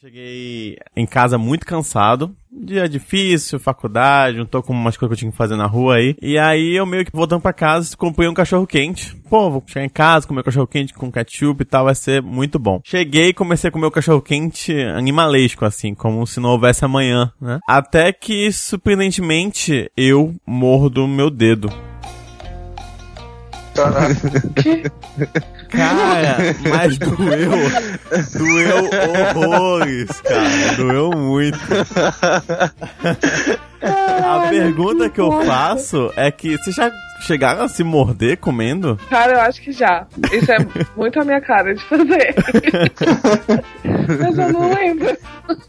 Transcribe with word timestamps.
Cheguei 0.00 0.78
em 0.94 1.04
casa 1.04 1.36
muito 1.36 1.66
cansado. 1.66 2.32
Dia 2.52 2.88
difícil, 2.88 3.58
faculdade, 3.58 4.38
não 4.38 4.46
tô 4.46 4.62
com 4.62 4.72
umas 4.72 4.96
coisas 4.96 5.10
que 5.10 5.14
eu 5.14 5.18
tinha 5.18 5.32
que 5.32 5.36
fazer 5.36 5.56
na 5.56 5.66
rua 5.66 5.96
aí. 5.96 6.14
E 6.22 6.38
aí 6.38 6.76
eu 6.76 6.86
meio 6.86 7.04
que 7.04 7.10
voltando 7.12 7.42
pra 7.42 7.52
casa, 7.52 7.96
comprei 7.96 8.28
um 8.28 8.34
cachorro 8.34 8.64
quente. 8.64 9.16
Pô, 9.28 9.50
vou 9.50 9.62
chegar 9.66 9.84
em 9.84 9.88
casa, 9.88 10.26
comer 10.26 10.44
cachorro 10.44 10.68
quente 10.68 10.94
com 10.94 11.10
ketchup 11.10 11.62
e 11.62 11.64
tal, 11.64 11.86
vai 11.86 11.96
ser 11.96 12.22
muito 12.22 12.60
bom. 12.60 12.80
Cheguei 12.84 13.30
e 13.30 13.34
comecei 13.34 13.68
a 13.68 13.72
comer 13.72 13.86
o 13.86 13.90
cachorro 13.90 14.22
quente 14.22 14.72
animalesco, 14.72 15.64
assim, 15.64 15.94
como 15.94 16.24
se 16.28 16.38
não 16.38 16.50
houvesse 16.50 16.84
amanhã, 16.84 17.32
né? 17.40 17.58
Até 17.68 18.12
que, 18.12 18.52
surpreendentemente, 18.52 19.90
eu 19.96 20.32
mordo 20.46 21.08
meu 21.08 21.28
dedo. 21.28 21.87
Cara, 25.70 26.36
mas 26.68 26.98
doeu. 26.98 27.52
Doeu 28.36 28.90
horrores, 29.36 30.08
cara. 30.22 30.76
Doeu 30.76 31.10
muito. 31.10 31.58
A 33.82 34.48
pergunta 34.48 35.08
que 35.08 35.20
eu 35.20 35.30
faço 35.44 36.12
é 36.16 36.30
que 36.30 36.56
você 36.58 36.72
já 36.72 36.90
chegaram 37.20 37.62
a 37.64 37.68
se 37.68 37.82
morder 37.84 38.36
comendo? 38.38 38.98
Cara, 39.10 39.32
eu 39.34 39.40
acho 39.40 39.60
que 39.62 39.72
já. 39.72 40.06
Isso 40.32 40.50
é 40.52 40.58
muito 40.96 41.20
a 41.20 41.24
minha 41.24 41.40
cara 41.40 41.74
de 41.74 41.82
fazer. 41.84 42.34
Mas 44.20 44.38
eu 44.38 44.52
não 44.52 44.74
lembro. 44.74 45.16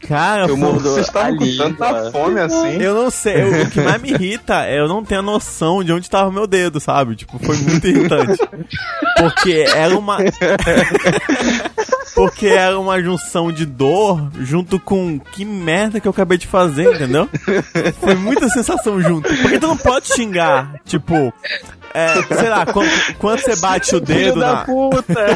Cara, 0.06 0.46
Eu 0.48 0.56
mordo 0.56 0.80
Vocês 0.80 1.06
estavam 1.06 1.36
com 1.36 1.56
tanta 1.56 2.10
fome 2.12 2.40
assim. 2.40 2.80
eu 2.82 2.94
não 2.94 3.10
sei. 3.10 3.42
eu- 3.42 3.62
o 3.64 3.70
que 3.70 3.80
mais 3.80 4.00
me 4.00 4.10
irrita 4.10 4.64
é 4.66 4.78
eu 4.78 4.88
não 4.88 5.04
ter 5.04 5.16
a 5.16 5.22
noção 5.22 5.82
de 5.82 5.92
onde 5.92 6.08
tava 6.10 6.28
o 6.28 6.32
meu 6.32 6.46
dedo, 6.46 6.78
sabe? 6.80 7.16
Tipo, 7.16 7.38
foi 7.38 7.56
muito 7.56 7.86
irritante. 7.86 8.38
Porque 9.18 9.64
era 9.74 9.96
uma. 9.98 10.18
Porque 12.20 12.46
era 12.46 12.78
uma 12.78 13.02
junção 13.02 13.50
de 13.50 13.64
dor 13.64 14.30
junto 14.40 14.78
com 14.78 15.18
que 15.18 15.42
merda 15.42 16.00
que 16.00 16.06
eu 16.06 16.10
acabei 16.10 16.36
de 16.36 16.46
fazer, 16.46 16.94
entendeu? 16.94 17.26
Foi 17.98 18.14
muita 18.14 18.46
sensação 18.50 19.00
junto. 19.00 19.34
Porque 19.36 19.58
tu 19.58 19.66
não 19.66 19.76
pode 19.76 20.08
xingar, 20.08 20.74
tipo. 20.84 21.32
É, 21.92 22.22
sei 22.22 22.48
lá, 22.48 22.64
quando, 22.66 22.88
quando 23.18 23.40
você 23.40 23.56
bate 23.56 23.96
o 23.96 24.00
dedo 24.00 24.38
na. 24.38 24.64
puta! 24.64 25.14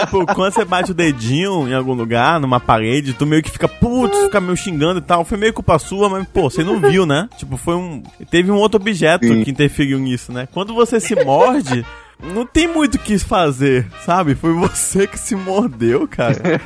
Tipo, 0.00 0.26
quando 0.34 0.54
você 0.54 0.64
bate 0.64 0.90
o 0.90 0.94
dedinho 0.94 1.68
em 1.68 1.74
algum 1.74 1.92
lugar, 1.92 2.40
numa 2.40 2.60
parede, 2.60 3.12
tu 3.12 3.26
meio 3.26 3.42
que 3.42 3.50
fica, 3.50 3.68
putz, 3.68 4.16
fica 4.18 4.40
meio 4.40 4.56
xingando 4.56 4.98
e 4.98 5.02
tal. 5.02 5.24
Foi 5.24 5.36
meio 5.36 5.52
culpa 5.52 5.78
sua, 5.78 6.08
mas, 6.08 6.26
pô, 6.28 6.48
você 6.48 6.64
não 6.64 6.80
viu, 6.80 7.04
né? 7.04 7.28
Tipo, 7.36 7.56
foi 7.56 7.74
um. 7.74 8.02
Teve 8.30 8.50
um 8.50 8.56
outro 8.56 8.80
objeto 8.80 9.26
Sim. 9.26 9.44
que 9.44 9.50
interferiu 9.50 9.98
nisso, 9.98 10.32
né? 10.32 10.48
Quando 10.52 10.74
você 10.74 11.00
se 11.00 11.14
morde. 11.24 11.84
Não 12.22 12.44
tem 12.44 12.66
muito 12.66 12.96
o 12.96 12.98
que 12.98 13.18
fazer, 13.18 13.86
sabe? 14.04 14.34
Foi 14.34 14.52
você 14.52 15.06
que 15.06 15.18
se 15.18 15.36
mordeu, 15.36 16.06
cara. 16.08 16.36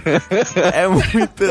É 0.75 0.89
muito. 0.89 1.45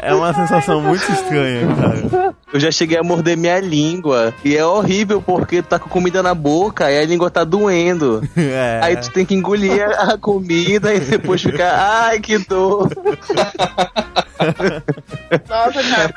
É 0.00 0.14
uma 0.14 0.34
sensação 0.34 0.80
muito 0.80 1.10
estranha, 1.12 1.66
cara. 1.74 2.34
Eu 2.52 2.58
já 2.58 2.70
cheguei 2.70 2.98
a 2.98 3.02
morder 3.02 3.36
minha 3.36 3.60
língua. 3.60 4.34
E 4.44 4.56
é 4.56 4.64
horrível 4.64 5.22
porque 5.22 5.62
tu 5.62 5.68
tá 5.68 5.78
com 5.78 5.88
comida 5.88 6.22
na 6.22 6.34
boca 6.34 6.90
e 6.90 6.98
a 6.98 7.04
língua 7.06 7.30
tá 7.30 7.44
doendo. 7.44 8.22
É. 8.58 8.80
Aí 8.82 8.96
tu 8.96 9.10
tem 9.12 9.26
que 9.26 9.34
engolir 9.34 9.82
a 9.82 10.16
comida 10.16 10.94
e 10.94 11.00
depois 11.00 11.42
ficar, 11.42 11.74
ai 11.74 12.18
que 12.20 12.38
dor. 12.38 12.88
Nossa, 15.48 15.82
cara. 15.82 16.14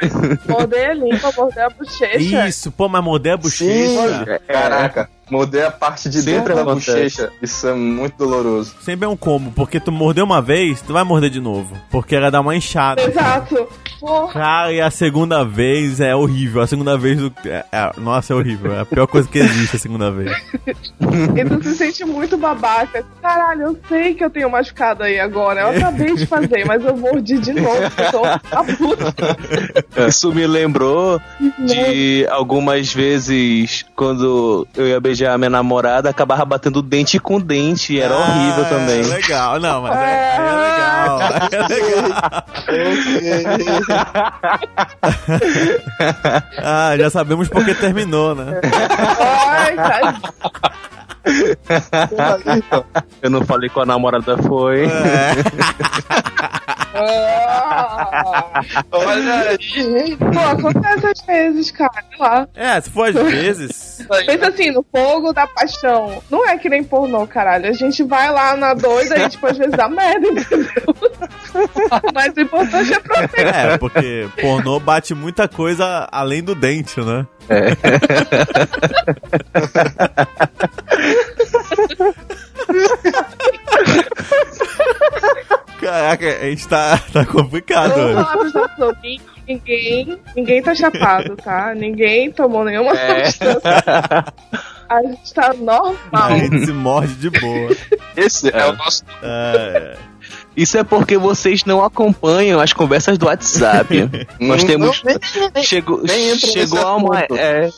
Morder 0.47 0.89
a 0.91 0.93
língua, 0.93 1.31
morder 1.35 1.65
a 1.65 1.69
bochecha. 1.69 2.47
Isso, 2.47 2.71
pô, 2.71 2.87
mas 2.87 3.03
morder 3.03 3.33
a 3.33 3.37
bochecha. 3.37 4.39
Caraca, 4.47 5.09
mudei 5.31 5.63
a 5.63 5.71
parte 5.71 6.09
de 6.09 6.21
Sempre 6.21 6.33
dentro 6.53 6.55
da 6.55 6.61
acontece. 6.61 6.91
bochecha. 6.91 7.31
Isso 7.41 7.67
é 7.67 7.73
muito 7.73 8.15
doloroso. 8.17 8.75
Sempre 8.81 9.05
é 9.05 9.09
um 9.09 9.15
combo, 9.17 9.51
porque 9.51 9.79
tu 9.79 9.91
mordeu 9.91 10.25
uma 10.25 10.41
vez, 10.41 10.81
tu 10.81 10.93
vai 10.93 11.03
morder 11.03 11.29
de 11.29 11.39
novo. 11.39 11.75
Porque 11.89 12.15
ela 12.15 12.29
dá 12.29 12.41
uma 12.41 12.55
inchada. 12.55 13.01
Exato. 13.01 13.67
Porra. 13.99 14.33
Cara, 14.33 14.73
e 14.73 14.81
a 14.81 14.89
segunda 14.89 15.43
vez 15.45 15.99
é 15.99 16.15
horrível. 16.15 16.61
A 16.61 16.67
segunda 16.67 16.97
vez. 16.97 17.19
do- 17.19 17.31
é- 17.45 17.63
é- 17.71 17.91
nossa, 17.97 18.33
é 18.33 18.35
horrível. 18.35 18.73
É 18.73 18.79
a 18.79 18.85
pior 18.85 19.05
coisa 19.05 19.27
que 19.29 19.37
existe 19.37 19.75
a 19.75 19.79
segunda 19.79 20.11
vez. 20.11 20.31
E 21.01 21.45
tu 21.45 21.63
se 21.63 21.75
sente 21.75 22.03
muito 22.05 22.37
babaca. 22.37 23.03
Caralho, 23.21 23.61
eu 23.63 23.79
sei 23.87 24.13
que 24.15 24.23
eu 24.23 24.29
tenho 24.29 24.49
machucado 24.49 25.03
aí 25.03 25.19
agora. 25.19 25.61
Eu 25.61 25.69
acabei 25.77 26.15
de 26.15 26.25
fazer, 26.25 26.65
mas 26.65 26.83
eu 26.83 26.95
mordi 26.97 27.37
de 27.39 27.53
novo. 27.53 27.75
Eu 27.97 28.11
tô 28.11 28.25
a 28.25 28.63
puta. 28.63 30.07
Isso 30.07 30.33
me 30.33 30.45
lembrou 30.47 31.19
de 31.59 32.25
algumas 32.29 32.93
vezes 32.93 33.85
quando 33.95 34.67
eu 34.75 34.87
ia 34.87 34.99
beijar 34.99 35.20
a 35.25 35.37
minha 35.37 35.49
namorada, 35.49 36.09
acabava 36.09 36.43
batendo 36.45 36.81
dente 36.81 37.19
com 37.19 37.39
dente. 37.39 37.93
E 37.93 37.99
era 38.01 38.15
horrível 38.15 38.65
Ah, 38.65 38.69
também. 38.69 38.99
É 39.01 39.03
legal. 39.03 39.59
Não, 39.59 39.81
mas 39.81 39.97
é, 39.97 40.35
é 40.35 40.39
legal. 40.41 41.21
É 41.51 41.67
legal. 41.67 42.43
ah, 46.63 46.95
já 46.97 47.09
sabemos 47.09 47.47
porque 47.49 47.73
terminou, 47.75 48.35
né? 48.35 48.59
Ai, 49.19 49.75
cara. 49.75 50.15
Eu 53.21 53.29
não 53.29 53.45
falei 53.45 53.69
com 53.69 53.81
a 53.81 53.85
namorada 53.85 54.37
foi. 54.39 54.85
É. 54.85 55.33
Ah. 56.93 58.61
Olha 58.91 59.49
aí. 59.51 60.17
Pô, 60.17 60.39
acontece 60.39 61.07
às 61.07 61.21
vezes, 61.25 61.71
cara. 61.71 61.91
Sei 62.09 62.17
lá. 62.19 62.45
É, 62.55 62.81
se 62.81 62.89
for 62.89 63.07
às 63.09 63.15
vezes. 63.15 64.05
Pensa 64.25 64.49
assim, 64.49 64.71
no 64.71 64.85
fogo 64.91 65.31
da 65.31 65.47
paixão. 65.47 66.21
Não 66.29 66.45
é 66.47 66.57
que 66.57 66.67
nem 66.69 66.83
pornô, 66.83 67.25
caralho. 67.25 67.69
A 67.69 67.73
gente 67.73 68.03
vai 68.03 68.29
lá 68.31 68.55
na 68.57 68.73
doida 68.73 69.17
e, 69.17 69.29
tipo, 69.29 69.47
às 69.47 69.57
vezes 69.57 69.73
dá 69.73 69.87
merda, 69.87 70.27
entendeu? 70.27 70.67
Mas 72.13 72.33
o 72.35 72.41
importante 72.41 72.93
é 72.93 72.99
proteger. 72.99 73.55
É, 73.55 73.77
porque 73.77 74.27
pornô 74.39 74.79
bate 74.79 75.13
muita 75.13 75.47
coisa 75.47 76.07
além 76.11 76.43
do 76.43 76.53
dente, 76.55 76.99
né? 76.99 77.25
Caraca, 85.79 86.27
a 86.27 86.49
gente 86.49 86.67
tá, 86.67 86.97
tá 87.11 87.25
complicado 87.25 87.95
Vamos 87.95 88.41
hoje. 88.43 88.51
falar 88.53 88.69
pros 88.69 88.93
ninguém, 89.47 90.19
ninguém 90.35 90.61
tá 90.61 90.75
chapado, 90.75 91.35
tá? 91.37 91.73
Ninguém 91.75 92.31
tomou 92.31 92.63
nenhuma 92.63 92.93
É. 92.93 93.25
substância. 93.25 93.61
A 94.89 95.01
gente 95.03 95.33
tá 95.33 95.53
normal. 95.53 95.95
A 96.11 96.37
gente 96.37 96.65
se 96.65 96.73
morde 96.73 97.15
de 97.15 97.29
boa. 97.31 97.75
Esse 98.15 98.55
é, 98.55 98.65
o 98.67 98.73
nosso. 98.73 99.03
É, 99.23 99.95
Isso 100.61 100.77
é 100.77 100.83
porque 100.83 101.17
vocês 101.17 101.65
não 101.65 101.83
acompanham 101.83 102.59
as 102.59 102.71
conversas 102.73 103.17
do 103.17 103.25
WhatsApp. 103.25 104.09
Nós 104.39 104.63
temos. 104.63 105.01
não, 105.03 105.11
nem- 105.11 105.19
nem- 105.41 105.51
nem- 105.55 105.63
Chegou, 105.63 106.01
nem 106.03 106.37
chegou, 106.37 106.79
a 106.79 106.95
uma, 106.95 107.19
é, 107.21 107.69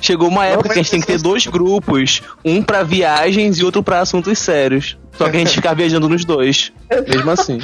chegou 0.00 0.28
uma 0.28 0.44
época 0.46 0.68
que 0.68 0.78
a 0.78 0.82
gente 0.82 0.90
tem 0.90 1.00
que 1.00 1.06
ter 1.06 1.20
dois 1.20 1.46
grupos, 1.46 2.22
um 2.44 2.62
pra 2.62 2.82
viagens 2.82 3.58
e 3.58 3.64
outro 3.64 3.82
pra 3.82 4.00
assuntos 4.00 4.38
sérios. 4.38 4.96
Só 5.18 5.28
que 5.28 5.36
a 5.36 5.38
gente 5.40 5.54
fica 5.54 5.72
viajando 5.76 6.08
nos 6.08 6.24
dois, 6.24 6.72
mesmo 7.08 7.30
assim. 7.30 7.58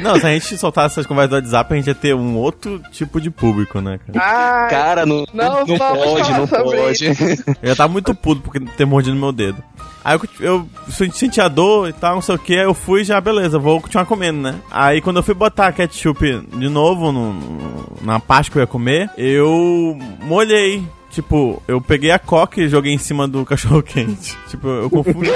Não, 0.00 0.18
se 0.18 0.26
a 0.26 0.30
gente 0.30 0.56
soltasse 0.56 0.94
essas 0.94 1.06
conversas 1.06 1.30
do 1.30 1.36
WhatsApp, 1.36 1.72
a 1.72 1.76
gente 1.76 1.86
ia 1.88 1.94
ter 1.94 2.14
um 2.14 2.36
outro 2.36 2.80
tipo 2.92 3.20
de 3.20 3.30
público, 3.30 3.80
né, 3.80 3.98
cara? 4.06 4.18
Ai, 4.64 4.70
Cara, 4.70 5.06
não, 5.06 5.24
Não 5.32 5.64
não, 5.66 5.76
pode, 5.78 6.32
não 6.32 6.46
pode. 6.46 7.06
Eu 7.62 7.68
já 7.68 7.76
tava 7.76 7.92
muito 7.92 8.14
puto 8.14 8.40
porque 8.42 8.60
ter 8.60 8.84
mordido 8.84 9.16
meu 9.16 9.32
dedo. 9.32 9.62
Aí 10.08 10.18
eu, 10.40 10.66
eu 10.88 11.10
senti 11.12 11.38
a 11.38 11.48
dor 11.48 11.86
e 11.88 11.92
tal, 11.92 12.14
não 12.14 12.22
sei 12.22 12.34
o 12.34 12.38
que, 12.38 12.54
aí 12.58 12.64
eu 12.64 12.72
fui 12.72 13.04
já, 13.04 13.20
beleza, 13.20 13.58
vou 13.58 13.78
continuar 13.78 14.06
comendo, 14.06 14.40
né? 14.40 14.54
Aí 14.70 15.02
quando 15.02 15.18
eu 15.18 15.22
fui 15.22 15.34
botar 15.34 15.70
ketchup 15.72 16.46
de 16.56 16.68
novo 16.70 17.12
no, 17.12 17.34
no- 17.34 17.92
na 18.00 18.18
parte 18.18 18.50
que 18.50 18.56
eu 18.56 18.60
ia 18.60 18.66
comer, 18.66 19.10
eu 19.18 19.98
molhei. 20.22 20.82
Tipo, 21.10 21.60
eu 21.66 21.80
peguei 21.80 22.10
a 22.10 22.18
coca 22.18 22.60
e 22.60 22.68
joguei 22.68 22.92
em 22.92 22.98
cima 22.98 23.26
do 23.28 23.44
cachorro 23.46 23.82
quente. 23.82 24.36
Tipo, 24.48 24.66
eu 24.68 24.88
confundi. 24.90 25.30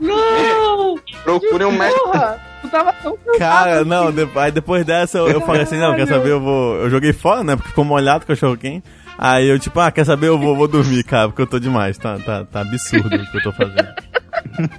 Não! 0.00 0.98
Procure 1.24 1.64
um 1.64 1.72
médico. 1.72 2.00
Porra! 2.10 2.40
Tu 2.62 2.68
tava 2.68 2.92
tão 2.94 3.16
cansado. 3.16 3.38
Cara, 3.38 3.84
não, 3.84 4.10
de- 4.12 4.28
aí 4.36 4.50
depois 4.50 4.84
dessa 4.84 5.18
eu, 5.18 5.28
eu 5.28 5.40
falei 5.42 5.62
assim, 5.62 5.78
não, 5.78 5.94
quer 5.94 6.06
saber, 6.08 6.30
eu 6.30 6.40
vou. 6.40 6.76
Eu 6.76 6.90
joguei 6.90 7.12
fora, 7.12 7.44
né? 7.44 7.54
Porque 7.54 7.68
ficou 7.68 7.84
molhado 7.84 8.24
o 8.24 8.26
cachorro 8.26 8.56
quente. 8.56 8.84
Aí 9.18 9.48
eu, 9.48 9.58
tipo, 9.58 9.80
ah, 9.80 9.90
quer 9.90 10.04
saber, 10.04 10.28
eu 10.28 10.38
vou, 10.38 10.54
vou 10.54 10.68
dormir, 10.68 11.02
cara, 11.02 11.28
porque 11.28 11.42
eu 11.42 11.46
tô 11.46 11.58
demais, 11.58 11.98
tá, 11.98 12.18
tá, 12.18 12.44
tá 12.44 12.60
absurdo 12.60 13.16
o 13.16 13.30
que 13.30 13.36
eu 13.38 13.42
tô 13.42 13.52
fazendo. 13.52 13.88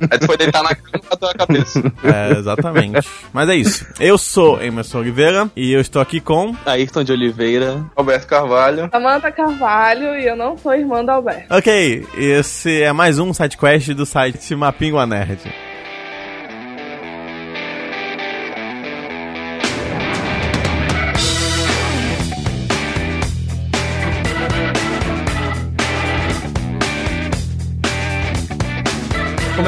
Aí 0.10 0.20
tu 0.20 0.26
foi 0.26 0.38
deitar 0.38 0.64
na 0.64 0.74
cama 0.74 0.90
e 0.94 1.10
bateu 1.10 1.30
a 1.30 1.34
cabeça. 1.34 1.94
É, 2.04 2.38
exatamente. 2.38 3.08
Mas 3.34 3.50
é 3.50 3.56
isso. 3.56 3.86
Eu 4.00 4.18
sou 4.18 4.62
Emerson 4.62 5.00
Oliveira 5.00 5.50
e 5.56 5.72
eu 5.74 5.82
estou 5.82 6.02
aqui 6.02 6.20
com. 6.20 6.56
Ayrton 6.66 7.04
de 7.04 7.12
Oliveira. 7.12 7.86
Roberto 7.98 8.26
Carvalho. 8.28 8.90
Samanta 8.92 9.32
Carvalho 9.32 10.16
e 10.18 10.26
eu 10.26 10.36
não 10.36 10.58
sou 10.58 10.74
irmã 10.74 11.04
da 11.04 11.14
Alberto. 11.14 11.54
Ok, 11.54 12.08
esse 12.18 12.82
é 12.82 12.94
mais 12.94 13.20
um 13.20 13.34
sidequest 13.34 13.90
do 13.90 14.06
site 14.06 14.56
Mapingua 14.56 15.06
Nerd. 15.06 15.40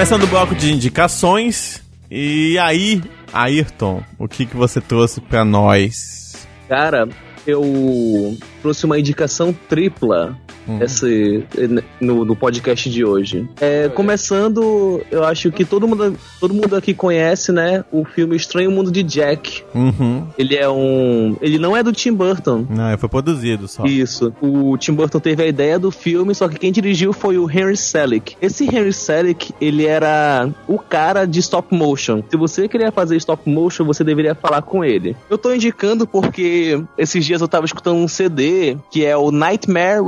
Começando 0.02 0.24
o 0.24 0.28
bloco 0.28 0.56
de 0.56 0.74
indicações. 0.74 1.80
E 2.10 2.58
aí, 2.58 3.04
Ayrton, 3.32 4.02
o 4.18 4.28
que, 4.28 4.48
que 4.48 4.58
você 4.58 4.82
trouxe 4.82 5.22
pra 5.22 5.46
nós? 5.46 6.48
Cara, 6.68 7.08
eu 7.46 8.36
trouxe 8.64 8.88
uma 8.88 8.98
indicação 8.98 9.54
tripla 9.54 10.36
esse, 10.80 11.44
no, 12.00 12.24
no 12.26 12.36
podcast 12.36 12.90
de 12.90 13.04
hoje. 13.04 13.48
É, 13.60 13.90
começando, 13.90 15.02
eu 15.12 15.24
acho 15.24 15.52
que 15.52 15.66
todo 15.66 15.88
mundo, 15.88 16.16
todo 16.40 16.54
mundo 16.54 16.76
aqui 16.76 16.94
conhece, 16.94 17.52
né, 17.52 17.84
o 17.92 18.06
filme 18.06 18.36
Estranho 18.36 18.72
Mundo 18.72 18.92
de 18.92 19.04
Jack. 19.04 19.64
Uhum. 19.74 20.28
Ele 20.38 20.56
é 20.56 20.70
um. 20.70 21.36
Ele 21.42 21.58
não 21.58 21.76
é 21.76 21.84
do 21.84 21.92
Tim 21.92 22.14
Burton. 22.14 22.66
Não, 22.70 22.98
foi 22.98 23.10
produzido 23.10 23.68
só. 23.68 23.86
Isso. 23.86 24.34
O 24.42 24.78
Tim 24.78 24.94
Burton 24.94 25.20
teve 25.20 25.44
a 25.44 25.48
ideia 25.48 25.78
do 25.78 25.92
filme, 25.92 26.34
só 26.34 26.48
que 26.48 26.58
quem 26.58 26.72
dirigiu 26.72 27.14
foi 27.14 27.38
o 27.38 27.50
Henry 27.50 27.78
Selick. 27.78 28.36
Esse 28.42 28.66
Henry 28.66 28.94
Selick, 28.94 29.54
ele 29.60 29.86
era 29.86 30.50
o 30.68 30.78
cara 30.78 31.26
de 31.26 31.40
stop 31.40 31.76
motion. 31.76 32.24
Se 32.30 32.38
você 32.38 32.68
queria 32.68 32.92
fazer 32.92 33.16
stop 33.18 33.50
motion, 33.50 33.86
você 33.86 34.04
deveria 34.04 34.36
falar 34.36 34.62
com 34.62 34.84
ele. 34.84 35.16
Eu 35.30 35.38
tô 35.38 35.54
indicando 35.54 36.08
porque 36.08 36.82
esses 36.98 37.26
dias 37.26 37.42
eu 37.42 37.48
tava 37.48 37.66
escutando 37.66 37.98
um 37.98 38.08
CD 38.08 38.78
que 38.92 39.06
é 39.06 39.16
o 39.16 39.32
Nightmare 39.32 40.02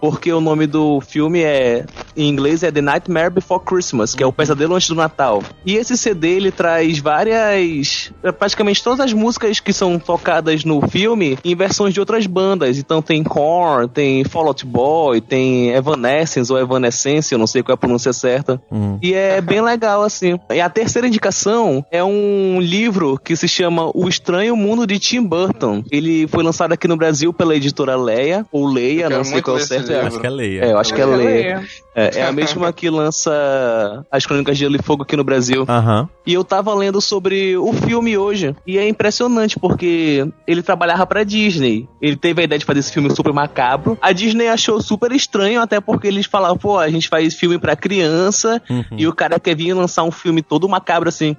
Porque 0.00 0.32
o 0.32 0.40
nome 0.40 0.66
do 0.66 1.00
filme 1.00 1.40
é 1.40 1.84
em 2.16 2.28
inglês 2.28 2.62
é 2.62 2.70
The 2.70 2.80
Nightmare 2.80 3.30
Before 3.30 3.62
Christmas, 3.64 4.14
que 4.14 4.22
é 4.22 4.26
o 4.26 4.32
pesadelo 4.32 4.74
antes 4.74 4.88
do 4.88 4.94
Natal. 4.94 5.42
E 5.64 5.76
esse 5.76 5.96
CD 5.96 6.30
ele 6.30 6.50
traz 6.50 6.98
várias, 6.98 8.12
praticamente 8.38 8.82
todas 8.82 9.00
as 9.00 9.12
músicas 9.12 9.60
que 9.60 9.72
são 9.72 9.98
tocadas 9.98 10.64
no 10.64 10.80
filme 10.88 11.38
em 11.44 11.54
versões 11.54 11.94
de 11.94 12.00
outras 12.00 12.26
bandas. 12.26 12.78
Então 12.78 13.00
tem 13.00 13.22
Korn, 13.22 13.88
tem 13.88 14.24
Fall 14.24 14.48
Out 14.48 14.66
Boy, 14.66 15.20
tem 15.20 15.70
Evanescence 15.70 16.52
ou 16.52 16.58
Evanescence, 16.58 17.32
eu 17.32 17.38
não 17.38 17.46
sei 17.46 17.62
qual 17.62 17.72
é 17.72 17.74
a 17.74 17.78
pronúncia 17.78 18.12
certa. 18.12 18.60
Hum. 18.70 18.98
E 19.00 19.14
é 19.14 19.40
bem 19.40 19.60
legal 19.60 20.02
assim. 20.02 20.38
E 20.50 20.60
a 20.60 20.68
terceira 20.68 21.06
indicação 21.06 21.84
é 21.90 22.02
um 22.02 22.60
livro 22.60 23.18
que 23.22 23.36
se 23.36 23.46
chama 23.46 23.90
O 23.94 24.08
Estranho 24.08 24.56
Mundo 24.56 24.86
de 24.86 24.98
Tim 24.98 25.22
Burton. 25.22 25.84
Ele 25.90 26.26
foi 26.26 26.42
lançado 26.42 26.72
aqui 26.72 26.88
no 26.88 26.96
Brasil 26.96 27.32
pela 27.32 27.54
editora 27.54 27.96
Leia 27.96 28.44
ou 28.50 28.66
Leia, 28.66 29.04
Eu 29.04 29.10
não 29.10 29.24
sei 29.24 29.42
qual 29.42 29.57
é 29.58 29.76
ler 29.76 29.80
esse 29.80 29.86
certo. 29.86 29.88
livro. 29.88 30.06
Acho 30.06 30.20
que 30.20 30.26
é 30.26 30.30
Leia. 30.30 30.64
É, 30.64 30.72
eu 30.72 30.78
acho 30.78 30.94
que 30.94 31.00
é 31.00 31.04
Eu 31.04 31.16
Leia. 31.16 31.64
É, 31.94 32.18
é 32.20 32.26
a 32.26 32.32
mesma 32.32 32.72
que 32.72 32.88
lança 32.88 34.06
as 34.10 34.24
Crônicas 34.24 34.56
de 34.56 34.64
Gelo 34.64 34.76
e 34.76 34.82
Fogo 34.82 35.02
aqui 35.02 35.16
no 35.16 35.24
Brasil. 35.24 35.64
Aham. 35.68 36.08
E 36.24 36.32
eu 36.32 36.44
tava 36.44 36.72
lendo 36.74 37.00
sobre 37.00 37.56
o 37.56 37.72
filme 37.72 38.16
hoje. 38.16 38.54
E 38.66 38.78
é 38.78 38.88
impressionante, 38.88 39.58
porque 39.58 40.26
ele 40.46 40.62
trabalhava 40.62 41.04
pra 41.06 41.24
Disney. 41.24 41.88
Ele 42.00 42.16
teve 42.16 42.42
a 42.42 42.44
ideia 42.44 42.58
de 42.58 42.64
fazer 42.64 42.80
esse 42.80 42.92
filme 42.92 43.10
super 43.10 43.32
macabro. 43.32 43.98
A 44.00 44.12
Disney 44.12 44.48
achou 44.48 44.80
super 44.80 45.10
estranho, 45.10 45.60
até 45.60 45.80
porque 45.80 46.06
eles 46.06 46.26
falavam, 46.26 46.56
pô, 46.56 46.78
a 46.78 46.88
gente 46.88 47.08
faz 47.08 47.34
filme 47.34 47.58
pra 47.58 47.74
criança. 47.74 48.62
Uhum. 48.70 48.84
E 48.96 49.06
o 49.06 49.12
cara 49.12 49.40
quer 49.40 49.56
vir 49.56 49.74
lançar 49.74 50.04
um 50.04 50.12
filme 50.12 50.40
todo 50.40 50.68
macabro 50.68 51.08
assim. 51.08 51.36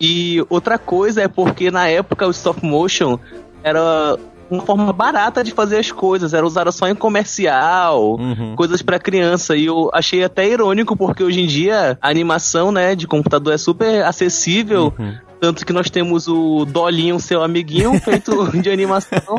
E 0.00 0.44
outra 0.50 0.76
coisa 0.76 1.22
é 1.22 1.28
porque 1.28 1.70
na 1.70 1.88
época 1.88 2.26
o 2.26 2.30
stop 2.30 2.64
motion 2.64 3.18
era 3.62 4.18
uma 4.50 4.62
forma 4.62 4.92
barata 4.92 5.42
de 5.42 5.52
fazer 5.52 5.78
as 5.78 5.90
coisas, 5.90 6.34
era 6.34 6.46
usada 6.46 6.70
só 6.72 6.86
em 6.88 6.94
comercial, 6.94 8.16
Uhum. 8.18 8.54
coisas 8.56 8.82
pra 8.82 8.98
criança. 8.98 9.56
E 9.56 9.66
eu 9.66 9.90
achei 9.92 10.22
até 10.24 10.48
irônico 10.48 10.96
porque 10.96 11.22
hoje 11.22 11.40
em 11.40 11.46
dia 11.46 11.98
a 12.00 12.08
animação, 12.08 12.70
né, 12.70 12.94
de 12.94 13.06
computador 13.06 13.52
é 13.54 13.58
super 13.58 14.04
acessível. 14.04 14.92
Uhum. 14.98 15.14
Tanto 15.40 15.64
que 15.66 15.72
nós 15.72 15.90
temos 15.90 16.26
o 16.28 16.64
Dolinho, 16.64 17.18
seu 17.20 17.42
amiguinho, 17.42 17.98
feito 18.00 18.50
de 18.60 18.70
animação. 18.70 19.36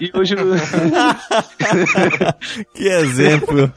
e 0.00 0.10
hoje. 0.16 0.34
que 2.74 2.88
exemplo. 2.88 3.70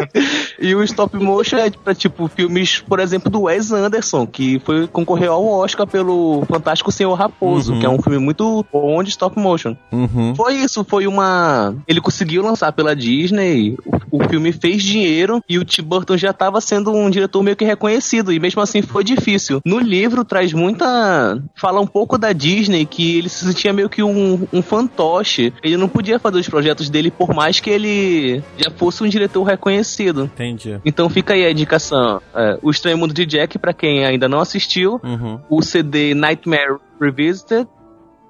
E 0.59 0.75
o 0.75 0.83
stop 0.83 1.17
motion 1.17 1.57
é 1.57 1.69
pra, 1.71 1.93
tipo, 1.95 2.27
filmes, 2.27 2.79
por 2.79 2.99
exemplo, 2.99 3.29
do 3.29 3.41
Wes 3.43 3.71
Anderson, 3.71 4.25
que 4.27 4.59
foi 4.63 4.87
concorreu 4.87 5.33
ao 5.33 5.45
Oscar 5.45 5.87
pelo 5.87 6.43
Fantástico 6.47 6.91
Senhor 6.91 7.13
Raposo, 7.13 7.73
Uhum. 7.73 7.79
que 7.79 7.85
é 7.85 7.89
um 7.89 8.01
filme 8.01 8.19
muito 8.19 8.65
bom 8.71 9.01
de 9.03 9.09
stop 9.09 9.39
motion. 9.39 9.75
Uhum. 9.91 10.33
Foi 10.35 10.55
isso, 10.55 10.85
foi 10.87 11.07
uma. 11.07 11.75
Ele 11.87 12.01
conseguiu 12.01 12.43
lançar 12.43 12.71
pela 12.73 12.95
Disney, 12.95 13.75
o, 14.11 14.17
o 14.23 14.29
filme 14.29 14.51
fez 14.51 14.83
dinheiro 14.83 15.41
e 15.49 15.57
o 15.57 15.65
Tim 15.65 15.81
Burton 15.83 16.17
já 16.17 16.29
estava 16.31 16.59
sendo 16.61 16.91
um 16.91 17.09
diretor 17.09 17.41
meio 17.41 17.55
que 17.55 17.65
reconhecido, 17.65 18.31
e 18.31 18.39
mesmo 18.39 18.61
assim 18.61 18.81
foi 18.81 19.03
difícil. 19.03 19.59
No 19.65 19.79
livro 19.79 20.23
traz 20.23 20.53
muita. 20.53 21.22
Fala 21.55 21.79
um 21.79 21.87
pouco 21.87 22.17
da 22.17 22.33
Disney, 22.33 22.85
que 22.85 23.17
ele 23.17 23.29
se 23.29 23.45
sentia 23.45 23.71
meio 23.73 23.89
que 23.89 24.01
um, 24.03 24.47
um 24.51 24.61
fantoche. 24.61 25.53
Ele 25.63 25.77
não 25.77 25.87
podia 25.87 26.19
fazer 26.19 26.39
os 26.39 26.47
projetos 26.49 26.89
dele 26.89 27.09
por 27.11 27.33
mais 27.33 27.59
que 27.59 27.69
ele 27.69 28.43
já 28.57 28.69
fosse 28.71 29.03
um 29.03 29.07
diretor 29.07 29.43
reconhecido. 29.43 30.23
Entendi. 30.25 30.79
Então 30.85 31.09
fica 31.09 31.33
aí 31.33 31.45
a 31.45 31.51
indicação. 31.51 32.21
É, 32.35 32.59
o 32.61 32.69
Estranho 32.71 32.97
Mundo 32.97 33.13
de 33.13 33.25
Jack, 33.25 33.57
pra 33.59 33.73
quem 33.73 34.05
ainda 34.05 34.27
não 34.27 34.39
assistiu, 34.39 34.99
Uhum. 35.03 35.39
o 35.49 35.61
CD 35.61 36.13
Nightmare 36.13 36.77
Revisited 36.99 37.67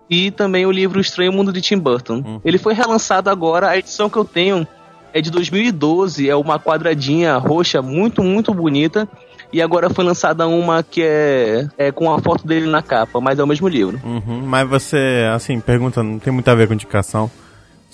e 0.09 0.31
também 0.31 0.65
o 0.65 0.71
livro 0.71 0.99
Estranho 0.99 1.31
Mundo 1.33 1.51
de 1.53 1.61
Tim 1.61 1.77
Burton. 1.77 2.15
Uhum. 2.25 2.41
Ele 2.43 2.57
foi 2.57 2.73
relançado 2.73 3.29
agora, 3.29 3.69
a 3.69 3.77
edição 3.77 4.09
que 4.09 4.17
eu 4.17 4.25
tenho 4.25 4.67
é 5.13 5.21
de 5.21 5.29
2012, 5.31 6.27
é 6.29 6.35
uma 6.35 6.59
quadradinha 6.59 7.37
roxa 7.37 7.81
muito, 7.81 8.23
muito 8.23 8.53
bonita. 8.53 9.07
E 9.53 9.61
agora 9.61 9.87
foi 9.89 10.03
lançada 10.03 10.47
uma 10.47 10.81
que 10.81 11.03
é, 11.03 11.67
é 11.77 11.91
com 11.91 12.11
a 12.11 12.19
foto 12.19 12.45
dele 12.47 12.65
na 12.65 12.81
capa, 12.81 13.21
mas 13.21 13.37
é 13.37 13.43
o 13.43 13.47
mesmo 13.47 13.67
livro. 13.67 14.01
Uhum. 14.03 14.41
Mas 14.43 14.67
você, 14.67 15.29
assim, 15.33 15.59
pergunta, 15.59 16.01
não 16.01 16.17
tem 16.17 16.33
muito 16.33 16.47
a 16.47 16.55
ver 16.55 16.67
com 16.67 16.73
indicação. 16.73 17.29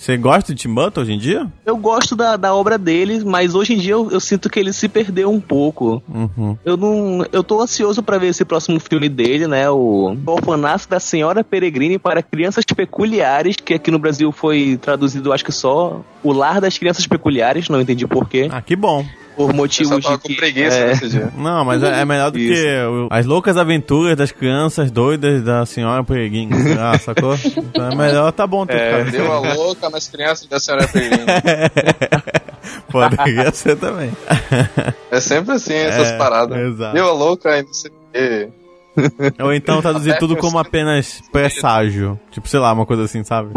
Você 0.00 0.16
gosta 0.16 0.54
de 0.54 0.62
Tim 0.62 0.72
Burton 0.72 1.02
hoje 1.02 1.12
em 1.12 1.18
dia? 1.18 1.46
Eu 1.66 1.76
gosto 1.76 2.16
da, 2.16 2.34
da 2.34 2.54
obra 2.54 2.78
dele, 2.78 3.22
mas 3.22 3.54
hoje 3.54 3.74
em 3.74 3.76
dia 3.76 3.92
eu, 3.92 4.10
eu 4.10 4.18
sinto 4.18 4.48
que 4.48 4.58
ele 4.58 4.72
se 4.72 4.88
perdeu 4.88 5.30
um 5.30 5.38
pouco. 5.38 6.02
Uhum. 6.08 6.56
Eu 6.64 6.78
não. 6.78 7.26
Eu 7.30 7.44
tô 7.44 7.60
ansioso 7.60 8.02
pra 8.02 8.16
ver 8.16 8.28
esse 8.28 8.42
próximo 8.42 8.80
filme 8.80 9.10
dele, 9.10 9.46
né? 9.46 9.68
O 9.68 10.16
Orfanato 10.24 10.88
da 10.88 10.98
Senhora 10.98 11.44
Peregrine 11.44 11.98
para 11.98 12.22
Crianças 12.22 12.64
Peculiares, 12.64 13.56
que 13.56 13.74
aqui 13.74 13.90
no 13.90 13.98
Brasil 13.98 14.32
foi 14.32 14.78
traduzido, 14.80 15.34
acho 15.34 15.44
que 15.44 15.52
só 15.52 16.00
O 16.22 16.32
Lar 16.32 16.62
das 16.62 16.78
Crianças 16.78 17.06
Peculiares, 17.06 17.68
não 17.68 17.78
entendi 17.78 18.06
porquê. 18.06 18.48
Ah, 18.50 18.62
que 18.62 18.74
bom. 18.74 19.04
Por 19.40 19.50
Eu 19.50 19.50
só 19.52 19.56
motivos 19.56 20.04
tava 20.04 20.16
de 20.16 20.22
com 20.22 20.28
que. 20.28 20.36
preguiça 20.36 20.76
é, 20.76 20.86
nesse 20.88 21.08
dia. 21.08 21.32
Não, 21.36 21.64
mas 21.64 21.82
é, 21.82 22.00
é 22.00 22.04
melhor 22.04 22.30
do 22.30 22.38
Isso. 22.38 22.52
que 22.62 22.68
o- 22.84 23.08
as 23.10 23.24
loucas 23.24 23.56
aventuras 23.56 24.16
das 24.16 24.30
crianças 24.32 24.90
doidas 24.90 25.42
da 25.42 25.64
senhora 25.64 26.04
Peregrine. 26.04 26.52
Ah, 26.78 26.96
sacou? 27.00 27.34
Então 27.34 27.90
é 27.90 27.94
melhor, 27.94 28.30
tá 28.32 28.46
bom 28.46 28.66
ter 28.66 28.76
É, 28.76 28.98
ficado. 29.04 29.10
Deu 29.12 29.32
a 29.32 29.38
louca 29.54 29.88
nas 29.88 30.08
crianças 30.08 30.46
da 30.46 30.60
senhora 30.60 30.86
Peregrine. 30.88 31.24
Poderia 32.90 33.50
ser 33.52 33.76
também. 33.76 34.10
É 35.10 35.20
sempre 35.20 35.54
assim, 35.54 35.74
essas 35.74 36.10
É, 36.10 36.18
paradas. 36.18 36.58
exato. 36.58 36.94
Deu 36.94 37.06
a 37.08 37.12
louca 37.12 37.58
e 37.58 37.62
não 37.62 37.72
sei 37.72 37.90
o 37.90 37.94
quê. 38.12 38.48
Ou 39.42 39.52
então 39.54 39.80
traduzir 39.80 40.18
tudo 40.18 40.36
como 40.36 40.58
apenas 40.58 41.22
presságio. 41.32 42.18
Tipo, 42.30 42.48
sei 42.48 42.60
lá, 42.60 42.72
uma 42.72 42.84
coisa 42.84 43.04
assim, 43.04 43.22
sabe? 43.24 43.50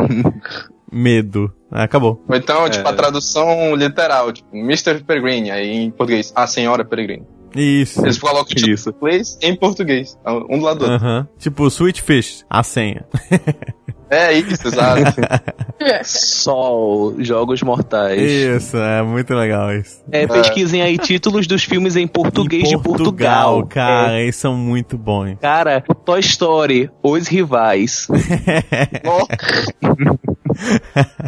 Medo. 0.93 1.51
Ah, 1.71 1.83
acabou. 1.83 2.23
Ou 2.27 2.35
então, 2.35 2.69
tipo, 2.69 2.87
a 2.87 2.93
tradução 2.93 3.75
literal, 3.75 4.31
tipo, 4.31 4.55
Mr. 4.55 5.03
Peregrine, 5.03 5.51
aí 5.51 5.71
em 5.75 5.91
português, 5.91 6.31
a 6.35 6.45
senhora 6.47 6.85
Peregrine. 6.85 7.25
Isso. 7.55 8.03
Eles 8.03 8.17
colocam 8.17 8.45
tipo, 8.55 8.67
Isso. 8.71 8.89
em 8.89 8.93
inglês 8.95 9.37
em 9.41 9.55
português, 9.55 10.17
um 10.49 10.57
do 10.57 10.65
lado 10.65 10.79
do 10.79 10.91
outro. 10.91 11.05
Aham. 11.07 11.27
Tipo, 11.37 11.67
Sweet 11.67 12.01
Fish, 12.01 12.43
a 12.49 12.63
senha. 12.63 13.05
É 14.09 14.31
isso, 14.31 14.67
exato. 14.67 15.01
Sol, 16.03 17.15
Jogos 17.17 17.63
Mortais. 17.63 18.21
Isso, 18.21 18.77
é 18.77 19.01
muito 19.01 19.33
legal 19.33 19.73
isso. 19.73 20.03
É, 20.11 20.27
pesquisem 20.27 20.83
aí 20.83 20.99
títulos 20.99 21.47
dos 21.47 21.63
filmes 21.63 21.95
em 21.95 22.05
português 22.05 22.65
Em 22.71 22.77
de 22.77 22.83
Portugal. 22.83 23.65
cara, 23.65 24.19
É, 24.19 24.23
eles 24.23 24.35
são 24.35 24.55
muito 24.55 24.99
bons. 24.99 25.35
cara, 25.41 25.81
Toy 26.05 26.19
Story, 26.19 26.91
Os 27.01 27.27
Rivais. 27.27 28.07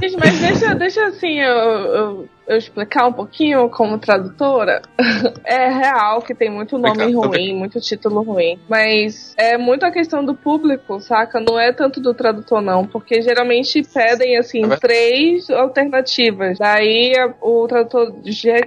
Gente, 0.01 0.17
mas 0.17 0.39
deixa, 0.39 0.75
deixa 0.75 1.05
assim 1.07 1.39
eu, 1.39 1.57
eu, 1.57 2.29
eu 2.47 2.57
explicar 2.57 3.07
um 3.07 3.13
pouquinho 3.13 3.69
como 3.69 3.97
tradutora. 3.97 4.81
É 5.45 5.69
real 5.69 6.21
que 6.21 6.33
tem 6.33 6.49
muito 6.49 6.77
nome 6.77 7.11
ruim, 7.13 7.53
muito 7.55 7.79
título 7.79 8.21
ruim. 8.23 8.57
Mas 8.67 9.33
é 9.37 9.57
muito 9.57 9.85
a 9.85 9.91
questão 9.91 10.25
do 10.25 10.33
público, 10.35 10.99
saca? 10.99 11.39
Não 11.39 11.59
é 11.59 11.71
tanto 11.71 12.01
do 12.01 12.13
tradutor, 12.13 12.61
não. 12.61 12.85
Porque 12.85 13.21
geralmente 13.21 13.83
pedem, 13.93 14.37
assim, 14.37 14.63
É 14.65 14.75
três 14.77 15.49
alternativas. 15.49 16.57
Daí 16.57 17.13
o 17.41 17.67
tradutor 17.67 18.13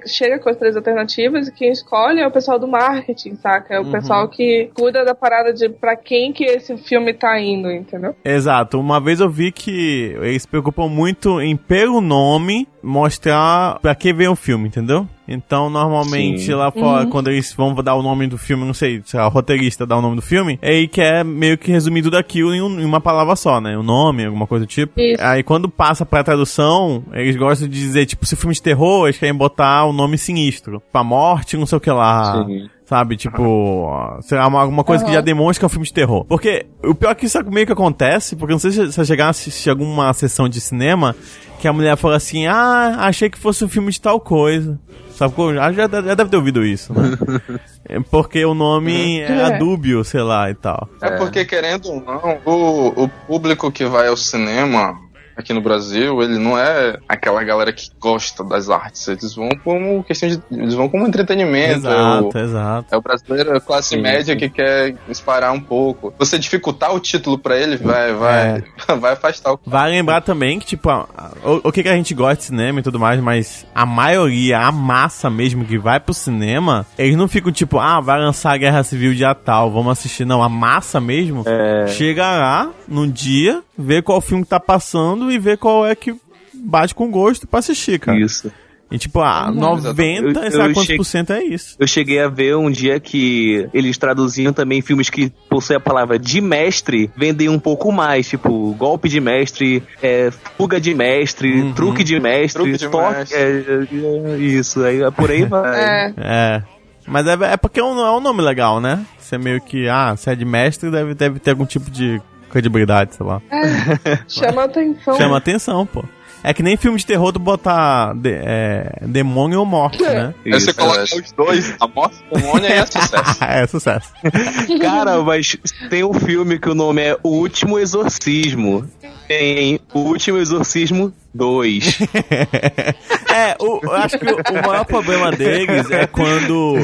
chega 0.07 0.39
com 0.39 0.49
as 0.51 0.57
três 0.57 0.77
alternativas 0.77 1.49
e 1.49 1.53
quem 1.53 1.71
escolhe 1.71 2.21
é 2.21 2.27
o 2.27 2.31
pessoal 2.31 2.59
do 2.59 2.69
marketing, 2.69 3.35
saca? 3.37 3.75
É 3.75 3.81
o 3.81 3.85
Uhum. 3.85 3.93
pessoal 3.93 4.29
que 4.29 4.71
cuida 4.75 5.05
da 5.05 5.15
parada 5.15 5.53
de 5.53 5.69
pra 5.69 5.97
quem 5.97 6.33
que 6.33 6.45
esse 6.45 6.77
filme 6.77 7.13
tá 7.15 7.39
indo, 7.41 7.71
entendeu? 7.71 8.15
Exato. 8.25 8.79
Uma 8.79 9.01
vez 9.01 9.21
eu 9.21 9.29
vi 9.31 9.51
que 9.53 10.15
eles 10.21 10.43
se 10.43 10.49
preocupam 10.49 10.89
muito 10.89 11.41
em, 11.41 11.57
pelo 11.57 12.01
nome, 12.01 12.69
mostrar 12.83 13.79
pra 13.81 13.95
que 13.95 14.13
veio 14.13 14.33
o 14.33 14.37
filme, 14.37 14.69
entendeu? 14.69 15.07
Então, 15.27 15.69
normalmente, 15.69 16.41
Sim. 16.41 16.55
lá 16.55 16.71
fora, 16.71 17.05
Uhum. 17.05 17.11
quando 17.11 17.29
eles 17.29 17.53
vão 17.53 17.75
dar 17.75 17.95
o 17.95 18.03
nome 18.03 18.27
do 18.27 18.39
filme, 18.39 18.65
não 18.65 18.73
sei, 18.73 19.03
se 19.05 19.17
o 19.17 19.29
roteirista 19.29 19.85
dá 19.87 19.97
o 19.97 20.01
nome 20.01 20.17
do 20.17 20.23
filme, 20.23 20.59
ele 20.63 20.89
quer 20.89 21.23
meio 21.25 21.59
que 21.59 21.71
resumir 21.71 22.03
tudo 22.03 22.17
aquilo 22.17 22.55
em, 22.55 22.63
um- 22.63 22.81
em 22.81 22.85
uma 22.85 23.01
palavra 23.01 23.37
só, 23.37 23.61
né? 23.61 23.77
O 23.77 23.83
nome, 23.83 24.25
alguma 24.25 24.47
coisa 24.47 24.65
do 24.65 24.69
tipo. 24.69 24.99
Isso. 24.99 25.23
Aí, 25.23 25.43
quando 25.43 25.69
passa 25.69 26.07
pra 26.07 26.25
tradução, 26.25 27.03
eles 27.13 27.37
gostam 27.37 27.69
de 27.69 27.79
dizer, 27.79 28.07
tipo, 28.07 28.25
se 28.25 28.37
filme 28.37 28.55
de 28.55 28.63
terror, 28.63 29.07
eles 29.07 29.19
querem 29.19 29.35
botar 29.35 29.85
o 29.85 29.93
nome 29.93 30.17
sinistro. 30.17 30.83
Pra 30.91 31.05
morte, 31.05 31.57
não 31.59 31.67
sei 31.67 31.77
o 31.77 31.81
que 31.81 31.91
lá. 31.91 32.45
Sim. 32.47 32.69
Sabe? 32.89 33.17
Tipo, 33.19 34.19
sei 34.23 34.39
lá, 34.39 34.47
uma- 34.47 34.63
alguma 34.63 34.83
coisa 34.83 35.05
que 35.05 35.13
já 35.13 35.21
demonstra 35.21 35.61
que 35.61 35.65
é 35.65 35.67
um 35.67 35.69
filme 35.69 35.85
de 35.87 35.93
terror. 35.93 36.25
Porque 36.25 36.65
o 36.83 36.95
pior 36.95 37.11
é 37.11 37.15
que 37.15 37.27
isso 37.27 37.39
meio 37.51 37.67
que 37.67 37.73
acontece, 37.73 38.35
porque 38.35 38.53
eu 38.53 38.55
não 38.55 38.59
sei 38.61 38.71
se 38.71 38.87
você 38.87 39.05
chegar 39.05 39.27
a 39.27 39.31
assistir 39.31 39.69
alguma 39.69 40.11
sessão 40.15 40.49
de 40.49 40.59
cinema 40.59 41.15
que 41.61 41.69
a 41.69 41.73
mulher 41.73 41.97
fala 41.99 42.17
assim: 42.17 42.47
Ah, 42.47 42.97
achei 43.01 43.29
que 43.29 43.37
fosse 43.39 43.63
um 43.63 43.69
filme 43.69 43.93
de 43.93 44.01
tal 44.01 44.19
coisa. 44.19 44.79
Sabe? 45.11 45.35
Já, 45.55 45.73
já 45.73 45.83
já 45.83 46.15
deve 46.15 46.31
ter 46.31 46.37
ouvido 46.37 46.65
isso, 46.65 46.93
né? 46.95 47.11
É 47.91 47.99
Porque 48.01 48.45
o 48.45 48.53
nome 48.55 49.21
é 49.21 49.33
É. 49.55 49.59
dúbio, 49.59 50.05
sei 50.05 50.21
lá 50.23 50.51
e 50.51 50.55
tal. 50.55 50.89
É 51.03 51.11
porque, 51.17 51.45
querendo 51.45 51.87
ou 51.91 52.01
não, 52.03 52.39
o, 52.45 53.05
o 53.05 53.09
público 53.27 53.71
que 53.73 53.85
vai 53.87 54.09
ao 54.09 54.17
cinema 54.17 54.99
aqui 55.39 55.53
no 55.55 55.61
Brasil, 55.61 56.21
ele 56.21 56.37
não 56.37 56.59
é 56.59 56.99
aquela 57.09 57.43
galera 57.45 57.73
que 57.73 57.89
gosta 58.01 58.43
das 58.43 58.69
artes. 58.69 59.07
Eles 59.07 59.35
vão 59.35 59.49
como 59.63 60.03
questão 60.03 60.29
de. 60.29 60.43
Eles 60.51 60.75
vão 60.75 60.89
como 60.89 61.07
entretenimento. 61.07 61.87
é 61.87 61.91
o- 61.91 62.19
Exato, 62.29 62.39
exato. 62.39 62.87
É 62.95 62.97
o 62.97 63.01
brasileiro 63.01 63.57
a 63.57 63.61
classe 63.61 63.91
Sim, 63.91 64.03
média 64.03 64.35
sim. 64.35 64.39
que 64.39 64.49
quer 64.51 64.95
disparar 65.07 65.53
um 65.53 65.61
pouco. 65.61 66.13
Você 66.19 66.39
dificultar 66.39 66.93
o 66.95 66.99
título 67.01 67.39
pra 67.39 67.57
ele, 67.57 67.77
vai, 67.77 68.13
vai, 68.13 68.65
vai 69.01 69.13
afastar 69.13 69.53
o. 69.53 69.61
Vai 69.65 69.91
lembrar 69.91 70.21
também 70.23 70.59
que, 70.59 70.67
tipo, 70.67 70.91
a- 70.91 71.07
a- 71.17 71.31
o, 71.45 71.69
o 71.69 71.73
que, 71.73 71.83
que 71.83 71.89
a 71.89 71.95
gente 71.95 72.13
gosta 72.15 72.37
de 72.37 72.45
cinema 72.45 72.81
e 72.81 72.83
tudo 72.83 72.99
mais, 72.99 73.21
mas 73.21 73.65
a 73.75 73.87
maioria, 73.87 74.59
a 74.59 74.73
massa 74.73 75.31
mesmo 75.31 75.65
que 75.65 75.79
vai 75.79 76.01
pro 76.01 76.13
cinema, 76.13 76.85
eles 76.99 77.17
não 77.17 77.29
ficam 77.29 77.53
tipo, 77.53 77.79
ah, 77.79 78.01
vai 78.01 78.19
lançar 78.19 78.55
a 78.55 78.57
Guerra 78.57 78.83
Civil 78.83 79.15
dia 79.15 79.35
tal, 79.35 79.71
vamos 79.71 79.93
assistir. 79.93 80.25
Não, 80.25 80.43
a 80.43 80.49
massa 80.49 81.01
mesmo 81.01 81.45
chega 81.89 82.23
lá 82.23 82.71
num 82.89 83.09
dia, 83.09 83.63
vê 83.79 84.03
qual 84.03 84.21
filme 84.21 84.43
que 84.45 84.51
tá 84.51 84.59
passando 84.61 85.31
e 85.31 85.39
vê 85.39 85.57
qual 85.57 85.87
é 85.87 85.95
que 85.95 86.15
bate 86.53 86.95
com 86.95 87.11
gosto 87.11 87.47
pra 87.47 87.61
assistir, 87.61 88.01
cara. 88.01 88.19
Isso. 88.19 88.51
E 88.91 88.97
tipo, 88.97 89.21
ah, 89.21 89.53
90, 89.53 90.41
Eu- 90.47 90.51
sei 90.51 90.59
lá 90.59 90.65
eu 90.67 90.71
quantos 90.71 90.83
cheguei- 90.85 90.97
por 90.97 91.05
cento 91.05 91.33
é 91.35 91.45
isso. 91.45 91.77
Eu 91.79 91.87
cheguei 91.87 92.21
a 92.23 92.27
ver 92.29 92.57
um 92.57 92.71
dia 92.71 92.99
que 92.99 93.69
eles 93.75 93.99
traduziam 93.99 94.51
também 94.51 94.81
filmes 94.81 95.11
que 95.11 95.31
possuem 95.51 95.77
a 95.77 95.81
palavra 95.81 96.19
de 96.19 96.41
mestre, 96.41 97.11
vendem 97.15 97.51
um 97.51 97.59
pouco 97.59 97.93
mais, 97.93 98.27
tipo, 98.27 98.73
golpe 98.79 99.07
de 99.11 99.21
mestre, 99.21 99.83
é, 100.03 100.31
fuga 100.57 100.81
de 100.81 100.95
mestre, 100.95 101.61
Uhum. 101.61 101.73
truque 101.75 102.03
de 102.03 102.19
mestre, 102.19 102.63
Truque 102.63 102.79
de 102.79 102.89
toque, 102.89 103.19
mestre. 103.19 103.37
é, 103.39 104.33
é, 104.33 104.39
isso, 104.39 104.83
aí 104.83 104.99
por 105.13 105.31
aí 105.31 105.45
vai. 105.45 105.79
É. 105.79 106.15
É. 106.17 106.63
Mas 107.07 107.27
é, 107.27 107.33
é 107.53 107.57
porque 107.59 107.81
é 107.81 107.85
um, 107.85 107.99
é 108.01 108.17
um 108.17 108.21
nome 108.21 108.41
legal, 108.43 108.81
né? 108.81 109.05
Você 109.19 109.37
meio 109.37 109.61
que, 109.61 109.87
ah, 109.87 110.15
se 110.17 110.31
é 110.31 110.35
de 110.35 110.45
mestre, 110.47 110.91
deve, 110.91 111.13
deve 111.15 111.39
ter 111.39 111.51
algum 111.51 111.67
tipo 111.67 111.91
de 111.91 112.21
credibilidade, 112.49 113.15
sei 113.15 113.27
lá. 113.27 113.41
Chama 114.29 114.65
atenção. 114.65 115.17
Chama 115.17 115.37
atenção, 115.37 115.87
pô. 115.87 116.05
É 116.43 116.55
que 116.55 116.63
nem 116.63 116.77
filme 116.77 116.99
de 116.99 117.05
terror 117.05 117.33
tu 117.33 117.39
botar 117.39 118.15
de- 118.15 118.31
é, 118.33 118.93
demônio 119.03 119.59
ou 119.61 119.67
morte, 119.67 120.03
né? 120.03 120.33
Aí 120.45 120.53
você 120.53 120.71
Isso, 120.71 120.75
coloca 120.77 121.01
é. 121.01 121.03
os 121.03 121.33
dois, 121.33 121.75
a 121.81 121.89
morte 121.89 122.17
do 122.31 122.39
demônio 122.41 122.69
e 122.69 122.73
é 122.73 122.87
sucesso. 122.87 123.39
é 123.45 123.67
sucesso. 123.67 124.13
Cara, 124.81 125.21
mas 125.23 125.57
tem 125.91 126.05
um 126.05 126.15
filme 126.15 126.59
que 126.59 126.69
o 126.69 126.75
nome 126.75 127.03
é 127.03 127.17
O 127.23 127.31
Último 127.31 127.79
Exorcismo. 127.79 128.89
Tem 129.27 129.81
O 129.93 129.99
Último 130.01 130.39
Exorcismo 130.39 131.13
2. 131.35 131.99
é, 133.35 133.57
o, 133.61 133.81
eu 133.83 133.93
acho 133.93 134.19
que 134.19 134.27
o, 134.27 134.37
o 134.37 134.67
maior 134.67 134.85
problema 134.85 135.31
deles 135.31 135.91
é 135.91 136.07
quando 136.07 136.77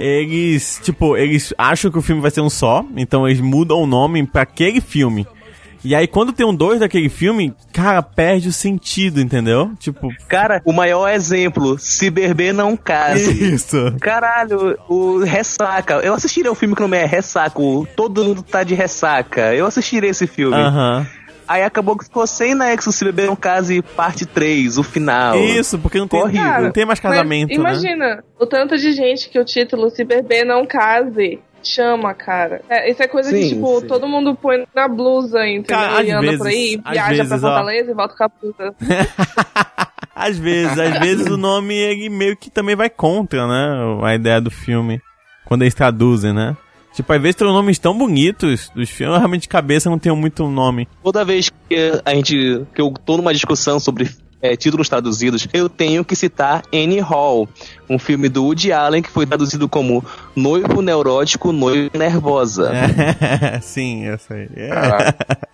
eles, 0.00 0.80
tipo, 0.82 1.16
eles 1.16 1.54
acham 1.56 1.90
que 1.90 1.98
o 1.98 2.02
filme 2.02 2.20
vai 2.20 2.30
ser 2.30 2.40
um 2.40 2.50
só, 2.50 2.84
então 2.96 3.28
eles 3.28 3.40
mudam 3.40 3.78
o 3.78 3.86
nome 3.86 4.26
pra 4.26 4.42
aquele 4.42 4.80
filme. 4.80 5.26
E 5.84 5.94
aí, 5.94 6.06
quando 6.06 6.32
tem 6.32 6.46
um 6.46 6.54
dois 6.54 6.78
daquele 6.80 7.08
filme, 7.08 7.52
cara, 7.72 8.02
perde 8.02 8.48
o 8.48 8.52
sentido, 8.52 9.20
entendeu? 9.20 9.72
Tipo, 9.80 10.08
Cara, 10.28 10.62
o 10.64 10.72
maior 10.72 11.08
exemplo, 11.08 11.76
Se 11.78 12.08
Beber 12.08 12.54
Não 12.54 12.76
Case. 12.76 13.52
isso. 13.54 13.76
Caralho, 14.00 14.78
o 14.88 15.18
Ressaca. 15.24 15.94
Eu 15.96 16.14
assistiria 16.14 16.52
o 16.52 16.54
filme 16.54 16.74
que 16.76 16.80
o 16.82 16.84
nome 16.84 16.96
é 16.98 17.04
Ressaca. 17.04 17.60
o 17.60 17.86
Todo 17.96 18.24
mundo 18.24 18.42
tá 18.42 18.62
de 18.62 18.74
ressaca. 18.74 19.54
Eu 19.54 19.66
assistiria 19.66 20.10
esse 20.10 20.26
filme. 20.26 20.56
Aham. 20.56 21.06
Aí 21.48 21.62
acabou 21.64 21.98
que 21.98 22.04
ficou 22.04 22.26
sem 22.26 22.54
nexo 22.54 22.92
Se 22.92 23.04
Beber 23.04 23.26
Não 23.26 23.36
Case, 23.36 23.82
parte 23.82 24.24
3, 24.24 24.78
o 24.78 24.82
final. 24.84 25.36
Isso, 25.36 25.78
porque 25.78 25.98
não 25.98 26.06
tem, 26.08 26.20
Horrível. 26.22 26.62
não 26.62 26.70
tem 26.70 26.86
mais 26.86 27.00
Mas 27.00 27.12
casamento, 27.12 27.48
né? 27.50 27.54
imagina, 27.56 28.24
o 28.38 28.46
tanto 28.46 28.78
de 28.78 28.92
gente 28.92 29.28
que 29.28 29.38
o 29.38 29.44
título 29.44 29.90
Se 29.90 30.04
Beber 30.04 30.46
Não 30.46 30.64
Case 30.64 31.40
chama, 31.68 32.12
cara. 32.14 32.62
É, 32.68 32.90
isso 32.90 33.02
é 33.02 33.08
coisa 33.08 33.30
que, 33.30 33.42
Sim, 33.42 33.48
tipo, 33.54 33.80
sim. 33.80 33.86
todo 33.86 34.06
mundo 34.08 34.34
põe 34.34 34.64
na 34.74 34.88
blusa, 34.88 35.46
entendeu? 35.46 35.64
Cara, 35.76 36.02
e 36.02 36.10
anda 36.10 36.20
vezes- 36.22 36.38
por 36.38 36.46
aí, 36.46 36.80
viaja 36.90 37.08
vezes, 37.10 37.28
pra 37.28 37.36
ó. 37.36 37.40
Fortaleza 37.40 37.90
e 37.90 37.94
volta 37.94 38.14
com 38.16 38.24
a 38.24 38.28
blusa. 38.28 38.74
Às 40.14 40.38
vezes, 40.38 40.78
às 40.78 40.98
vezes 41.00 41.26
o 41.26 41.36
nome 41.36 41.74
ele 41.74 42.08
meio 42.08 42.36
que 42.36 42.50
também 42.50 42.76
vai 42.76 42.88
contra, 42.90 43.46
né? 43.46 43.98
A 44.04 44.14
ideia 44.14 44.40
do 44.40 44.50
filme. 44.50 45.00
Quando 45.44 45.62
eles 45.62 45.74
traduzem, 45.74 46.32
né? 46.32 46.56
Tipo, 46.94 47.12
às 47.14 47.20
vezes 47.22 47.36
tem 47.36 47.46
nomes 47.48 47.78
tão 47.78 47.96
bonitos 47.96 48.70
dos 48.74 48.90
filmes, 48.90 49.14
eu 49.14 49.18
realmente 49.18 49.42
de 49.42 49.48
cabeça 49.48 49.88
não 49.88 49.98
tenho 49.98 50.14
muito 50.14 50.46
nome. 50.48 50.86
Toda 51.02 51.24
vez 51.24 51.50
que 51.68 52.00
a 52.04 52.14
gente. 52.14 52.34
que 52.74 52.80
eu 52.80 52.92
tô 53.04 53.16
numa 53.16 53.32
discussão 53.32 53.80
sobre 53.80 54.10
é, 54.42 54.56
títulos 54.56 54.88
traduzidos, 54.88 55.46
eu 55.52 55.68
tenho 55.68 56.04
que 56.04 56.16
citar 56.16 56.62
Annie 56.74 56.98
Hall, 56.98 57.48
um 57.88 57.98
filme 57.98 58.28
do 58.28 58.44
Woody 58.44 58.72
Allen 58.72 59.00
que 59.00 59.10
foi 59.10 59.24
traduzido 59.24 59.68
como 59.68 60.04
Noivo 60.34 60.82
Neurótico, 60.82 61.52
Noivo 61.52 61.96
Nervosa. 61.96 62.72
É, 62.74 63.60
sim, 63.62 64.04
eu 64.04 64.18
sei. 64.18 64.48
É. 64.56 64.70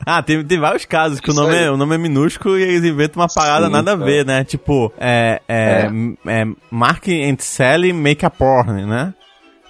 Ah, 0.07 0.23
tem, 0.23 0.42
tem 0.42 0.59
vários 0.59 0.87
casos 0.87 1.21
que 1.21 1.30
o 1.30 1.35
nome, 1.35 1.54
aí. 1.54 1.64
é, 1.64 1.71
o 1.71 1.76
nome 1.76 1.97
é 1.97 1.99
minúsculo 1.99 2.59
e 2.59 2.62
eles 2.62 2.83
inventam 2.83 3.23
uma 3.23 3.28
parada 3.28 3.66
Sim, 3.66 3.73
nada 3.73 3.92
a 3.92 3.97
ver, 3.97 4.25
né? 4.25 4.42
Tipo, 4.42 4.90
é, 4.99 5.42
é, 5.47 5.90
é. 6.26 6.47
Mark 6.71 7.07
and 7.09 7.37
Sally 7.38 7.92
Make 7.92 8.25
a 8.25 8.30
Porn, 8.30 8.87
né? 8.87 9.12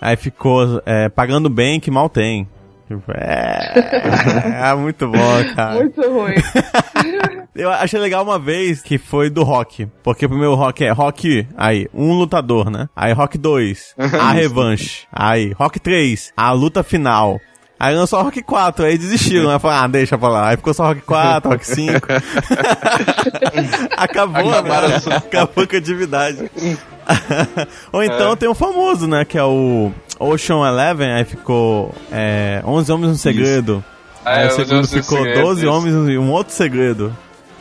Aí 0.00 0.16
ficou 0.16 0.80
é, 0.86 1.08
pagando 1.08 1.50
bem 1.50 1.80
que 1.80 1.90
mal 1.90 2.08
tem. 2.08 2.46
Tipo, 2.88 3.12
é, 3.12 4.70
é 4.70 4.74
muito 4.74 5.06
bom, 5.08 5.54
cara. 5.54 5.74
Muito 5.74 6.00
ruim. 6.00 6.34
Eu 7.54 7.70
achei 7.70 8.00
legal 8.00 8.22
uma 8.24 8.38
vez 8.38 8.80
que 8.80 8.96
foi 8.98 9.28
do 9.28 9.42
rock. 9.42 9.86
Porque 10.02 10.24
o 10.24 10.28
primeiro 10.28 10.54
rock 10.54 10.84
é 10.84 10.90
rock, 10.90 11.46
aí, 11.56 11.86
um 11.92 12.12
lutador, 12.14 12.70
né? 12.70 12.88
Aí 12.96 13.12
rock 13.12 13.36
2, 13.36 13.94
a 14.18 14.30
revanche. 14.32 15.06
Aí, 15.12 15.52
rock 15.52 15.78
3, 15.78 16.32
a 16.36 16.50
luta 16.52 16.82
final. 16.82 17.38
Aí 17.80 17.94
lançou 17.94 18.22
rock 18.22 18.42
4, 18.42 18.86
aí 18.86 18.96
desistiram, 18.98 19.50
né? 19.52 19.58
Falaram, 19.58 19.84
ah, 19.84 19.88
deixa 19.88 20.16
pra 20.18 20.28
lá. 20.28 20.48
Aí 20.48 20.56
ficou 20.56 20.72
só 20.74 20.86
rock 20.86 21.00
4, 21.02 21.50
rock 21.50 21.66
5. 21.66 22.08
Acabou, 23.96 24.50
Acabaram 24.50 24.88
né? 24.88 24.96
Acabou 25.16 25.64
a 25.64 25.66
criatividade. 25.66 26.50
Ou 27.92 28.02
então 28.02 28.32
É. 28.32 28.36
tem 28.36 28.48
um 28.48 28.54
famoso, 28.54 29.06
né? 29.06 29.24
Que 29.24 29.38
é 29.38 29.44
o 29.44 29.92
Ocean 30.18 30.66
Eleven, 30.68 31.12
aí 31.12 31.24
ficou 31.24 31.94
é, 32.12 32.62
11 32.64 32.92
Homens 32.92 33.10
no 33.12 33.16
Segredo. 33.18 33.84
Ah, 34.24 34.30
Aí 34.34 34.42
é, 34.42 34.44
o 34.44 34.48
11 34.48 34.56
segundo 34.56 34.88
ficou 34.88 35.18
Segredo, 35.18 35.40
12 35.42 35.60
isso. 35.62 35.70
homens 35.72 35.94
e 36.10 36.18
um 36.18 36.30
outro 36.30 36.52
segredo. 36.54 37.16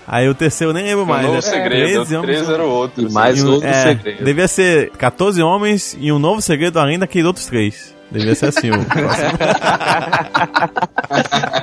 Aí 0.07 0.27
o 0.29 0.33
terceiro 0.33 0.71
eu 0.71 0.73
nem 0.73 0.85
lembro 0.85 1.03
Um 1.03 1.07
mais. 1.07 1.25
novo 1.25 1.37
é 1.37 1.41
segredo, 1.41 1.93
13 2.05 2.15
o 2.15 2.19
homens 2.19 2.37
13 2.37 2.53
era 2.53 2.63
o 2.65 2.69
outro. 2.69 3.07
E 3.07 3.11
mais 3.11 3.37
e 3.39 3.43
um- 3.43 3.51
outro 3.51 3.67
é, 3.67 3.83
segredo. 3.83 4.23
Devia 4.23 4.47
ser 4.47 4.89
14 4.91 5.41
homens 5.41 5.97
e 5.99 6.11
um 6.11 6.19
novo 6.19 6.41
segredo 6.41 6.79
além 6.79 6.97
daqueles 6.97 7.27
outros 7.27 7.45
três. 7.45 7.93
Devia 8.09 8.33
ser 8.35 8.45
assim 8.47 8.69
o 8.71 8.85
próximo. 8.85 9.31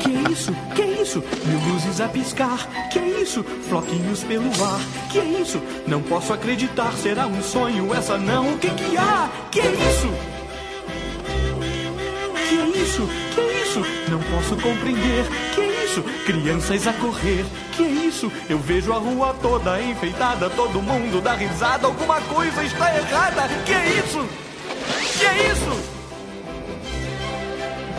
Que 0.01 0.33
isso? 0.33 0.53
Que 0.75 0.83
isso? 1.03 1.23
Mil 1.47 1.59
luzes 1.73 2.01
a 2.01 2.09
piscar. 2.09 2.67
Que 2.91 2.99
isso? 2.99 3.45
Floquinhos 3.69 4.23
pelo 4.25 4.47
ar. 4.65 4.81
Que 5.11 5.19
isso? 5.21 5.61
Não 5.87 6.01
posso 6.03 6.33
acreditar. 6.33 6.93
Será 6.93 7.27
um 7.27 7.43
sonho 7.43 7.95
essa 7.95 8.19
não? 8.19 8.55
O 8.55 8.59
que 8.59 8.71
que 8.71 8.97
há? 8.97 9.29
Que 9.51 9.61
isso? 9.61 10.13
Que 12.55 12.79
isso? 12.79 13.09
Que 13.35 13.41
isso? 13.63 13.81
Não 14.09 14.21
posso 14.31 14.57
compreender. 14.57 15.25
Que 15.55 15.61
isso? 15.85 16.03
Crianças 16.25 16.87
a 16.87 16.93
correr. 16.93 17.45
Que 17.73 17.83
isso? 17.83 18.31
Eu 18.49 18.59
vejo 18.59 18.93
a 18.93 18.99
rua 18.99 19.35
toda 19.43 19.83
enfeitada, 19.83 20.49
todo 20.51 20.81
mundo 20.81 21.21
dá 21.21 21.35
risada. 21.35 21.89
Alguma 21.89 22.21
coisa 22.21 22.63
está 22.63 22.97
errada. 22.97 23.49
Que 23.67 23.73
isso? 23.73 24.25
Que 25.19 25.27
isso? 25.51 25.95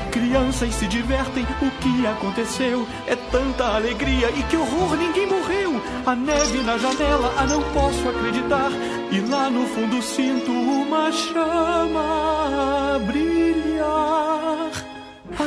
Crianças 0.10 0.74
se 0.76 0.88
divertem, 0.88 1.46
o 1.62 1.70
que 1.82 2.08
aconteceu? 2.08 2.88
É 3.06 3.18
tanta 3.18 3.76
alegria 3.76 4.30
e 4.30 4.42
que 4.44 4.56
horror, 4.56 4.96
ninguém 4.96 5.28
morreu. 5.28 5.82
A 6.06 6.16
neve 6.16 6.60
na 6.60 6.78
janela, 6.78 7.34
ah, 7.38 7.46
não 7.46 7.62
posso 7.74 8.08
acreditar. 8.08 8.72
E 9.12 9.20
lá 9.20 9.50
no 9.50 9.68
fundo 9.68 10.02
sinto 10.02 10.50
uma 10.50 11.12
chama 11.12 12.98
brilhar. 13.06 13.35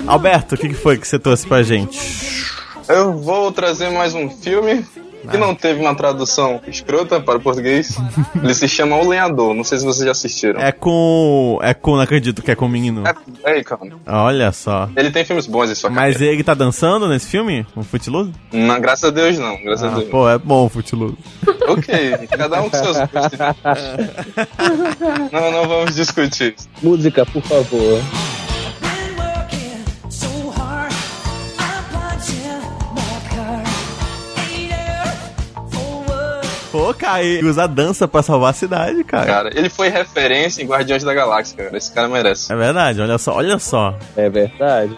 A 0.08 0.12
Alberto, 0.12 0.54
o 0.54 0.58
que, 0.58 0.68
que 0.68 0.74
foi 0.74 0.96
que 0.96 1.06
você 1.06 1.18
trouxe 1.18 1.46
pra 1.46 1.62
gente? 1.62 1.98
Eu 2.88 3.12
vou 3.18 3.52
trazer 3.52 3.90
mais 3.90 4.14
um 4.14 4.30
filme 4.30 4.82
que 5.30 5.36
não 5.36 5.54
teve 5.54 5.78
uma 5.80 5.94
tradução 5.94 6.58
escrota 6.66 7.20
para 7.20 7.36
o 7.36 7.40
português. 7.40 7.94
Ele 8.42 8.54
se 8.54 8.66
chama 8.66 8.96
O 8.96 9.06
Lenhador. 9.06 9.52
Não 9.52 9.62
sei 9.62 9.76
se 9.78 9.84
vocês 9.84 10.06
já 10.06 10.12
assistiram. 10.12 10.58
É 10.58 10.72
com. 10.72 11.58
É 11.62 11.74
com. 11.74 11.96
Não 11.96 12.00
acredito 12.00 12.40
que 12.42 12.50
é 12.50 12.54
com 12.54 12.64
o 12.64 12.68
menino. 12.68 13.04
É, 13.44 13.58
é 13.58 13.62
cara. 13.62 13.82
Olha 14.06 14.50
só. 14.52 14.88
Ele 14.96 15.10
tem 15.10 15.22
filmes 15.26 15.46
bons 15.46 15.70
em 15.70 15.74
sua 15.74 15.90
Mas 15.90 16.14
carreira. 16.14 16.32
ele 16.34 16.42
tá 16.44 16.54
dançando 16.54 17.06
nesse 17.06 17.26
filme? 17.26 17.66
Um 17.76 17.82
Footloose? 17.82 18.32
Não, 18.50 18.80
graças 18.80 19.04
a 19.04 19.10
Deus 19.10 19.38
não, 19.38 19.62
graças 19.62 19.84
a 19.84 19.88
Ah, 19.88 19.98
Deus. 19.98 20.08
pô, 20.08 20.26
é 20.30 20.38
bom 20.38 20.64
o 20.64 20.68
Footloose. 20.70 21.16
Ok, 21.68 22.26
cada 22.30 22.62
um 22.62 22.70
com 22.70 22.76
seus 22.78 22.96
gostos. 22.96 23.38
não, 25.30 25.52
não 25.52 25.68
vamos 25.68 25.94
discutir. 25.94 26.54
Música, 26.82 27.26
por 27.26 27.42
favor. 27.42 28.00
Pô, 36.78 36.94
cara, 36.94 37.24
ele 37.24 37.48
usa 37.48 37.64
a 37.64 37.66
dança 37.66 38.06
pra 38.06 38.22
salvar 38.22 38.50
a 38.50 38.52
cidade, 38.52 39.02
cara. 39.02 39.26
Cara, 39.26 39.50
ele 39.52 39.68
foi 39.68 39.88
referência 39.88 40.62
em 40.62 40.66
Guardiões 40.66 41.02
da 41.02 41.12
Galáxia, 41.12 41.56
cara. 41.56 41.76
Esse 41.76 41.92
cara 41.92 42.06
merece. 42.06 42.52
É 42.52 42.54
verdade, 42.54 43.00
olha 43.00 43.18
só, 43.18 43.34
olha 43.34 43.58
só. 43.58 43.98
É 44.16 44.30
verdade. 44.30 44.96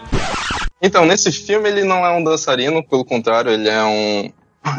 Então, 0.79 1.07
nesse 1.07 1.31
filme 1.31 1.67
ele 1.67 1.83
não 1.83 2.05
é 2.05 2.15
um 2.15 2.23
dançarino, 2.23 2.83
pelo 2.87 3.03
contrário, 3.03 3.51
ele 3.51 3.67
é 3.67 3.83
um. 3.83 4.31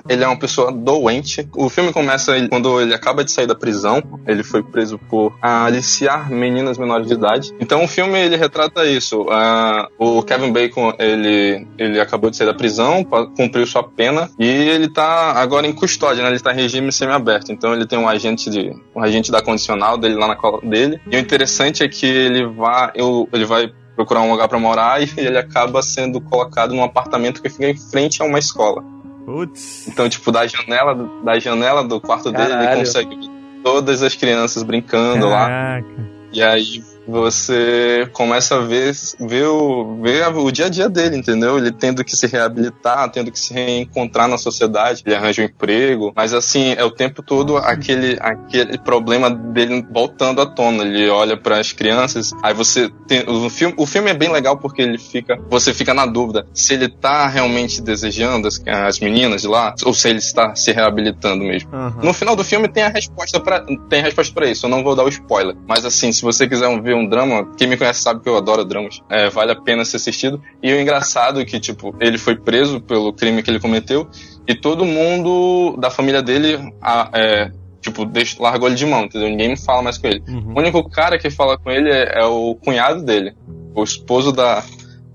Ele 0.09 0.23
é 0.23 0.27
uma 0.27 0.39
pessoa 0.39 0.71
doente. 0.71 1.49
O 1.55 1.69
filme 1.69 1.93
começa 1.93 2.33
quando 2.49 2.81
ele 2.81 2.95
acaba 2.95 3.25
de 3.25 3.31
sair 3.31 3.47
da 3.47 3.55
prisão. 3.55 4.03
Ele 4.27 4.43
foi 4.43 4.63
preso 4.63 4.99
por 4.99 5.35
aliciar 5.41 6.31
meninas 6.31 6.79
menores 6.79 7.07
de 7.07 7.15
idade. 7.15 7.53
Então 7.61 7.85
o 7.85 7.89
filme 7.89 8.19
ele 8.19 8.37
retrata 8.37 8.85
isso. 8.85 9.27
Ah, 9.31 9.89
o 9.99 10.23
Kevin 10.23 10.53
Bacon 10.53 10.93
ele, 10.99 11.67
ele 11.79 12.01
acabou 12.01 12.31
de 12.31 12.37
sair 12.37 12.47
da 12.47 12.55
prisão, 12.55 13.05
cumpriu 13.37 13.67
sua 13.67 13.83
pena 13.83 14.31
e 14.39 14.47
ele 14.47 14.89
tá 14.89 15.33
agora 15.33 15.67
em 15.67 15.73
custódia, 15.73 16.23
né? 16.23 16.31
Ele 16.31 16.41
tá 16.41 16.53
em 16.53 16.57
regime 16.57 16.93
semiaberto. 16.93 17.53
Então 17.53 17.75
ele 17.75 17.87
tem 17.87 17.99
um 17.99 18.09
agente 18.09 18.51
de 18.51 18.73
um 18.95 19.03
agente 19.03 19.31
da 19.31 19.43
condicional 19.43 19.99
dele 19.99 20.15
lá 20.15 20.29
na 20.29 20.37
cola 20.37 20.61
dele. 20.63 21.01
E 21.11 21.17
o 21.17 21.19
interessante 21.19 21.83
é 21.83 21.89
que 21.89 22.07
ele 22.07 22.47
vai 22.47 22.93
eu, 22.95 23.29
ele 23.33 23.45
vai 23.45 23.73
procurar 23.95 24.23
um 24.23 24.31
lugar 24.31 24.49
pra 24.49 24.59
morar 24.59 25.03
e 25.03 25.11
ele 25.17 25.39
acaba 25.39 25.83
sendo 25.83 26.21
colocado 26.21 26.75
num 26.75 26.83
apartamento 26.83 27.43
que 27.43 27.49
fica 27.49 27.69
em 27.69 27.77
frente 27.77 28.23
a 28.23 28.25
uma 28.25 28.39
escola. 28.39 28.83
Putz. 29.25 29.89
Então, 29.89 30.09
tipo, 30.09 30.31
da 30.33 30.47
janela, 30.47 30.95
da 31.25 31.39
janela 31.39 31.85
do 31.85 32.01
quarto 32.01 32.31
dele, 32.33 32.45
ele 32.45 32.53
Caralho. 32.53 32.79
consegue 32.81 33.17
ver 33.17 33.31
todas 33.63 34.03
as 34.03 34.15
crianças 34.15 34.63
brincando 34.63 35.29
lá. 35.29 35.47
Caraca. 35.47 36.11
E 36.33 36.43
aí 36.43 36.83
você 37.07 38.09
começa 38.13 38.57
a 38.57 38.61
ver, 38.61 38.93
ver, 39.21 39.47
o, 39.47 40.01
ver 40.01 40.27
o 40.29 40.51
dia 40.51 40.67
a 40.67 40.69
dia 40.69 40.89
dele, 40.89 41.17
entendeu? 41.17 41.59
Ele 41.59 41.73
tendo 41.73 42.05
que 42.05 42.17
se 42.17 42.27
reabilitar, 42.27 43.11
tendo 43.11 43.31
que 43.31 43.39
se 43.39 43.53
reencontrar 43.53 44.29
na 44.29 44.39
sociedade, 44.39 45.03
ele 45.05 45.15
arranja 45.15 45.43
um 45.43 45.45
emprego, 45.45 46.13
mas 46.15 46.33
assim, 46.33 46.73
é 46.73 46.85
o 46.85 46.91
tempo 46.91 47.23
todo 47.23 47.57
aquele, 47.57 48.17
aquele 48.21 48.79
problema 48.79 49.31
dele 49.31 49.85
voltando 49.91 50.41
à 50.41 50.47
tona. 50.47 50.85
Ele 50.85 51.09
olha 51.09 51.37
para 51.37 51.59
as 51.59 51.73
crianças, 51.73 52.33
aí 52.43 52.55
você 52.55 52.91
tem, 53.07 53.25
o 53.29 53.49
filme, 53.51 53.75
o 53.77 53.87
filme 53.87 54.11
é 54.11 54.15
bem 54.15 54.31
legal 54.31 54.57
porque 54.59 54.83
ele 54.83 54.99
fica, 54.99 55.39
você 55.51 55.75
fica 55.75 55.93
na 55.93 56.07
dúvida 56.07 56.47
se 56.55 56.75
ele 56.75 56.89
tá 56.89 57.27
realmente 57.27 57.81
desejando 57.81 58.49
as, 58.49 58.63
as 58.67 59.01
meninas 59.01 59.43
de 59.43 59.49
lá 59.49 59.75
ou 59.85 59.93
se 59.93 60.09
ele 60.09 60.19
está 60.19 60.55
se 60.55 60.73
reabilitando 60.73 61.45
mesmo. 61.45 61.71
Aham. 61.73 62.01
No 62.03 62.13
final 62.13 62.37
do 62.37 62.45
filme 62.45 62.69
tem 62.69 62.83
a 62.83 62.89
resposta 62.89 63.41
para 63.41 63.65
tem 63.89 64.01
a 64.01 64.05
resposta 64.05 64.33
para 64.33 64.49
isso. 64.49 64.67
Eu 64.67 64.71
não 64.71 64.83
vou 64.83 64.95
dar 64.95 65.05
o 65.05 65.09
spoiler, 65.09 65.57
mas 65.67 65.85
assim, 65.85 66.13
se 66.13 66.23
você 66.23 66.49
quiser 66.49 66.81
ver 66.81 66.92
um 66.95 67.07
drama, 67.09 67.51
quem 67.57 67.67
me 67.69 67.77
conhece 67.77 68.01
sabe 68.01 68.23
que 68.23 68.29
eu 68.29 68.37
adoro 68.37 68.65
dramas. 68.65 69.01
É, 69.09 69.29
vale 69.31 69.53
a 69.53 69.57
pena 69.57 69.85
ser 69.85 69.97
assistido. 69.97 70.43
E 70.63 70.73
o 70.73 70.81
engraçado 70.81 71.41
é 71.41 71.45
que 71.45 71.59
tipo 71.61 71.95
ele 72.01 72.19
foi 72.19 72.37
preso 72.37 72.81
pelo 72.81 73.13
crime 73.13 73.43
que 73.43 73.51
ele 73.51 73.61
cometeu 73.61 74.09
e 74.47 74.55
todo 74.55 74.85
mundo 74.85 75.77
da 75.79 75.91
família 75.91 76.23
dele 76.23 76.59
a- 76.81 77.11
é, 77.13 77.51
tipo 77.81 78.05
deixa, 78.05 78.43
largou 78.43 78.69
ele 78.69 78.77
de 78.77 78.87
mão, 78.87 79.05
entendeu? 79.05 79.29
Ninguém 79.29 79.57
fala 79.57 79.83
mais 79.83 79.99
com 79.99 80.07
ele. 80.07 80.23
Uhum. 80.29 80.53
O 80.55 80.59
único 80.59 80.89
cara 80.89 81.19
que 81.19 81.31
fala 81.31 81.59
com 81.59 81.71
ele 81.71 81.91
é, 81.91 82.21
é 82.21 82.25
o 82.25 82.55
cunhado 82.57 83.03
dele, 83.05 83.35
o 83.75 83.83
esposo 83.83 84.33
da 84.33 84.63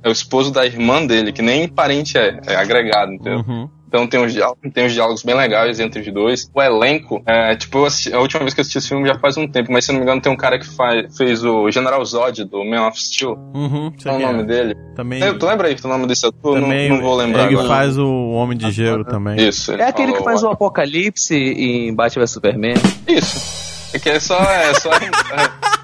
é 0.04 0.10
o 0.10 0.12
esposo 0.12 0.52
da 0.52 0.66
irmã 0.66 1.06
dele, 1.06 1.32
que 1.34 1.42
nem 1.42 1.68
parente 1.68 2.18
é, 2.18 2.40
é 2.48 2.56
agregado, 2.56 3.12
entendeu? 3.14 3.40
Uhum. 3.48 3.70
Então 3.88 4.06
tem 4.06 4.20
uns, 4.20 4.34
diálogos, 4.34 4.60
tem 4.74 4.86
uns 4.86 4.92
diálogos 4.94 5.24
bem 5.24 5.34
legais 5.36 5.80
entre 5.80 6.02
os 6.02 6.14
dois. 6.14 6.52
O 6.54 6.62
elenco, 6.62 7.22
é, 7.26 7.56
tipo, 7.56 7.86
assisti- 7.86 8.14
a 8.14 8.20
última 8.20 8.42
vez 8.42 8.54
que 8.54 8.60
eu 8.60 8.62
assisti 8.64 8.78
esse 8.80 8.90
filme 8.90 9.08
já 9.08 9.18
faz 9.18 9.38
um 9.38 9.48
tempo, 9.48 9.72
mas 9.72 9.86
se 9.86 9.92
não 9.92 10.00
me 10.00 10.04
engano 10.04 10.20
tem 10.22 10.32
um 10.32 10.36
cara 10.36 10.60
que 10.60 10.68
faz, 10.68 11.16
fez 11.18 11.44
o 11.44 11.72
General 11.72 12.04
Zod 12.04 12.44
do 12.44 12.66
Man 12.66 12.86
of 12.88 13.02
Steel. 13.02 13.38
Uhum. 13.54 13.88
é 14.06 14.12
o 14.12 14.18
quem 14.18 14.26
nome 14.26 14.44
dele? 14.44 14.76
Também, 14.96 15.24
É, 15.24 15.32
tu 15.34 15.46
lembra 15.46 15.68
aí 15.70 15.76
o 15.82 15.88
nome 15.88 16.06
desse 16.06 16.26
ator? 16.26 16.60
também 16.60 16.90
não, 16.90 16.98
não 16.98 17.04
vou 17.04 17.16
lembrar 17.16 17.46
ele 17.46 17.54
agora. 17.54 17.68
faz 17.70 17.98
o 17.98 18.32
Homem 18.32 18.58
de 18.58 18.72
Gelo 18.72 19.06
também. 19.06 19.40
Isso. 19.48 19.72
É 19.72 19.88
aquele 19.88 20.12
que 20.14 20.24
faz 20.24 20.44
o 20.44 20.50
Apocalipse 20.50 21.34
em 21.36 21.94
Batman 21.96 22.28
Superman. 22.28 22.76
Isso. 23.08 23.68
É 23.96 24.00
que 24.00 24.10
é 24.10 24.20
só... 24.20 24.38
É 24.38 24.74
só 24.74 24.90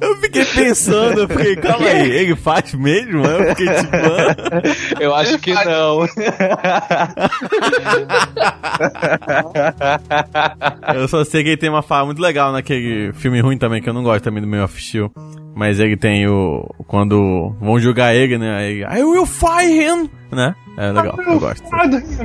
Eu 0.00 0.16
fiquei 0.16 0.44
pensando, 0.44 1.20
eu 1.20 1.28
fiquei, 1.28 1.56
calma 1.56 1.86
aí, 1.86 2.10
ele 2.10 2.36
faz 2.36 2.72
mesmo? 2.74 3.24
Eu 3.24 3.54
fiquei 3.54 3.66
tipo. 3.66 3.96
Eu 5.00 5.14
acho 5.14 5.38
que 5.38 5.52
não. 5.52 6.06
Eu 10.94 11.08
só 11.08 11.24
sei 11.24 11.42
que 11.42 11.50
ele 11.50 11.56
tem 11.56 11.68
uma 11.68 11.82
fala 11.82 12.06
muito 12.06 12.22
legal 12.22 12.52
naquele 12.52 13.12
filme 13.12 13.40
ruim 13.40 13.58
também, 13.58 13.82
que 13.82 13.88
eu 13.88 13.94
não 13.94 14.02
gosto 14.02 14.24
também 14.24 14.42
do 14.42 14.48
Man 14.48 14.64
of 14.64 14.80
Steel. 14.80 15.10
Mas 15.54 15.80
ele 15.80 15.96
tem 15.96 16.26
o. 16.28 16.68
Quando 16.86 17.54
vão 17.60 17.78
julgar 17.78 18.14
ele, 18.14 18.38
né? 18.38 18.56
Aí, 18.56 18.80
I 18.82 19.02
will 19.04 19.26
fire 19.26 19.70
him! 19.70 20.10
Né? 20.30 20.54
É 20.76 20.92
legal, 20.92 21.18
eu 21.26 21.40
gosto. 21.40 21.64
Nesse 21.88 22.16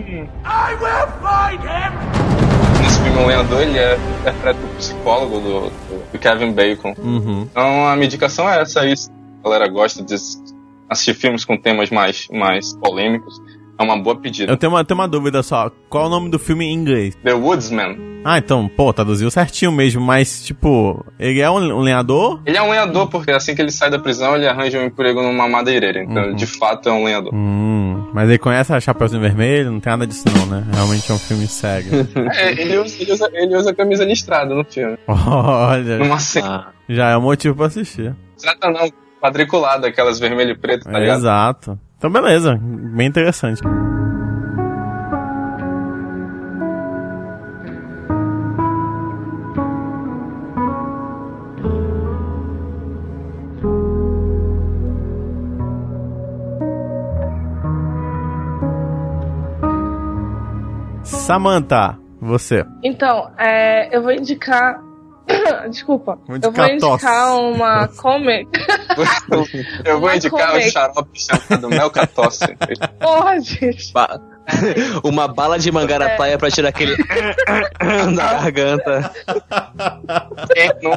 filme, 3.04 3.24
o 3.24 3.28
Lenhador, 3.28 3.62
ele 3.62 3.78
é 3.78 3.98
interpreta 4.20 4.60
o 4.64 4.76
psicólogo 4.76 5.40
do, 5.40 5.70
do 6.12 6.20
Kevin 6.20 6.52
Bacon. 6.54 6.96
Uhum. 6.98 7.48
Então 7.50 7.88
a 7.88 7.96
minha 7.96 8.06
indicação 8.06 8.50
é 8.50 8.62
essa 8.62 8.82
aí. 8.82 8.94
A 9.40 9.44
galera 9.44 9.68
gosta 9.68 10.04
de 10.04 10.16
assistir 10.90 11.14
filmes 11.14 11.46
com 11.46 11.58
temas 11.58 11.90
mais, 11.90 12.28
mais 12.32 12.74
polêmicos, 12.74 13.42
é 13.82 13.86
uma 13.86 13.98
boa 14.02 14.16
pedida. 14.16 14.52
Eu 14.52 14.58
tenho 14.58 14.72
uma, 14.72 14.84
tenho 14.86 15.00
uma 15.00 15.08
dúvida 15.08 15.42
só. 15.44 15.72
Qual 15.90 16.04
é 16.06 16.08
o 16.08 16.10
nome 16.10 16.30
do 16.30 16.40
filme 16.40 16.66
em 16.66 16.74
inglês? 16.74 17.16
The 17.24 17.34
Woodsman. 17.34 18.12
Ah, 18.24 18.38
então, 18.38 18.68
pô, 18.68 18.94
traduziu 18.94 19.32
certinho 19.32 19.72
mesmo, 19.72 20.00
mas, 20.00 20.44
tipo, 20.46 21.04
ele 21.20 21.40
é 21.42 21.50
um, 21.50 21.56
um 21.56 21.80
lenhador? 21.80 22.40
Ele 22.46 22.56
é 22.56 22.62
um 22.62 22.70
lenhador, 22.70 23.08
porque 23.10 23.32
assim 23.32 23.56
que 23.56 23.62
ele 23.64 23.72
sai 23.72 23.90
da 23.90 23.98
prisão, 23.98 24.36
ele 24.36 24.48
arranja 24.48 24.78
um 24.78 24.86
emprego 24.86 25.24
numa 25.24 25.50
madeireira. 25.50 26.04
Então, 26.04 26.26
Uhum. 26.26 26.36
de 26.36 26.46
fato, 26.46 26.88
é 26.88 26.92
um 26.92 27.04
lenhador. 27.04 27.34
Hum, 27.34 28.10
mas 28.14 28.30
ele 28.30 28.38
conhece 28.38 28.72
a 28.74 28.80
Chapeuzinho 28.80 29.22
Vermelho? 29.22 29.72
Não 29.72 29.80
tem 29.80 29.92
nada 29.92 30.06
disso 30.06 30.24
não, 30.38 30.46
né? 30.46 30.64
Realmente 30.72 31.12
é 31.12 31.16
um 31.16 31.20
filme 31.20 31.48
sério. 31.48 32.08
É, 32.36 32.52
ele 32.62 32.78
usa, 32.78 32.96
ele, 33.02 33.12
usa, 33.12 33.30
ele 33.34 33.56
usa 33.56 33.74
camisa 33.74 34.06
listrada 34.06 34.54
no 34.54 34.64
filme. 34.64 34.98
Olha, 35.08 35.98
Numa 35.98 36.20
cena. 36.20 36.68
Ah, 36.68 36.72
já 36.88 37.10
é 37.10 37.18
um 37.18 37.22
motivo 37.22 37.56
pra 37.56 37.66
assistir. 37.66 38.16
Trata 38.40 38.70
não, 38.70 38.88
quadriculada, 39.20 39.88
aquelas 39.88 40.20
vermelho 40.20 40.52
e 40.52 40.58
preto, 40.58 40.84
tá 40.84 41.00
ligado? 41.00 41.18
Exato. 41.18 41.80
Então, 42.02 42.10
beleza. 42.10 42.60
Bem 42.96 43.08
interessante. 43.08 43.62
Samantha, 61.04 62.00
você. 62.20 62.66
Então, 62.84 63.30
é, 63.38 63.96
eu 63.96 64.02
vou 64.02 64.12
indicar. 64.12 64.82
Desculpa. 65.70 66.20
Vou 66.28 66.38
eu 66.42 66.52
vou 66.52 66.66
indicar 66.68 67.36
uma 67.38 67.88
comic. 67.88 68.50
Eu 69.86 70.00
vou 70.00 70.10
Uma 70.10 70.16
indicar 70.16 70.50
o 70.50 70.52
comic. 70.54 70.72
xarope 70.72 71.20
chamado 71.20 71.70
Melcatosse. 71.70 72.56
Porra, 73.00 73.40
gente. 73.40 73.92
ba- 73.94 74.20
Uma 75.04 75.28
bala 75.28 75.58
de 75.58 75.72
mangarataia 75.72 76.38
pra 76.38 76.50
tirar 76.52 76.70
aquele 76.70 76.96
da 78.16 78.34
garganta. 78.34 79.12
Não- 80.82 80.96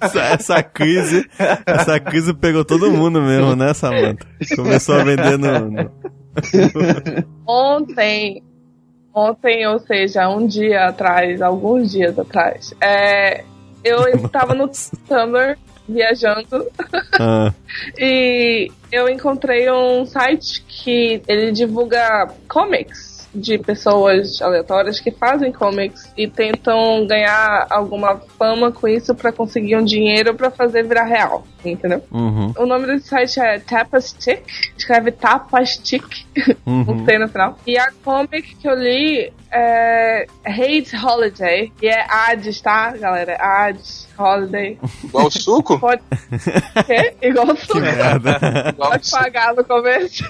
essa, 0.00 0.20
essa 0.20 0.62
crise, 0.62 1.28
essa 1.64 1.98
crise 2.00 2.34
pegou 2.34 2.64
todo 2.64 2.90
mundo 2.90 3.20
mesmo, 3.20 3.54
né, 3.56 3.72
Samantha? 3.74 4.26
Começou 4.54 4.96
a 5.00 5.04
vender 5.04 5.38
no, 5.38 5.70
no- 5.70 5.90
Ontem, 7.46 8.42
ontem, 9.16 9.66
ou 9.66 9.78
seja, 9.78 10.28
um 10.28 10.46
dia 10.46 10.88
atrás, 10.88 11.40
alguns 11.40 11.90
dias 11.90 12.18
atrás, 12.18 12.74
é, 12.82 13.42
eu 13.82 14.06
estava 14.08 14.54
no 14.54 14.68
Tumblr 15.08 15.56
viajando. 15.88 16.66
Ah, 17.18 17.50
e 17.98 18.70
eu 18.92 19.08
encontrei 19.08 19.70
um 19.70 20.04
site 20.04 20.62
que 20.68 21.22
ele 21.26 21.50
divulga 21.50 22.28
comics 22.46 23.05
de 23.36 23.58
pessoas 23.58 24.40
aleatórias 24.42 24.98
que 24.98 25.10
fazem 25.10 25.52
comics 25.52 26.10
e 26.16 26.26
tentam 26.26 27.06
ganhar 27.06 27.66
alguma 27.70 28.16
fama 28.38 28.72
com 28.72 28.88
isso 28.88 29.14
pra 29.14 29.30
conseguir 29.32 29.76
um 29.76 29.84
dinheiro 29.84 30.34
pra 30.34 30.50
fazer 30.50 30.82
virar 30.84 31.04
real, 31.04 31.46
entendeu? 31.64 32.02
Uhum. 32.10 32.52
O 32.58 32.66
nome 32.66 32.86
desse 32.86 33.08
site 33.08 33.38
é 33.40 33.58
Tapastic, 33.58 34.42
escreve 34.76 35.12
Tapastic, 35.12 36.04
Uhum. 36.66 36.80
um 36.88 37.04
T 37.04 37.18
no 37.18 37.28
final. 37.28 37.58
E 37.66 37.78
a 37.78 37.86
comic 38.04 38.56
que 38.56 38.68
eu 38.68 38.74
li 38.74 39.32
é 39.56 40.26
Hate 40.44 40.94
Holiday, 40.96 41.72
e 41.80 41.88
é 41.88 42.04
Hades, 42.08 42.60
tá, 42.60 42.90
galera? 42.96 43.36
Hades 43.40 44.06
Holiday. 44.18 44.78
Igual 45.02 45.26
o 45.26 45.30
suco? 45.30 45.78
Pode 45.80 46.02
ser 46.86 47.16
igual 47.22 47.56
suco. 47.56 47.80
Merda. 47.80 48.38
Igual 48.68 48.90
Pode 48.90 49.06
suco. 49.06 49.22
pagar 49.22 49.54
no 49.54 49.64
começo. 49.64 50.24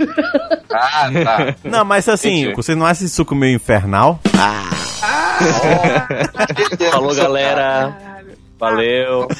Ah, 0.71 1.11
tá. 1.25 1.55
Não, 1.65 1.85
mas 1.85 2.09
assim, 2.09 2.43
Entendi. 2.43 2.55
você 2.55 2.75
não 2.75 2.87
acha 2.87 3.05
esse 3.05 3.15
suco 3.15 3.35
meio 3.35 3.57
infernal? 3.57 4.21
Falou, 6.91 7.15
galera. 7.15 7.97
Caralho. 7.99 8.39
Valeu. 8.59 9.29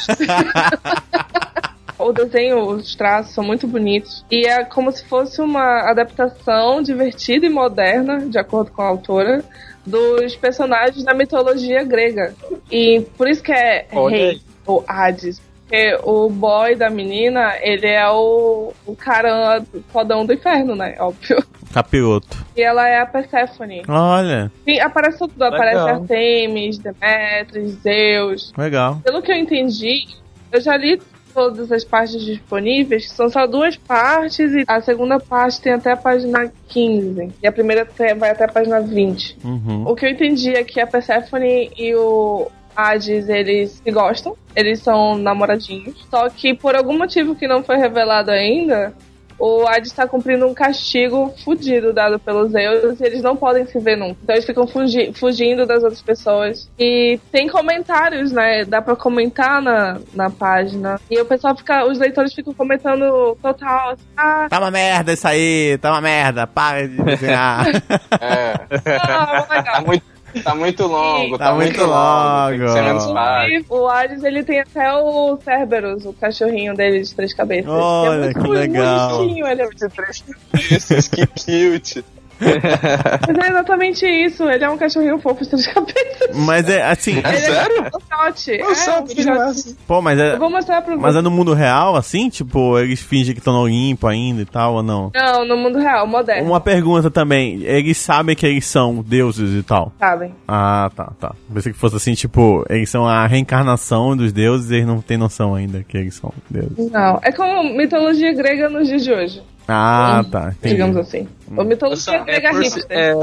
O 1.99 2.13
desenho, 2.13 2.61
os 2.69 2.95
traços 2.95 3.33
são 3.33 3.43
muito 3.43 3.67
bonitos. 3.67 4.25
E 4.31 4.47
é 4.47 4.63
como 4.65 4.93
se 4.93 5.05
fosse 5.07 5.41
uma 5.41 5.91
adaptação 5.91 6.83
divertida 6.83 7.47
e 7.47 7.49
moderna, 7.49 8.27
de 8.29 8.39
acordo 8.39 8.71
com 8.71 8.83
a 8.83 8.87
autora, 8.87 9.43
dos 9.87 10.35
personagens 10.37 11.05
da 11.05 11.15
mitologia 11.15 11.85
grega. 11.85 12.35
E 12.71 13.01
por 13.17 13.29
isso 13.29 13.43
que 13.43 13.53
é 13.53 13.87
Olha 13.93 14.17
rei, 14.17 14.31
aí. 14.31 14.41
ou 14.67 14.85
Hades. 14.87 15.41
Porque 15.67 15.99
o 16.05 16.29
boy 16.31 16.77
da 16.77 16.89
menina, 16.89 17.55
ele 17.61 17.89
é 17.89 18.09
o, 18.09 18.73
o 18.87 18.95
cara 18.95 19.65
fodão 19.89 20.25
do 20.25 20.33
inferno, 20.33 20.77
né? 20.77 20.95
Óbvio. 21.01 21.45
Capiroto. 21.73 22.47
E 22.57 22.63
ela 22.63 22.89
é 22.89 23.01
a 23.01 23.07
Persephone. 23.07 23.83
Olha, 23.89 24.51
Sim, 24.65 24.79
aparece 24.79 25.19
tudo. 25.19 25.43
Aparece 25.43 25.81
Legal. 25.81 26.01
Artemis, 26.03 26.79
Demetrius, 26.79 27.73
Zeus. 27.83 28.53
legal. 28.57 29.01
Pelo 29.05 29.21
que 29.21 29.33
eu 29.33 29.37
entendi, 29.37 30.07
eu 30.53 30.61
já 30.61 30.77
li 30.77 31.03
todas 31.37 31.71
as 31.71 31.85
partes 31.85 32.25
disponíveis, 32.25 33.11
são 33.11 33.29
só 33.29 33.47
duas 33.47 33.77
partes 33.77 34.55
e 34.55 34.65
a 34.67 34.81
segunda 34.81 35.21
parte 35.21 35.61
tem 35.61 35.75
até 35.75 35.93
a 35.93 35.97
página 35.97 36.51
15 36.69 37.31
e 37.43 37.47
a 37.47 37.53
primeira 37.53 37.87
vai 38.19 38.31
até 38.31 38.47
a 38.47 38.49
página 38.49 38.81
20. 38.81 39.37
Uhum. 39.45 39.87
O 39.87 39.95
que 39.95 40.07
eu 40.07 40.11
entendi 40.11 40.55
é 40.55 40.65
que 40.65 40.81
a 40.81 40.87
Persephone 40.87 41.71
e 41.77 41.95
o 41.95 42.51
Hades, 42.75 43.29
eles 43.29 43.83
se 43.85 43.91
gostam, 43.91 44.35
eles 44.55 44.81
são 44.81 45.19
namoradinhos, 45.19 46.07
só 46.11 46.31
que 46.31 46.55
por 46.55 46.75
algum 46.75 46.97
motivo 46.97 47.35
que 47.35 47.47
não 47.47 47.63
foi 47.63 47.77
revelado 47.77 48.31
ainda, 48.31 48.95
o 49.39 49.67
Hades 49.67 49.91
está 49.91 50.07
cumprindo 50.07 50.47
um 50.47 50.55
castigo 50.55 51.35
fudido 51.45 51.93
dado 51.93 52.19
pelos 52.19 52.53
Zeus 52.53 52.99
e 53.01 53.05
eles 53.05 53.23
não 53.23 53.37
podem 53.37 53.67
se 53.67 53.79
ver 53.79 53.97
nunca. 53.97 54.17
Então 54.23 54.35
eles 54.35 54.47
ficam 54.47 54.67
fugi- 54.67 55.13
fugindo 55.15 55.67
das 55.67 55.83
outras 55.83 56.01
pessoas. 56.03 56.69
E 56.79 57.19
tem 57.31 57.49
comentários, 57.49 58.33
né? 58.33 58.65
Dá 58.65 58.81
pra 58.81 58.97
comentar 58.97 59.61
na, 59.61 59.99
na 60.15 60.31
página. 60.31 60.99
E 61.11 61.21
o 61.21 61.25
pessoal 61.27 61.57
fica, 61.57 61.85
os 61.87 61.99
leitores 61.99 62.33
ficam 62.35 62.55
comentando 62.55 63.37
total, 63.43 63.91
assim, 63.91 64.03
ah, 64.17 64.47
Tá 64.49 64.59
uma 64.59 64.71
merda 64.71 65.13
isso 65.13 65.27
aí, 65.29 65.77
tá 65.79 65.91
uma 65.93 66.01
merda, 66.01 66.47
para 66.47 66.87
de 66.89 66.97
desenhar. 67.03 67.67
É. 68.21 68.55
ah, 69.03 69.43
Tá 69.43 69.55
legal. 69.57 69.83
muito, 69.87 70.05
tá 70.43 70.55
muito 70.55 70.87
longo, 70.87 71.39
Tá 71.39 71.47
tá, 71.47 71.55
muito 71.55 71.67
muito 71.79 71.81
longo. 71.91 72.51
Tem 72.51 72.67
que 72.67 72.73
ser 72.73 72.81
longo. 73.09 73.65
o 73.69 73.89
Hades, 73.89 74.25
ele 74.25 74.43
tem 74.45 74.61
até 74.61 74.93
o 74.95 75.39
Cerberus, 75.43 76.05
o 76.05 76.13
cachorrinho 76.13 76.75
dele 76.75 77.03
de 77.03 77.15
três 77.15 77.35
cabeças. 77.35 77.71
Olha, 77.71 78.23
que, 78.23 78.29
é 78.29 78.33
que 78.33 78.39
muito 78.39 78.53
legal. 78.53 79.19
bonitinho, 79.19 79.47
ele 79.47 79.63
é 79.63 79.69
De 79.69 79.89
três 79.89 80.25
cabeças, 80.53 81.09
que 81.09 81.27
cute. 81.27 82.05
Mas 82.41 83.39
é 83.45 83.49
exatamente 83.51 84.07
isso, 84.07 84.45
ele 84.49 84.65
é 84.65 84.69
um 84.71 84.77
cachorrinho 84.77 85.19
fofo 85.19 85.43
de 85.43 85.51
três 85.51 85.67
cabeças. 85.67 86.37
Mas 86.37 86.69
é 86.69 86.83
assim, 86.83 87.21
É 87.25 87.33
sério? 87.37 87.83
Um 87.83 88.01
filhote. 88.01 88.51
Eu 88.53 88.71
é, 88.71 88.99
um 89.01 89.05
que 89.07 89.15
filhote. 89.15 89.39
massa. 89.39 89.77
pô, 89.87 90.03
mas 90.03 90.19
é, 90.19 90.35
Eu 90.35 90.39
vou 90.39 90.51
mostrar 90.51 90.83
pra 90.83 90.97
mas 90.97 91.13
você. 91.15 91.19
é 91.19 91.23
no 91.23 91.31
mundo 91.31 91.55
real, 91.55 91.97
assim, 91.97 92.29
tipo, 92.29 92.79
eles 92.79 93.01
fingem 93.01 93.35
que 93.35 93.41
estão 93.41 93.53
no 93.55 93.61
Olimpo 93.61 94.07
ainda 94.07 94.43
e 94.43 94.45
tal, 94.47 94.75
ou 94.75 94.83
não? 94.83 95.11
Não, 95.15 95.45
no 95.45 95.57
mundo 95.57 95.79
real, 95.79 96.07
moderno, 96.07 96.49
Uma 96.49 96.61
pergunta 96.61 97.11
também, 97.11 97.63
eles 97.63 97.97
sabem 97.97 98.37
que 98.37 98.47
eles 98.47 98.67
são 98.67 99.03
deuses 99.07 99.59
e 99.59 99.63
tal? 99.63 99.93
sabem? 99.99 100.35
Ah, 100.47 100.91
tá, 100.95 101.13
tá. 101.19 101.35
Pensei 101.53 101.73
que 101.73 101.79
fosse 101.79 101.97
assim, 101.97 102.15
tipo, 102.15 102.65
eles 102.69 102.89
são 102.91 103.07
a 103.07 103.27
reencarnação 103.27 104.17
dos 104.17 104.33
deuses 104.33 104.71
e 104.71 104.75
eles 104.77 104.87
não 104.87 105.01
têm 105.01 105.17
noção 105.17 105.55
ainda 105.55 105.83
que 105.83 105.97
eles 105.97 106.15
são 106.15 106.33
deuses. 106.51 106.91
Não, 106.91 107.19
é 107.23 107.33
como 107.33 107.63
mitologia 107.77 108.33
grega 108.35 108.69
nos 108.69 108.89
dias 108.89 109.03
de 109.05 109.13
hoje, 109.13 109.43
Ah, 109.69 110.25
tá, 110.31 110.51
entendi. 110.57 110.75
digamos 110.75 110.97
assim. 110.97 111.27
Ou 111.57 111.65
mitologia 111.65 112.13
Nossa, 112.13 112.25
grega 112.25 112.51
Percy, 112.51 112.75
hipster. 112.77 112.87
é, 112.99 113.15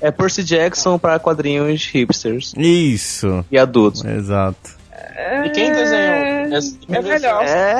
é 0.00 0.10
Percy 0.10 0.42
Jackson 0.44 0.98
pra 0.98 1.18
quadrinhos 1.18 1.84
hipsters 1.86 2.52
Isso, 2.56 3.44
e 3.50 3.58
adultos. 3.58 4.04
exato. 4.04 4.82
É... 5.16 5.46
E 5.46 5.50
quem 5.50 5.72
desenhou? 5.72 6.56
Essa- 6.56 6.76
É 6.90 7.00
melhor. 7.02 7.44
É. 7.44 7.74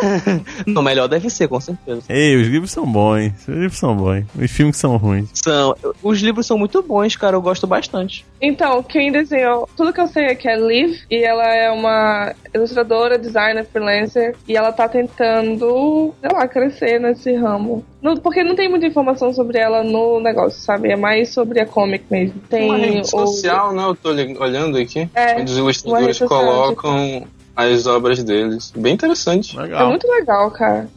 Não, 0.66 0.82
melhor 0.82 1.08
deve 1.08 1.28
ser, 1.30 1.48
com 1.48 1.60
certeza. 1.60 2.02
Ei, 2.08 2.36
os 2.36 2.48
livros 2.48 2.70
são 2.70 2.86
bons, 2.86 3.32
os 3.48 3.54
livros 3.54 3.78
são 3.78 3.96
bons, 3.96 4.24
os 4.38 4.50
filmes 4.50 4.76
são 4.76 4.96
ruins. 4.96 5.28
São, 5.34 5.74
os 6.02 6.20
livros 6.20 6.46
são 6.46 6.58
muito 6.58 6.82
bons, 6.82 7.16
cara, 7.16 7.36
eu 7.36 7.42
gosto 7.42 7.66
bastante. 7.66 8.24
Então, 8.40 8.82
quem 8.82 9.10
desenhou, 9.12 9.68
tudo 9.76 9.92
que 9.92 10.00
eu 10.00 10.08
sei 10.08 10.24
é 10.26 10.34
que 10.34 10.48
é 10.48 10.56
Liv, 10.56 10.98
e 11.10 11.22
ela 11.24 11.44
é 11.54 11.70
uma 11.70 12.34
ilustradora, 12.54 13.18
designer, 13.18 13.64
freelancer, 13.66 14.34
e 14.48 14.56
ela 14.56 14.72
tá 14.72 14.88
tentando, 14.88 16.14
sei 16.20 16.30
lá, 16.32 16.46
crescer 16.48 16.98
nesse 17.00 17.34
ramo. 17.34 17.84
No- 18.02 18.20
porque 18.20 18.44
não 18.44 18.54
tem 18.54 18.68
muita 18.68 18.86
informação 18.86 19.32
sobre 19.32 19.58
ela 19.58 19.82
no 19.82 20.20
negócio, 20.20 20.60
sabe? 20.60 20.90
É 20.90 20.96
mais 20.96 21.30
sobre 21.30 21.60
a 21.60 21.66
comic 21.66 22.04
mesmo. 22.10 22.34
Tem 22.50 22.64
Uma 22.66 22.76
rede 22.76 23.00
o- 23.00 23.04
social, 23.04 23.72
né? 23.72 23.82
Eu 23.84 23.94
tô 23.94 24.10
olhando 24.10 24.76
aqui. 24.78 25.08
É, 25.14 25.36
onde 25.40 25.50
os 25.52 25.58
ilustradores 25.58 26.18
colocam 26.18 27.24
as 27.56 27.86
obras 27.86 28.22
deles. 28.22 28.72
Bem 28.76 28.94
interessante. 28.94 29.56
É 29.56 29.62
Legal. 29.62 29.88
muito 29.88 30.06
legal, 30.08 30.50
cara. 30.50 30.88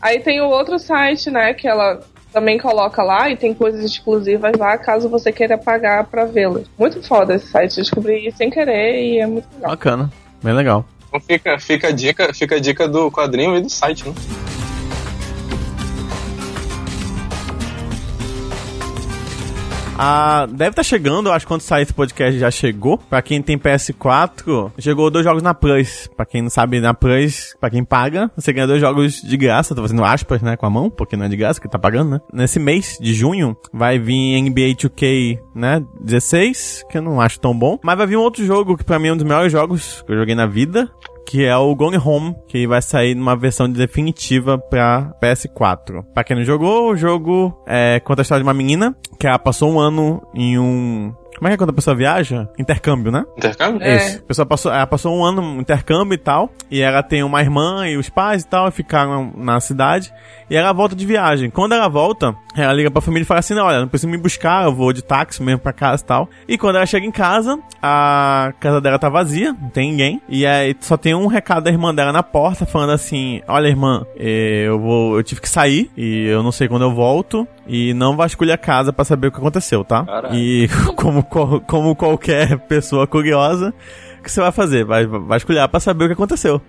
Aí 0.00 0.20
tem 0.20 0.40
o 0.40 0.48
outro 0.48 0.78
site, 0.78 1.30
né, 1.30 1.52
que 1.54 1.66
ela 1.66 2.00
também 2.32 2.58
coloca 2.58 3.02
lá 3.02 3.30
e 3.30 3.36
tem 3.36 3.54
coisas 3.54 3.82
exclusivas 3.82 4.52
lá, 4.58 4.76
caso 4.76 5.08
você 5.08 5.32
queira 5.32 5.56
pagar 5.56 6.04
pra 6.04 6.26
vê-las. 6.26 6.66
Muito 6.78 7.02
foda 7.02 7.34
esse 7.34 7.46
site, 7.46 7.76
descobri 7.76 8.30
sem 8.36 8.50
querer 8.50 9.02
e 9.02 9.18
é 9.20 9.26
muito 9.26 9.48
legal. 9.54 9.70
Bacana, 9.70 10.12
bem 10.42 10.52
legal. 10.52 10.84
Então 11.08 11.20
fica, 11.20 11.58
fica, 11.58 11.88
a 11.88 11.92
dica, 11.92 12.34
fica 12.34 12.56
a 12.56 12.60
dica 12.60 12.86
do 12.86 13.10
quadrinho 13.10 13.56
e 13.56 13.62
do 13.62 13.70
site, 13.70 14.06
né? 14.06 14.14
Ah, 19.98 20.46
deve 20.50 20.70
estar 20.70 20.82
chegando, 20.82 21.28
eu 21.28 21.32
acho 21.32 21.46
que 21.46 21.48
quando 21.48 21.62
sair 21.62 21.82
esse 21.82 21.92
podcast 21.92 22.38
já 22.38 22.50
chegou. 22.50 22.98
Pra 22.98 23.22
quem 23.22 23.40
tem 23.40 23.58
PS4, 23.58 24.72
chegou 24.78 25.10
dois 25.10 25.24
jogos 25.24 25.42
na 25.42 25.54
Plus. 25.54 26.08
Pra 26.14 26.26
quem 26.26 26.42
não 26.42 26.50
sabe, 26.50 26.80
na 26.80 26.92
Plus, 26.92 27.56
pra 27.58 27.70
quem 27.70 27.82
paga, 27.82 28.30
você 28.36 28.52
ganha 28.52 28.66
dois 28.66 28.80
jogos 28.80 29.22
de 29.22 29.36
graça. 29.36 29.74
Tô 29.74 29.82
fazendo 29.82 30.04
aspas, 30.04 30.42
né, 30.42 30.56
com 30.56 30.66
a 30.66 30.70
mão, 30.70 30.90
porque 30.90 31.16
não 31.16 31.24
é 31.24 31.28
de 31.28 31.36
graça, 31.36 31.60
que 31.60 31.68
tá 31.68 31.78
pagando, 31.78 32.10
né? 32.10 32.20
Nesse 32.32 32.58
mês 32.58 32.98
de 33.00 33.14
junho, 33.14 33.56
vai 33.72 33.98
vir 33.98 34.42
NBA 34.42 34.74
2K, 34.76 35.38
né, 35.54 35.82
16, 36.00 36.84
que 36.90 36.98
eu 36.98 37.02
não 37.02 37.20
acho 37.20 37.40
tão 37.40 37.56
bom. 37.56 37.78
Mas 37.82 37.96
vai 37.96 38.06
vir 38.06 38.16
um 38.16 38.22
outro 38.22 38.44
jogo, 38.44 38.76
que 38.76 38.84
pra 38.84 38.98
mim 38.98 39.08
é 39.08 39.12
um 39.14 39.16
dos 39.16 39.24
melhores 39.24 39.50
jogos 39.50 40.02
que 40.06 40.12
eu 40.12 40.18
joguei 40.18 40.34
na 40.34 40.46
vida. 40.46 40.90
Que 41.26 41.44
é 41.44 41.56
o 41.56 41.74
Gone 41.74 41.98
Home, 41.98 42.36
que 42.46 42.66
vai 42.66 42.80
sair 42.80 43.14
numa 43.14 43.36
versão 43.36 43.68
definitiva 43.68 44.56
pra 44.56 45.12
PS4. 45.20 46.04
Pra 46.14 46.22
quem 46.22 46.36
não 46.36 46.44
jogou, 46.44 46.92
o 46.92 46.96
jogo 46.96 47.62
é, 47.66 48.00
conta 48.00 48.20
a 48.20 48.24
história 48.24 48.42
de 48.42 48.48
uma 48.48 48.54
menina 48.54 48.96
que 49.18 49.26
ela 49.26 49.38
passou 49.38 49.72
um 49.72 49.80
ano 49.80 50.26
em 50.34 50.58
um. 50.58 51.12
Como 51.36 51.48
é 51.48 51.50
que 51.50 51.54
é 51.54 51.56
quando 51.58 51.70
a 51.70 51.74
pessoa 51.74 51.94
viaja? 51.94 52.48
Intercâmbio, 52.58 53.12
né? 53.12 53.24
Intercâmbio? 53.36 53.82
É. 53.82 53.96
Isso. 53.96 54.18
A 54.18 54.22
pessoa 54.22 54.46
passou, 54.46 54.72
ela 54.72 54.86
passou 54.86 55.16
um 55.16 55.24
ano 55.24 55.42
no 55.42 55.60
intercâmbio 55.60 56.14
e 56.14 56.18
tal. 56.18 56.50
E 56.70 56.80
ela 56.80 57.02
tem 57.02 57.22
uma 57.22 57.40
irmã 57.40 57.86
e 57.86 57.96
os 57.96 58.08
pais 58.08 58.42
e 58.42 58.46
tal, 58.46 58.68
e 58.68 58.70
ficaram 58.70 59.32
na 59.36 59.60
cidade. 59.60 60.12
E 60.48 60.56
ela 60.56 60.72
volta 60.72 60.94
de 60.94 61.04
viagem. 61.04 61.50
Quando 61.50 61.72
ela 61.72 61.88
volta, 61.88 62.34
ela 62.56 62.72
liga 62.72 62.90
pra 62.90 63.02
família 63.02 63.24
e 63.24 63.26
fala 63.26 63.40
assim: 63.40 63.54
não, 63.54 63.66
olha, 63.66 63.80
não 63.80 63.88
precisa 63.88 64.10
me 64.10 64.16
buscar, 64.16 64.64
eu 64.64 64.74
vou 64.74 64.92
de 64.92 65.02
táxi 65.02 65.42
mesmo 65.42 65.60
pra 65.60 65.72
casa 65.72 66.02
e 66.02 66.06
tal. 66.06 66.28
E 66.48 66.58
quando 66.58 66.76
ela 66.76 66.86
chega 66.86 67.06
em 67.06 67.10
casa, 67.10 67.58
a 67.82 68.52
casa 68.60 68.80
dela 68.80 68.98
tá 68.98 69.08
vazia, 69.08 69.52
não 69.52 69.68
tem 69.68 69.90
ninguém. 69.90 70.22
E 70.28 70.46
aí 70.46 70.74
só 70.80 70.96
tem 70.96 71.14
um 71.14 71.26
recado 71.26 71.64
da 71.64 71.70
irmã 71.70 71.94
dela 71.94 72.12
na 72.12 72.22
porta 72.22 72.64
falando 72.64 72.92
assim: 72.92 73.42
Olha, 73.46 73.68
irmã, 73.68 74.06
eh, 74.16 74.64
eu 74.66 74.78
vou. 74.78 75.16
Eu 75.16 75.22
tive 75.22 75.40
que 75.40 75.48
sair 75.48 75.90
e 75.96 76.26
eu 76.26 76.42
não 76.42 76.52
sei 76.52 76.68
quando 76.68 76.82
eu 76.82 76.94
volto. 76.94 77.46
E 77.68 77.92
não 77.94 78.16
vasculhe 78.16 78.52
a 78.52 78.58
casa 78.58 78.92
pra 78.92 79.04
saber 79.04 79.28
o 79.28 79.32
que 79.32 79.38
aconteceu, 79.38 79.84
tá? 79.84 80.04
Caralho. 80.04 80.34
E 80.34 80.68
como, 80.96 81.22
como 81.24 81.96
qualquer 81.96 82.58
pessoa 82.60 83.06
curiosa, 83.06 83.74
o 84.18 84.22
que 84.22 84.30
você 84.30 84.40
vai 84.40 84.52
fazer? 84.52 84.84
Vai 84.84 85.06
vasculhar 85.06 85.68
pra 85.68 85.80
saber 85.80 86.04
o 86.04 86.08
que 86.08 86.12
aconteceu. 86.14 86.60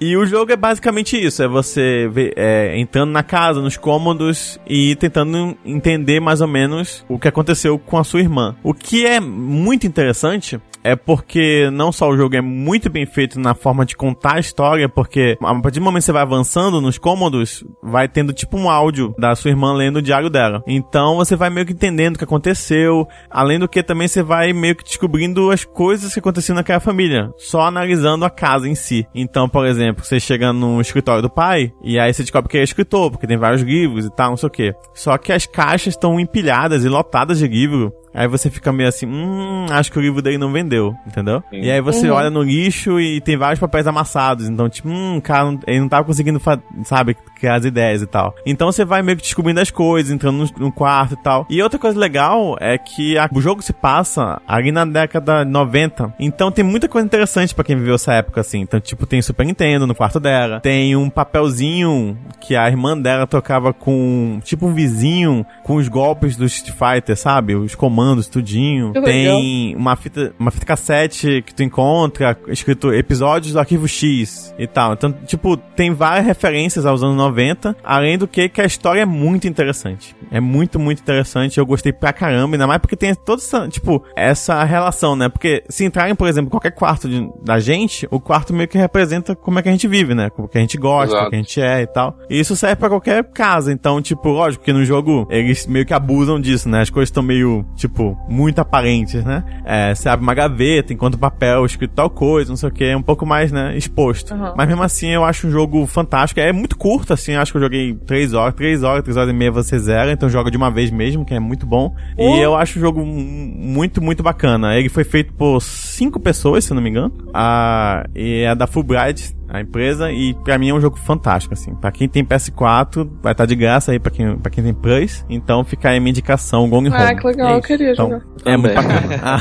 E 0.00 0.16
o 0.16 0.24
jogo 0.24 0.50
é 0.50 0.56
basicamente 0.56 1.14
isso: 1.22 1.42
é 1.42 1.46
você 1.48 2.08
ver- 2.10 2.32
é, 2.34 2.78
entrando 2.78 3.10
na 3.10 3.22
casa, 3.22 3.60
nos 3.60 3.76
cômodos 3.76 4.58
e 4.66 4.96
tentando 4.96 5.54
entender 5.64 6.20
mais 6.20 6.40
ou 6.40 6.48
menos 6.48 7.04
o 7.08 7.18
que 7.18 7.28
aconteceu 7.28 7.78
com 7.78 7.98
a 7.98 8.04
sua 8.04 8.20
irmã. 8.20 8.56
O 8.62 8.72
que 8.72 9.04
é 9.04 9.20
muito 9.20 9.86
interessante 9.86 10.58
é 10.82 10.96
porque 10.96 11.68
não 11.72 11.92
só 11.92 12.08
o 12.08 12.16
jogo 12.16 12.36
é 12.36 12.40
muito 12.40 12.90
bem 12.90 13.06
feito 13.06 13.38
na 13.38 13.54
forma 13.54 13.84
de 13.84 13.96
contar 13.96 14.36
a 14.36 14.40
história, 14.40 14.88
porque 14.88 15.36
a 15.40 15.54
partir 15.60 15.78
do 15.78 15.84
momento 15.84 16.02
que 16.02 16.06
você 16.06 16.12
vai 16.12 16.22
avançando 16.22 16.80
nos 16.80 16.98
cômodos, 16.98 17.64
vai 17.82 18.08
tendo 18.08 18.32
tipo 18.32 18.56
um 18.56 18.68
áudio 18.70 19.14
da 19.18 19.34
sua 19.34 19.50
irmã 19.50 19.72
lendo 19.72 19.96
o 19.96 20.02
diário 20.02 20.30
dela. 20.30 20.62
Então 20.66 21.16
você 21.16 21.36
vai 21.36 21.50
meio 21.50 21.66
que 21.66 21.72
entendendo 21.72 22.16
o 22.16 22.18
que 22.18 22.24
aconteceu, 22.24 23.06
além 23.30 23.58
do 23.58 23.68
que 23.68 23.82
também 23.82 24.08
você 24.08 24.22
vai 24.22 24.52
meio 24.52 24.76
que 24.76 24.84
descobrindo 24.84 25.50
as 25.50 25.64
coisas 25.64 26.12
que 26.12 26.20
aconteciam 26.20 26.56
naquela 26.56 26.80
família, 26.80 27.30
só 27.36 27.62
analisando 27.62 28.24
a 28.24 28.30
casa 28.30 28.68
em 28.68 28.74
si. 28.74 29.06
Então, 29.14 29.48
por 29.48 29.66
exemplo, 29.66 30.04
você 30.04 30.18
chega 30.18 30.52
no 30.52 30.80
escritório 30.80 31.22
do 31.22 31.30
pai, 31.30 31.72
e 31.82 31.98
aí 31.98 32.12
você 32.12 32.22
descobre 32.22 32.50
que 32.50 32.58
é 32.58 32.62
escritor, 32.62 33.10
porque 33.10 33.26
tem 33.26 33.36
vários 33.36 33.62
livros 33.62 34.06
e 34.06 34.10
tal, 34.10 34.30
não 34.30 34.36
sei 34.36 34.46
o 34.46 34.50
que. 34.50 34.74
Só 34.94 35.16
que 35.18 35.32
as 35.32 35.46
caixas 35.46 35.94
estão 35.94 36.18
empilhadas 36.18 36.84
e 36.84 36.88
lotadas 36.88 37.38
de 37.38 37.48
livro. 37.48 37.92
Aí 38.12 38.26
você 38.26 38.50
fica 38.50 38.72
meio 38.72 38.88
assim, 38.88 39.06
hum, 39.06 39.66
acho 39.70 39.92
que 39.92 39.98
o 39.98 40.02
livro 40.02 40.20
dele 40.20 40.38
não 40.38 40.52
vendeu, 40.52 40.69
entendeu? 41.06 41.42
Sim. 41.50 41.60
E 41.60 41.70
aí 41.70 41.80
você 41.80 42.08
olha 42.10 42.30
no 42.30 42.42
lixo 42.42 43.00
e 43.00 43.20
tem 43.20 43.36
vários 43.36 43.58
papéis 43.60 43.86
amassados. 43.86 44.48
Então, 44.48 44.68
tipo, 44.68 44.88
hum, 44.88 45.20
cara, 45.22 45.44
não- 45.50 45.60
ele 45.66 45.80
não 45.80 45.88
tava 45.88 46.04
conseguindo, 46.04 46.40
sabe, 46.84 47.16
criar 47.38 47.56
as 47.56 47.64
ideias 47.64 48.02
e 48.02 48.06
tal. 48.06 48.34
Então 48.46 48.70
você 48.70 48.84
vai 48.84 49.02
meio 49.02 49.16
que 49.16 49.22
descobrindo 49.22 49.60
as 49.60 49.70
coisas, 49.70 50.12
entrando 50.12 50.38
no, 50.38 50.66
no 50.66 50.72
quarto 50.72 51.14
e 51.14 51.22
tal. 51.22 51.46
E 51.48 51.62
outra 51.62 51.78
coisa 51.78 51.98
legal 51.98 52.56
é 52.60 52.76
que 52.78 53.16
a- 53.18 53.28
o 53.32 53.40
jogo 53.40 53.62
se 53.62 53.72
passa 53.72 54.40
ali 54.46 54.70
na 54.72 54.84
década 54.84 55.44
de 55.44 55.50
90. 55.50 56.12
Então 56.18 56.50
tem 56.50 56.64
muita 56.64 56.88
coisa 56.88 57.06
interessante 57.06 57.54
pra 57.54 57.64
quem 57.64 57.76
viveu 57.76 57.94
essa 57.94 58.12
época, 58.14 58.40
assim. 58.40 58.60
Então, 58.60 58.80
tipo, 58.80 59.06
tem 59.06 59.20
Super 59.22 59.46
Nintendo 59.46 59.86
no 59.86 59.94
quarto 59.94 60.20
dela. 60.20 60.60
Tem 60.60 60.94
um 60.96 61.08
papelzinho 61.10 62.16
que 62.40 62.54
a 62.56 62.68
irmã 62.68 62.96
dela 62.96 63.26
tocava 63.26 63.72
com, 63.72 64.40
tipo, 64.44 64.66
um 64.66 64.74
vizinho 64.74 65.44
com 65.62 65.76
os 65.76 65.88
golpes 65.88 66.36
do 66.36 66.44
Street 66.44 66.76
Fighter, 66.76 67.16
sabe? 67.16 67.54
Os 67.54 67.74
comandos, 67.74 68.28
tudinho. 68.28 68.92
Que 68.92 69.00
Tem 69.02 69.74
uma 69.76 69.96
fita, 69.96 70.32
uma 70.38 70.50
fita 70.50 70.59
cassete 70.66 71.42
que 71.46 71.54
tu 71.54 71.62
encontra, 71.62 72.36
escrito 72.48 72.92
episódios 72.92 73.52
do 73.52 73.58
arquivo 73.58 73.86
X 73.88 74.54
e 74.58 74.66
tal. 74.66 74.92
Então, 74.94 75.12
tipo, 75.26 75.56
tem 75.56 75.92
várias 75.92 76.24
referências 76.26 76.86
aos 76.86 77.02
anos 77.02 77.16
90, 77.16 77.76
além 77.84 78.16
do 78.18 78.26
que 78.28 78.48
que 78.48 78.60
a 78.60 78.64
história 78.64 79.00
é 79.02 79.06
muito 79.06 79.46
interessante. 79.48 80.14
É 80.30 80.40
muito, 80.40 80.78
muito 80.78 81.00
interessante. 81.00 81.58
Eu 81.58 81.66
gostei 81.66 81.92
pra 81.92 82.12
caramba, 82.12 82.54
ainda 82.54 82.66
mais 82.66 82.80
porque 82.80 82.96
tem 82.96 83.14
toda 83.14 83.42
essa, 83.42 83.68
tipo, 83.68 84.02
essa 84.16 84.62
relação, 84.64 85.16
né? 85.16 85.28
Porque 85.28 85.62
se 85.68 85.84
entrarem, 85.84 86.14
por 86.14 86.28
exemplo, 86.28 86.48
em 86.48 86.50
qualquer 86.50 86.70
quarto 86.72 87.08
de- 87.08 87.28
da 87.44 87.58
gente, 87.58 88.06
o 88.10 88.20
quarto 88.20 88.52
meio 88.52 88.68
que 88.68 88.78
representa 88.78 89.34
como 89.34 89.58
é 89.58 89.62
que 89.62 89.68
a 89.68 89.72
gente 89.72 89.88
vive, 89.88 90.14
né? 90.14 90.30
Como 90.30 90.48
que 90.48 90.58
a 90.58 90.60
gente 90.60 90.76
gosta, 90.78 91.14
Exato. 91.14 91.26
o 91.26 91.30
que 91.30 91.36
a 91.36 91.38
gente 91.38 91.60
é 91.60 91.82
e 91.82 91.86
tal. 91.86 92.16
E 92.28 92.38
isso 92.38 92.54
serve 92.56 92.76
pra 92.76 92.88
qualquer 92.88 93.24
casa. 93.32 93.72
Então, 93.72 94.00
tipo, 94.00 94.28
lógico 94.28 94.64
que 94.64 94.72
no 94.72 94.84
jogo 94.84 95.26
eles 95.30 95.66
meio 95.66 95.84
que 95.86 95.94
abusam 95.94 96.40
disso, 96.40 96.68
né? 96.68 96.80
As 96.82 96.90
coisas 96.90 97.08
estão 97.08 97.22
meio, 97.22 97.64
tipo, 97.76 98.16
muito 98.28 98.60
aparentes, 98.60 99.24
né? 99.24 99.42
É, 99.64 99.94
você 99.94 100.08
abre 100.08 100.22
uma 100.22 100.34
gaveta, 100.34 100.49
enquanto 100.92 101.14
o 101.14 101.18
papel 101.18 101.64
escrito 101.64 101.92
tal 101.94 102.10
coisa, 102.10 102.50
não 102.50 102.56
sei 102.56 102.68
o 102.68 102.72
que, 102.72 102.84
é 102.84 102.96
um 102.96 103.02
pouco 103.02 103.24
mais, 103.26 103.50
né, 103.52 103.76
exposto. 103.76 104.32
Aham. 104.34 104.54
Mas 104.56 104.68
mesmo 104.68 104.82
assim, 104.82 105.08
eu 105.08 105.24
acho 105.24 105.46
um 105.46 105.50
jogo 105.50 105.86
fantástico. 105.86 106.40
É 106.40 106.52
muito 106.52 106.76
curto, 106.76 107.12
assim, 107.12 107.34
acho 107.34 107.52
que 107.52 107.58
eu 107.58 107.62
joguei 107.62 107.94
3 108.06 108.34
horas, 108.34 108.54
3 108.54 108.82
horas, 108.82 109.02
3 109.02 109.16
horas 109.16 109.30
e 109.30 109.32
meia 109.32 109.50
você 109.50 109.78
zera, 109.78 110.12
então 110.12 110.28
joga 110.28 110.50
de 110.50 110.56
uma 110.56 110.70
vez 110.70 110.90
mesmo, 110.90 111.24
que 111.24 111.34
é 111.34 111.40
muito 111.40 111.66
bom. 111.66 111.94
Oh. 112.16 112.36
E 112.36 112.40
eu 112.40 112.54
acho 112.56 112.78
o 112.78 112.80
jogo 112.80 113.04
mu- 113.04 113.14
muito, 113.14 114.02
muito 114.02 114.22
bacana. 114.22 114.76
Ele 114.76 114.88
foi 114.88 115.04
feito 115.04 115.32
por 115.34 115.60
cinco 115.60 116.18
pessoas, 116.20 116.64
se 116.64 116.74
não 116.74 116.82
me 116.82 116.90
engano. 116.90 117.12
Ah, 117.34 118.04
e 118.14 118.42
é 118.42 118.54
da 118.54 118.66
Fulbright, 118.66 119.34
a 119.52 119.60
empresa, 119.60 120.12
e 120.12 120.32
pra 120.44 120.56
mim 120.56 120.68
é 120.68 120.74
um 120.74 120.80
jogo 120.80 120.96
fantástico, 120.96 121.54
assim. 121.54 121.74
Pra 121.74 121.90
quem 121.90 122.08
tem 122.08 122.24
PS4, 122.24 123.10
vai 123.20 123.32
estar 123.32 123.46
de 123.46 123.56
graça 123.56 123.90
aí 123.90 123.98
pra 123.98 124.10
quem, 124.10 124.38
pra 124.38 124.50
quem 124.50 124.62
tem 124.62 124.72
Plus. 124.72 125.24
Então 125.28 125.64
fica 125.64 125.88
aí 125.90 125.96
a 125.96 126.00
minha 126.00 126.10
indicação, 126.10 126.68
Gong 126.70 126.88
Home. 126.88 126.96
Ah, 126.96 127.14
que 127.14 127.26
legal, 127.26 127.48
É 127.48 127.56
eu 127.56 127.62
queria 127.62 127.92
Então, 127.92 128.10
jogar. 128.10 128.24
É 128.44 128.56
muito 128.56 128.74
bacana. 128.74 129.20
Ah, 129.22 129.40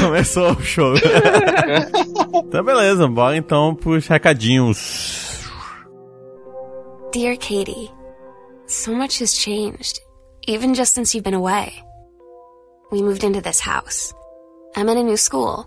começou 0.00 0.52
o 0.52 0.62
show. 0.62 0.94
então 2.46 2.64
beleza, 2.64 3.06
bora 3.06 3.36
então 3.36 3.74
pros 3.74 4.06
recadinhos. 4.08 5.44
Dear 7.12 7.36
Katie, 7.36 7.90
so 8.66 8.94
much 8.94 9.22
has 9.22 9.34
changed, 9.34 10.00
even 10.48 10.74
just 10.74 10.94
since 10.94 11.14
you've 11.16 11.24
been 11.24 11.34
away. 11.38 11.72
We 12.90 13.02
moved 13.02 13.24
into 13.24 13.40
this 13.40 13.60
house. 13.60 14.12
I'm 14.76 14.88
in 14.88 14.98
a 14.98 15.02
new 15.02 15.16
school. 15.16 15.66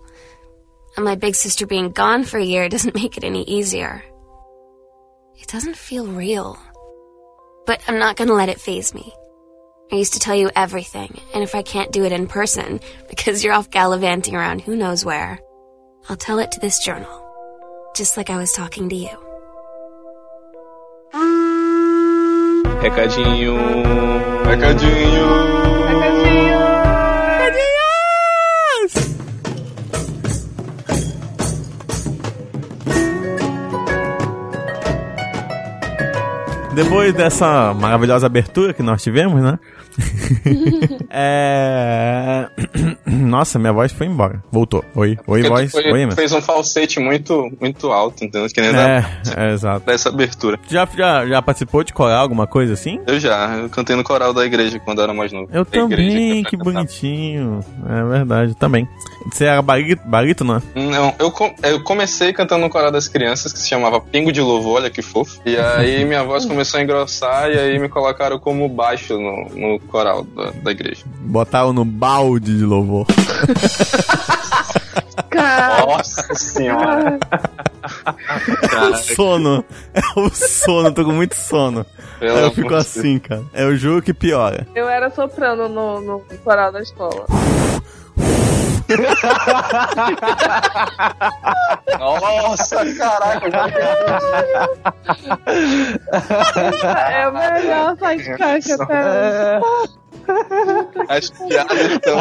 And 0.96 1.04
my 1.04 1.14
big 1.14 1.34
sister 1.34 1.66
being 1.66 1.90
gone 1.90 2.24
for 2.24 2.38
a 2.38 2.44
year 2.44 2.68
doesn't 2.74 2.94
make 2.94 3.16
it 3.16 3.24
any 3.24 3.44
easier. 3.44 4.02
It 5.36 5.48
doesn't 5.48 5.76
feel 5.76 6.06
real. 6.06 6.58
But 7.66 7.82
I'm 7.88 7.98
not 7.98 8.16
gonna 8.16 8.34
let 8.34 8.48
it 8.48 8.60
phase 8.60 8.94
me. 8.94 9.12
I 9.92 9.96
used 9.96 10.12
to 10.14 10.20
tell 10.20 10.36
you 10.36 10.50
everything, 10.54 11.20
and 11.34 11.42
if 11.42 11.54
I 11.54 11.62
can't 11.62 11.90
do 11.90 12.04
it 12.04 12.12
in 12.12 12.28
person, 12.28 12.80
because 13.08 13.42
you're 13.42 13.54
off 13.54 13.70
gallivanting 13.70 14.36
around 14.36 14.60
who 14.60 14.76
knows 14.76 15.04
where, 15.04 15.40
I'll 16.08 16.16
tell 16.16 16.38
it 16.38 16.52
to 16.52 16.60
this 16.60 16.84
journal. 16.84 17.26
Just 17.94 18.16
like 18.16 18.30
I 18.30 18.36
was 18.36 18.52
talking 18.52 18.88
to 18.88 18.96
you. 18.96 19.16
Recadinho. 22.80 23.58
Recadinho! 24.44 25.59
Depois 36.82 37.12
dessa 37.14 37.74
maravilhosa 37.74 38.26
abertura 38.26 38.72
que 38.72 38.82
nós 38.82 39.02
tivemos, 39.02 39.42
né? 39.42 39.58
é... 41.10 42.48
Nossa, 43.06 43.58
minha 43.58 43.72
voz 43.72 43.92
foi 43.92 44.06
embora. 44.06 44.42
Voltou. 44.50 44.84
Oi, 44.94 45.18
oi, 45.26 45.42
voz. 45.42 45.70
foi- 45.70 45.90
Oi, 45.92 46.10
fez 46.12 46.32
um 46.32 46.40
falsete 46.40 47.00
muito, 47.00 47.50
muito 47.60 47.88
alto, 47.90 48.24
entendeu? 48.24 48.48
Que 48.48 48.60
nem 48.60 48.70
É, 48.70 48.72
da, 48.72 49.04
é, 49.42 49.52
exato. 49.52 49.84
dessa 49.86 50.08
abertura. 50.08 50.58
Já, 50.68 50.86
já, 50.96 51.26
já 51.26 51.42
participou 51.42 51.82
de 51.82 51.92
coral, 51.92 52.22
alguma 52.22 52.46
coisa 52.46 52.72
assim? 52.74 53.00
Eu 53.06 53.18
já, 53.18 53.56
eu 53.58 53.68
cantei 53.68 53.96
no 53.96 54.04
coral 54.04 54.32
da 54.32 54.44
igreja 54.44 54.78
quando 54.78 55.02
era 55.02 55.12
mais 55.12 55.32
novo. 55.32 55.48
Eu 55.52 55.64
Da 55.64 55.70
também, 55.70 56.42
que 56.44 56.56
cantava. 56.56 56.72
bonitinho. 56.72 57.60
É 57.88 58.04
verdade, 58.04 58.54
também. 58.54 58.88
Você 59.30 59.44
era 59.44 59.60
barito, 59.60 60.02
barítono, 60.06 60.54
né? 60.54 60.62
Não, 60.74 61.14
eu, 61.18 61.30
com- 61.30 61.54
eu 61.62 61.82
comecei 61.82 62.32
cantando 62.32 62.62
no 62.62 62.70
coral 62.70 62.90
das 62.92 63.08
crianças, 63.08 63.52
que 63.52 63.58
se 63.58 63.68
chamava 63.68 64.00
Pingo 64.00 64.32
de 64.32 64.40
Louvor, 64.40 64.76
olha 64.76 64.90
que 64.90 65.02
fofo. 65.02 65.40
E 65.44 65.56
aí 65.56 66.04
minha 66.06 66.22
voz 66.22 66.46
começou 66.46 66.69
a 66.76 66.82
engrossar 66.82 67.50
e 67.50 67.58
aí 67.58 67.78
me 67.78 67.88
colocaram 67.88 68.38
como 68.38 68.68
baixo 68.68 69.18
no, 69.18 69.48
no 69.54 69.80
coral 69.80 70.24
da, 70.24 70.50
da 70.50 70.70
igreja. 70.70 71.04
Botaram 71.20 71.72
no 71.72 71.84
balde 71.84 72.56
de 72.56 72.64
louvor. 72.64 73.06
Cara, 75.30 75.86
Nossa 75.86 76.34
senhora! 76.34 77.18
Cara, 78.68 78.96
sono. 78.96 79.64
É 79.94 80.00
o 80.18 80.28
sono, 80.30 80.92
tô 80.92 81.04
com 81.04 81.12
muito 81.12 81.34
sono. 81.34 81.86
pelo 82.18 82.36
Aí 82.36 82.42
eu 82.44 82.52
fico 82.52 82.74
assim, 82.74 83.18
cara. 83.18 83.42
É 83.52 83.64
o 83.64 83.76
jogo 83.76 84.02
que 84.02 84.12
piora. 84.12 84.66
eu 84.74 84.88
era 84.88 85.10
soprano 85.10 85.68
no, 85.68 86.00
no 86.00 86.20
coral 86.42 86.72
da 86.72 86.80
escola. 86.80 87.26
Nossa, 91.98 92.84
caraca, 92.96 93.46
eu 93.46 93.52
já 93.52 93.66
É 97.10 97.28
o 97.28 97.32
melhor 97.32 97.96
caixa 97.96 98.74
até 98.74 99.60
hoje. 99.60 99.92
As 101.08 101.30
piadas 101.30 101.80
estão. 101.80 102.20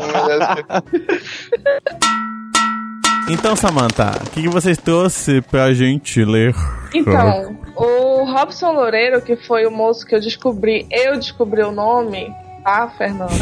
Então, 3.29 3.55
Samantha, 3.55 4.11
o 4.25 4.29
que, 4.31 4.41
que 4.41 4.49
vocês 4.49 4.75
trouxe 4.77 5.39
pra 5.41 5.71
gente 5.71 6.25
ler? 6.25 6.55
Então, 6.93 7.55
o 7.75 8.23
Robson 8.23 8.71
Loureiro, 8.71 9.21
que 9.21 9.35
foi 9.35 9.67
o 9.67 9.71
moço 9.71 10.03
que 10.05 10.15
eu 10.15 10.19
descobri, 10.19 10.87
eu 10.89 11.15
descobri 11.15 11.61
o 11.61 11.71
nome, 11.71 12.33
tá, 12.69 12.87
Fernanda? 12.97 13.33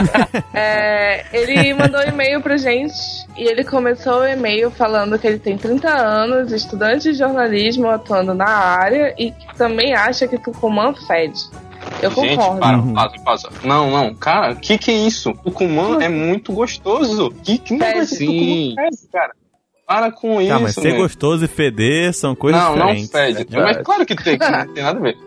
É, 0.54 1.26
ele 1.34 1.74
mandou 1.74 2.00
um 2.00 2.08
e-mail 2.08 2.42
pra 2.42 2.58
gente 2.58 2.94
e 3.38 3.44
ele 3.44 3.64
começou 3.64 4.22
o 4.22 4.28
e-mail 4.28 4.72
falando 4.72 5.18
que 5.20 5.28
ele 5.28 5.40
tem 5.40 5.58
30 5.58 5.90
anos, 5.90 6.52
estudante 6.52 7.12
de 7.12 7.18
jornalismo 7.18 7.90
atuando 7.90 8.34
na 8.34 8.48
área 8.48 9.14
e 9.18 9.32
que 9.32 9.58
também 9.58 9.94
acha 9.94 10.28
que 10.28 10.38
Tucumã 10.38 10.94
fede. 10.94 11.40
Eu 12.02 12.12
Gente, 12.12 12.36
concordo. 12.38 12.60
para, 12.60 12.78
Uhum. 12.78 12.94
pausa, 12.94 13.16
pausa. 13.24 13.50
Não, 13.64 13.90
não, 13.92 14.14
cara, 14.16 14.54
o 14.54 14.56
que 14.58 14.78
que 14.78 14.92
é 14.92 14.94
isso? 14.96 15.32
O 15.32 15.34
Tucumã 15.38 16.02
é 16.02 16.10
muito 16.10 16.52
gostoso. 16.54 17.32
Que, 17.44 17.58
que 17.58 17.74
negócio 17.74 18.02
de 18.10 18.16
Sim. 18.18 18.26
Tucumã 18.76 18.90
fede, 18.90 19.12
cara? 19.12 19.32
Para 19.88 20.12
com 20.12 20.42
isso, 20.42 20.52
Tá, 20.54 20.60
mas 20.60 20.76
ser 20.76 20.98
gostoso 20.98 21.46
e 21.46 21.48
feder 21.48 22.14
são 22.14 22.36
coisas 22.36 22.62
Não, 22.62 22.76
não 22.76 22.94
diferentes. 22.94 23.38
fede. 23.44 23.56
Mas 23.56 23.78
claro 23.78 24.06
que 24.06 24.16
tem, 24.16 24.38
que 24.38 24.46
não 24.52 24.74
tem 24.74 24.84
nada 24.84 25.00
a 25.00 25.02
ver. 25.02 25.18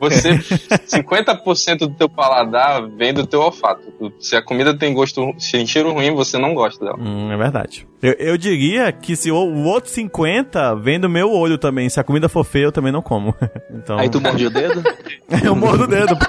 Você, 0.00 0.34
50% 0.86 1.78
do 1.78 1.90
teu 1.90 2.08
paladar 2.08 2.86
vem 2.88 3.12
do 3.12 3.26
teu 3.26 3.40
olfato. 3.40 3.82
Se 4.20 4.36
a 4.36 4.42
comida 4.42 4.76
tem 4.76 4.94
gosto, 4.94 5.34
se 5.38 5.66
cheiro 5.66 5.92
ruim, 5.92 6.14
você 6.14 6.38
não 6.38 6.54
gosta 6.54 6.84
dela. 6.84 6.98
Hum, 7.00 7.32
é 7.32 7.36
verdade. 7.36 7.87
Eu, 8.02 8.12
eu 8.18 8.36
diria 8.38 8.92
que 8.92 9.16
se 9.16 9.30
o, 9.30 9.36
o 9.36 9.64
outro 9.64 9.90
50 9.90 10.76
vem 10.76 11.00
do 11.00 11.08
meu 11.08 11.32
olho 11.32 11.58
também. 11.58 11.88
Se 11.88 11.98
a 11.98 12.04
comida 12.04 12.28
for 12.28 12.44
feia, 12.44 12.64
eu 12.64 12.72
também 12.72 12.92
não 12.92 13.02
como. 13.02 13.34
Então. 13.70 13.98
Aí 13.98 14.08
tu 14.08 14.20
morde 14.20 14.44
o 14.46 14.50
dedo? 14.50 14.82
eu 15.44 15.54
mordo 15.54 15.84
o 15.84 15.86
dedo. 15.86 16.16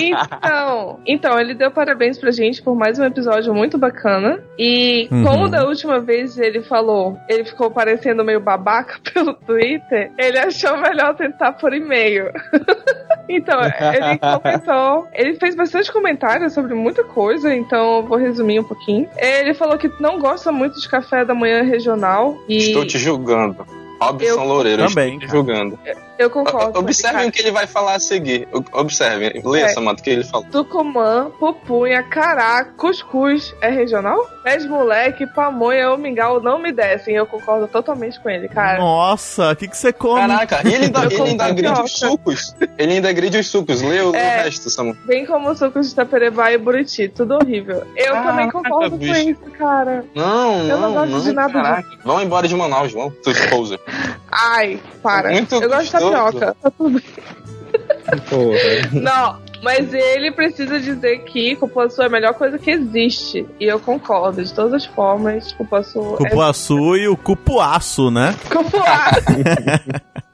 Então, 0.00 1.00
então, 1.06 1.38
ele 1.40 1.54
deu 1.54 1.70
parabéns 1.70 2.18
pra 2.18 2.30
gente 2.30 2.62
por 2.62 2.74
mais 2.74 2.98
um 2.98 3.04
episódio 3.04 3.54
muito 3.54 3.78
bacana. 3.78 4.40
E 4.58 5.08
Uhum. 5.10 5.24
como 5.24 5.48
da 5.48 5.64
última 5.64 6.00
vez 6.00 6.38
ele 6.38 6.62
falou, 6.62 7.16
ele 7.28 7.44
ficou 7.44 7.70
parecendo 7.70 8.24
meio 8.24 8.40
babaca 8.40 8.98
pelo 9.12 9.34
Twitter, 9.34 10.10
ele 10.18 10.38
achou 10.38 10.76
melhor 10.78 11.14
tentar 11.14 11.52
por 11.52 11.72
e-mail. 11.72 12.30
então, 13.28 13.60
ele 13.62 14.18
comentou, 14.18 15.08
ele 15.14 15.34
fez 15.38 15.54
bastante 15.54 15.92
comentários 15.92 16.52
sobre 16.52 16.74
muita 16.74 17.02
coisa, 17.04 17.54
então 17.54 17.96
eu 17.98 18.06
vou 18.06 18.18
resumir 18.20 18.60
um 18.60 18.64
pouquinho. 18.64 19.08
Ele 19.16 19.54
falou 19.54 19.76
que 19.78 19.90
não 20.00 20.18
gosta 20.18 20.52
muito 20.52 20.80
de 20.80 20.88
café 20.88 21.24
da 21.24 21.34
manhã 21.34 21.62
regional 21.62 22.38
e 22.48 22.56
Estou 22.58 22.86
te 22.86 22.98
julgando. 22.98 23.66
Robson 24.00 24.24
Eu- 24.26 24.44
Loureiro, 24.44 24.86
Também, 24.88 25.14
estou 25.14 25.20
te 25.20 25.26
cara. 25.26 25.38
julgando. 25.38 25.78
Eu 26.20 26.30
concordo. 26.30 26.78
Observem 26.78 27.28
o 27.28 27.32
que 27.32 27.40
ele 27.40 27.50
vai 27.50 27.66
falar 27.66 27.94
a 27.94 28.00
seguir. 28.00 28.46
Observem. 28.72 29.40
Leia, 29.44 29.66
É. 29.66 29.68
Samanta, 29.70 30.00
o 30.00 30.04
que 30.04 30.10
ele 30.10 30.24
falou. 30.24 30.46
Tucumã, 30.50 31.30
pupunha, 31.38 32.02
cará, 32.02 32.64
cuscuz 32.64 33.54
é 33.60 33.70
regional? 33.70 34.18
Pés 34.42 34.66
moleque, 34.66 35.26
pamonha 35.26 35.90
ou 35.90 35.98
mingau 35.98 36.40
não 36.40 36.58
me 36.58 36.72
descem. 36.72 37.14
Eu 37.14 37.26
concordo 37.26 37.66
totalmente 37.68 38.18
com 38.20 38.28
ele, 38.30 38.48
cara. 38.48 38.78
Nossa, 38.78 39.52
o 39.52 39.56
que, 39.56 39.68
que 39.68 39.76
você 39.76 39.92
come? 39.92 40.26
Caraca, 40.28 40.60
e 40.68 40.74
ele 40.74 40.84
ainda, 40.86 41.04
ele 41.04 41.22
ainda 41.22 41.44
agride 41.44 41.80
os 41.82 41.92
sucos. 41.98 42.54
Ele 42.78 42.92
ainda 42.94 43.08
agride 43.08 43.38
os 43.38 43.48
sucos. 43.48 43.82
Lê 43.82 44.00
o, 44.00 44.14
É. 44.14 44.40
o 44.40 44.44
resto, 44.44 44.70
Samanta. 44.70 44.98
Bem 45.04 45.26
como 45.26 45.54
sucos 45.54 45.88
de 45.90 45.94
Taperebá 45.94 46.52
e 46.52 46.58
Buriti, 46.58 47.08
tudo 47.08 47.34
horrível. 47.34 47.82
Eu 47.96 48.12
Caraca, 48.12 48.28
também 48.28 48.50
concordo 48.50 48.98
com 48.98 49.04
isso, 49.04 49.40
cara. 49.58 50.04
Não, 50.14 50.66
Eu 50.68 50.78
não 50.78 50.90
não, 50.94 51.06
gosto 51.12 51.24
de 51.24 51.32
nada. 51.32 51.84
Vão 52.04 52.20
embora 52.22 52.48
de 52.48 52.54
Manaus, 52.56 52.92
vão. 52.92 53.12
Seus 53.22 53.38
poser. 53.46 53.80
Ai, 54.30 54.80
para. 55.02 55.30
Muito 55.30 55.54
eu 55.54 55.68
gosto 55.68 55.84
de 55.84 55.90
tapioca. 56.10 56.56
Tá 56.60 56.70
tudo 56.70 56.90
bem. 56.90 57.02
Porra. 58.28 59.00
Não, 59.00 59.38
mas 59.62 59.92
ele 59.92 60.32
precisa 60.32 60.80
dizer 60.80 61.18
que 61.24 61.54
cupuaçu 61.56 62.02
é 62.02 62.06
a 62.06 62.08
melhor 62.08 62.34
coisa 62.34 62.58
que 62.58 62.70
existe. 62.70 63.46
E 63.58 63.64
eu 63.64 63.78
concordo, 63.78 64.42
de 64.42 64.52
todas 64.52 64.72
as 64.72 64.86
formas, 64.86 65.52
cupuaçu 65.52 66.00
Cupuaçu 66.16 66.96
e 66.96 67.08
o 67.08 67.16
cupuaço, 67.16 68.10
né? 68.10 68.34
é 68.44 68.54
cupuaçu. 68.54 69.20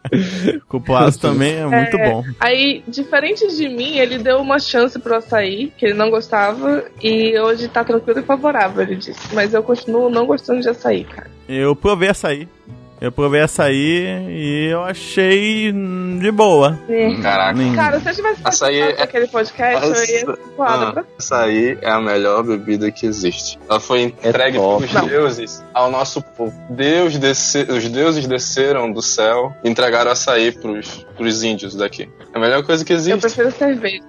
Cupuaço 0.69 1.19
também 1.19 1.57
é 1.57 1.67
muito 1.67 1.99
bom. 1.99 2.25
Aí, 2.39 2.85
diferente 2.87 3.45
de 3.57 3.69
mim, 3.69 3.99
ele 3.99 4.19
deu 4.19 4.39
uma 4.39 4.61
chance 4.61 4.97
pro 5.01 5.17
açaí, 5.17 5.73
que 5.77 5.87
ele 5.87 5.95
não 5.95 6.11
gostava, 6.11 6.85
e 7.03 7.37
hoje 7.39 7.67
tá 7.67 7.83
tranquilo 7.83 8.21
e 8.21 8.23
favorável, 8.23 8.83
ele 8.83 8.95
disse. 8.95 9.35
Mas 9.35 9.53
eu 9.53 9.65
continuo 9.65 10.09
não 10.09 10.25
gostando 10.25 10.61
de 10.61 10.69
açaí, 10.69 11.05
cara. 11.05 11.29
Eu 11.49 11.75
provei 11.75 12.09
açaí. 12.09 12.49
Eu 12.99 13.13
provei 13.13 13.43
açaí 13.43 14.07
e 14.31 14.69
eu 14.73 14.83
achei 14.83 15.71
de 15.71 16.31
boa. 16.31 16.79
Caraca. 17.23 17.53
Nem- 17.53 17.75
Cara, 17.75 18.01
se 18.01 18.09
eu 18.09 18.15
tivesse 18.15 18.41
Açaí 18.43 18.81
é- 18.81 18.97
daquele 18.97 19.27
podcast, 19.29 19.87
eu 19.87 19.95
ia 20.31 20.39
Ah, 20.59 20.93
pra 20.93 21.05
essa 21.19 21.43
aí 21.43 21.77
é 21.83 21.91
a 21.91 22.01
melhor 22.01 22.43
bebida 22.43 22.91
que 22.91 23.05
existe. 23.07 23.59
Ela 23.69 23.79
foi 23.81 24.01
entregue 24.03 24.57
top. 24.57 24.79
pelos 24.87 24.95
Não. 24.95 25.07
deuses 25.09 25.63
ao 25.75 25.91
nosso 25.91 26.23
povo. 26.23 26.55
Deus 26.71 27.19
desce... 27.19 27.67
Os 27.71 27.87
deuses 27.89 28.27
desceram 28.27 28.91
do 28.91 29.03
céu 29.03 29.53
e 29.63 29.69
entregaram 29.69 30.11
açaí 30.11 30.51
pros, 30.53 31.07
pros 31.19 31.43
índios 31.43 31.75
daqui. 31.75 32.09
É 32.35 32.39
a 32.39 32.41
melhor 32.41 32.65
coisa 32.65 32.83
que 32.83 32.93
Eu 32.95 32.97
existe. 32.97 33.21
prefiro 33.21 33.51
cerveja. 33.53 34.03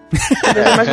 Cerveja 0.45 0.69
é 0.69 0.76
mais 0.78 0.88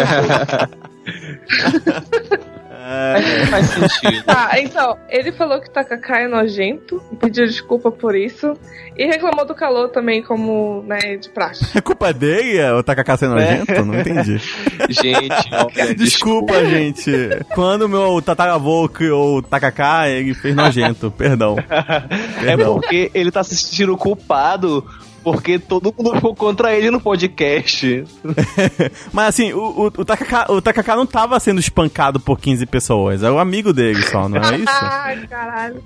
gostosa. 2.84 3.24
É, 3.24 3.46
Faz 3.46 3.66
sentido. 3.66 4.24
Tá, 4.24 4.50
então, 4.60 4.98
ele 5.08 5.32
falou 5.32 5.60
que 5.60 5.70
tacacá 5.70 6.20
é 6.20 6.28
nojento, 6.28 7.02
pediu 7.18 7.46
desculpa 7.46 7.90
por 7.90 8.14
isso, 8.14 8.54
e 8.96 9.06
reclamou 9.06 9.46
do 9.46 9.54
calor 9.54 9.88
também, 9.88 10.22
como, 10.22 10.82
né, 10.86 11.16
de 11.16 11.28
praxe. 11.30 11.66
é 11.76 11.80
culpa 11.80 12.12
dele 12.12 12.62
o 12.72 12.82
tacacá 12.82 13.16
ser 13.16 13.28
nojento? 13.28 13.84
Não 13.84 13.98
entendi. 13.98 14.38
Gente, 14.90 15.48
olha, 15.52 15.94
Desculpa, 15.96 16.64
gente. 16.64 17.10
Quando 17.54 17.88
meu 17.88 18.20
tataravô 18.20 18.88
criou 18.88 19.38
o 19.38 19.42
tacacá, 19.42 20.08
ele 20.08 20.34
fez 20.34 20.54
nojento. 20.54 21.10
Perdão. 21.10 21.56
É 21.58 22.56
Perdão. 22.56 22.74
porque 22.74 23.10
ele 23.14 23.30
tá 23.30 23.42
se 23.42 23.56
sentindo 23.56 23.96
culpado 23.96 24.84
porque 25.24 25.58
todo 25.58 25.92
mundo 25.96 26.14
ficou 26.16 26.36
contra 26.36 26.76
ele 26.76 26.90
no 26.90 27.00
podcast. 27.00 28.04
Mas 29.10 29.28
assim, 29.28 29.54
o, 29.54 29.58
o, 29.58 29.86
o, 29.86 30.04
tacacá, 30.04 30.46
o 30.50 30.96
não 30.96 31.06
tava 31.06 31.40
sendo 31.40 31.58
espancado 31.58 32.20
por 32.20 32.38
15 32.38 32.66
pessoas. 32.66 33.22
É 33.22 33.30
o 33.30 33.38
amigo 33.38 33.72
dele 33.72 34.02
só, 34.02 34.28
não 34.28 34.36
é 34.36 34.58
isso? 34.58 34.66
Ai, 34.68 35.26
caralho. 35.26 35.82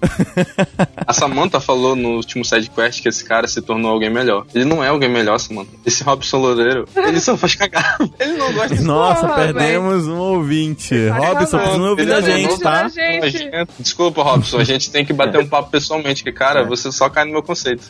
A 1.06 1.12
Samantha 1.12 1.60
falou 1.60 1.94
no 1.94 2.16
último 2.16 2.44
sidequest 2.44 3.00
que 3.00 3.08
esse 3.08 3.24
cara 3.24 3.46
se 3.46 3.62
tornou 3.62 3.92
alguém 3.92 4.10
melhor. 4.10 4.44
Ele 4.52 4.64
não 4.64 4.82
é 4.82 4.88
alguém 4.88 5.08
melhor, 5.08 5.38
Samantha. 5.38 5.70
Esse 5.86 6.02
Robson 6.02 6.38
Loureiro, 6.38 6.88
ele 6.96 7.20
só 7.20 7.36
faz 7.36 7.54
cagar. 7.54 7.96
Ele 8.18 8.32
não 8.32 8.52
gosta 8.52 8.74
de 8.74 8.82
Nossa, 8.82 9.28
Porra, 9.28 9.34
perdemos 9.36 10.08
um 10.08 10.18
ouvinte. 10.18 11.08
Robson, 11.08 11.56
acabar. 11.56 11.64
continua 11.64 11.90
ouvindo 11.90 12.12
a 12.12 12.18
é 12.18 12.22
gente, 12.22 12.58
tá? 12.58 12.88
Gente, 12.88 13.50
Desculpa, 13.78 14.22
Robson, 14.22 14.58
a 14.58 14.64
gente 14.64 14.90
tem 14.90 15.04
que 15.04 15.12
bater 15.12 15.38
um 15.40 15.46
papo 15.46 15.70
pessoalmente, 15.70 16.24
que, 16.24 16.32
cara, 16.32 16.64
você 16.64 16.90
só 16.90 17.08
cai 17.08 17.24
no 17.24 17.30
meu 17.30 17.42
conceito. 17.42 17.88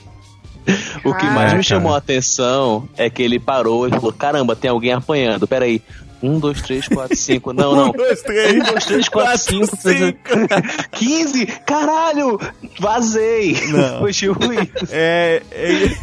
O 1.05 1.15
que 1.15 1.27
mais 1.27 1.55
me 1.55 1.63
chamou 1.63 1.95
a 1.95 1.99
atenção 1.99 2.89
é 2.97 3.09
que 3.09 3.23
ele 3.23 3.39
parou 3.39 3.87
e 3.87 3.91
falou: 3.91 4.13
caramba, 4.13 4.55
tem 4.55 4.71
alguém 4.71 4.93
apanhando. 4.93 5.47
Peraí. 5.47 5.83
Um, 6.23 6.39
dois, 6.39 6.61
três, 6.63 6.89
quatro, 6.89 7.17
cinco. 7.17 7.53
Não, 7.53 7.75
não. 7.77 7.89
Um, 7.91 7.93
dois, 7.93 8.23
três. 8.23 8.55
Um, 8.55 8.59
dois, 8.65 8.85
três, 8.85 9.09
quatro, 9.09 9.39
cinco, 9.39 9.77
seis, 9.77 10.15
quinze. 10.93 11.47
Caralho! 11.67 12.39
Vazei! 12.79 13.57
Não. 13.69 14.01
Foi 14.01 14.13
tipo 14.13 14.53
isso. 14.53 14.89
É, 14.91 15.43
ele, 15.53 15.97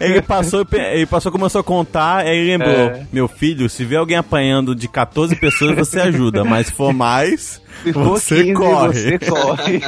ele 0.00 0.22
passou, 0.22 0.66
ele 0.72 1.06
passou, 1.06 1.30
começou 1.32 1.60
a 1.60 1.64
contar, 1.64 2.24
aí 2.24 2.36
ele 2.36 2.50
lembrou: 2.50 2.74
É. 2.74 3.06
Meu 3.12 3.28
filho, 3.28 3.68
se 3.68 3.84
vê 3.84 3.96
alguém 3.96 4.16
apanhando 4.16 4.74
de 4.74 4.88
14 4.88 5.36
pessoas, 5.36 5.76
você 5.76 6.00
ajuda, 6.00 6.44
mas 6.44 6.68
se 6.68 6.72
for 6.72 6.92
mais, 6.92 7.60
Se 7.82 7.92
você 7.92 8.44
15, 8.44 8.54
corre. 8.54 8.92
Você 8.92 9.18
corre. 9.18 9.80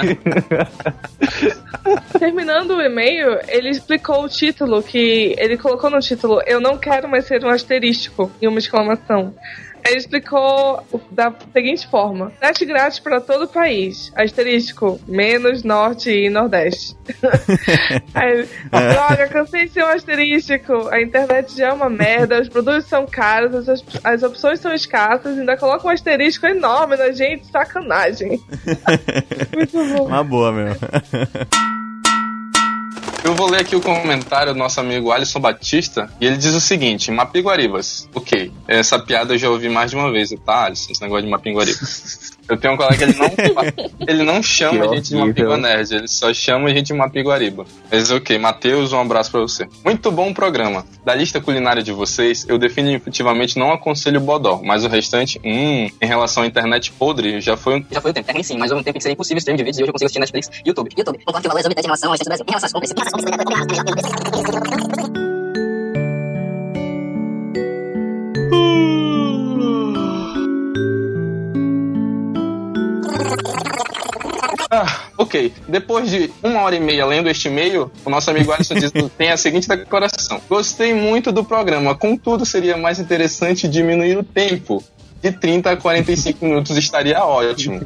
terminando 2.18 2.76
o 2.76 2.80
e-mail, 2.80 3.38
ele 3.48 3.70
explicou 3.70 4.24
o 4.24 4.28
título, 4.28 4.82
que 4.82 5.34
ele 5.38 5.56
colocou 5.56 5.90
no 5.90 5.98
título, 5.98 6.40
eu 6.46 6.60
não 6.60 6.78
quero 6.78 7.08
mais 7.08 7.26
ser 7.26 7.44
um 7.44 7.48
asterístico, 7.48 8.30
e 8.40 8.46
uma 8.46 8.58
exclamação. 8.58 9.34
Ele 9.84 9.96
explicou 9.96 10.84
da 11.10 11.34
seguinte 11.52 11.86
forma: 11.88 12.32
net 12.40 12.64
grátis 12.64 13.00
para 13.00 13.20
todo 13.20 13.44
o 13.44 13.48
país. 13.48 14.12
Asterístico, 14.14 15.00
menos 15.06 15.62
norte 15.62 16.10
e 16.10 16.30
nordeste. 16.30 16.96
Aí, 18.14 18.32
ele, 18.32 18.48
Droga, 18.70 19.28
cansei 19.28 19.66
de 19.66 19.72
ser 19.72 19.84
um 19.84 19.88
asterístico. 19.88 20.88
A 20.88 21.00
internet 21.00 21.56
já 21.56 21.68
é 21.68 21.72
uma 21.72 21.90
merda, 21.90 22.40
os 22.40 22.48
produtos 22.48 22.86
são 22.86 23.06
caros, 23.06 23.68
as, 23.68 23.84
as 24.04 24.22
opções 24.22 24.60
são 24.60 24.72
escassas, 24.72 25.38
ainda 25.38 25.56
coloca 25.56 25.86
um 25.86 25.90
asterístico 25.90 26.46
enorme 26.46 26.96
na 26.96 27.10
gente, 27.10 27.46
sacanagem. 27.46 28.40
Muito 29.52 29.96
bom. 29.96 30.06
Uma 30.06 30.22
boa, 30.22 30.52
meu. 30.52 30.76
Eu 33.24 33.36
vou 33.36 33.48
ler 33.48 33.60
aqui 33.60 33.76
o 33.76 33.80
comentário 33.80 34.52
do 34.52 34.58
nosso 34.58 34.80
amigo 34.80 35.12
Alisson 35.12 35.38
Batista 35.38 36.12
e 36.20 36.26
ele 36.26 36.36
diz 36.36 36.54
o 36.54 36.60
seguinte: 36.60 37.10
Mapiguaribas. 37.10 38.08
Ok, 38.12 38.52
essa 38.66 38.98
piada 38.98 39.34
eu 39.34 39.38
já 39.38 39.48
ouvi 39.48 39.68
mais 39.68 39.90
de 39.92 39.96
uma 39.96 40.10
vez, 40.10 40.30
tá, 40.44 40.64
Alisson? 40.64 40.90
Esse 40.90 41.02
negócio 41.02 41.24
de 41.24 41.30
Mapiguaribas. 41.30 42.32
Eu 42.48 42.56
tenho 42.56 42.74
um 42.74 42.76
colega 42.76 42.96
que 42.96 43.04
ele 43.04 43.14
não, 43.18 43.28
ele 44.06 44.22
não 44.24 44.42
chama 44.42 44.80
Que 44.80 44.86
a 44.86 44.96
gente 44.96 45.08
de. 45.10 45.16
Mapigua 45.16 45.56
Nerd, 45.56 45.94
ele 45.94 46.08
só 46.08 46.32
chama 46.34 46.68
a 46.68 46.74
gente 46.74 46.86
de 46.86 46.94
Mapiguariba. 46.94 47.64
Mas 47.90 48.10
ok, 48.10 48.38
Matheus, 48.38 48.92
um 48.92 49.00
abraço 49.00 49.30
pra 49.30 49.40
você. 49.40 49.68
Muito 49.84 50.10
bom 50.10 50.32
programa. 50.34 50.84
Da 51.04 51.14
lista 51.14 51.40
culinária 51.40 51.82
de 51.82 51.92
vocês, 51.92 52.46
eu 52.48 52.58
definitivamente 52.58 53.58
não 53.58 53.72
aconselho 53.72 54.20
o 54.20 54.22
Bodó, 54.22 54.60
mas 54.62 54.84
o 54.84 54.88
restante, 54.88 55.40
hum, 55.44 55.88
em 56.00 56.06
relação 56.06 56.42
à 56.42 56.46
internet 56.46 56.92
podre, 56.92 57.40
já 57.40 57.56
foi 57.56 57.78
um 57.78 57.84
Já 57.90 58.00
foi 58.00 58.10
o 58.10 58.14
tempo. 58.14 58.30
É 58.30 58.34
ruim 58.34 58.42
sim, 58.42 58.58
mas 58.58 58.70
houve 58.70 58.80
um 58.80 58.84
tempo 58.84 58.96
em 58.96 58.98
que 58.98 59.02
seria 59.02 59.14
impossível 59.14 59.38
stream 59.38 59.56
de 59.56 59.64
vídeos 59.64 59.78
e 59.78 59.82
hoje 59.82 59.90
eu 59.90 59.92
consigo 59.92 60.06
assistir 60.06 60.20
Netflix 60.20 60.50
e 60.64 60.68
YouTube. 60.68 60.90
YouTube. 60.96 61.18
Concordo 61.24 61.42
que 61.42 61.46
o 61.46 61.50
valor 61.50 61.60
exorbitante 61.60 61.86
em 61.86 61.88
relação 61.88 62.08
ao 62.08 62.12
restante 62.12 62.38
do 62.38 62.44
Brasil. 62.44 62.44
Em 62.46 62.50
relação 62.50 62.66
às 62.66 62.72
compras. 62.72 62.90
Em 62.90 62.94
relação 62.98 63.18
às 64.80 65.00
compras. 65.00 65.21
Ah, 74.72 75.10
ok. 75.18 75.52
Depois 75.68 76.10
de 76.10 76.32
uma 76.42 76.62
hora 76.62 76.74
e 76.74 76.80
meia 76.80 77.04
lendo 77.04 77.28
este 77.28 77.48
e-mail, 77.48 77.92
o 78.06 78.08
nosso 78.08 78.30
amigo 78.30 78.50
Alisson 78.50 78.74
diz, 78.74 78.90
tem 79.18 79.30
a 79.30 79.36
seguinte 79.36 79.68
declaração. 79.68 80.40
Gostei 80.48 80.94
muito 80.94 81.30
do 81.30 81.44
programa, 81.44 81.94
contudo 81.94 82.46
seria 82.46 82.74
mais 82.74 82.98
interessante 82.98 83.68
diminuir 83.68 84.16
o 84.16 84.24
tempo. 84.24 84.82
De 85.22 85.30
30 85.32 85.70
a 85.70 85.76
45 85.76 86.44
minutos 86.44 86.76
estaria 86.76 87.22
ótimo. 87.24 87.80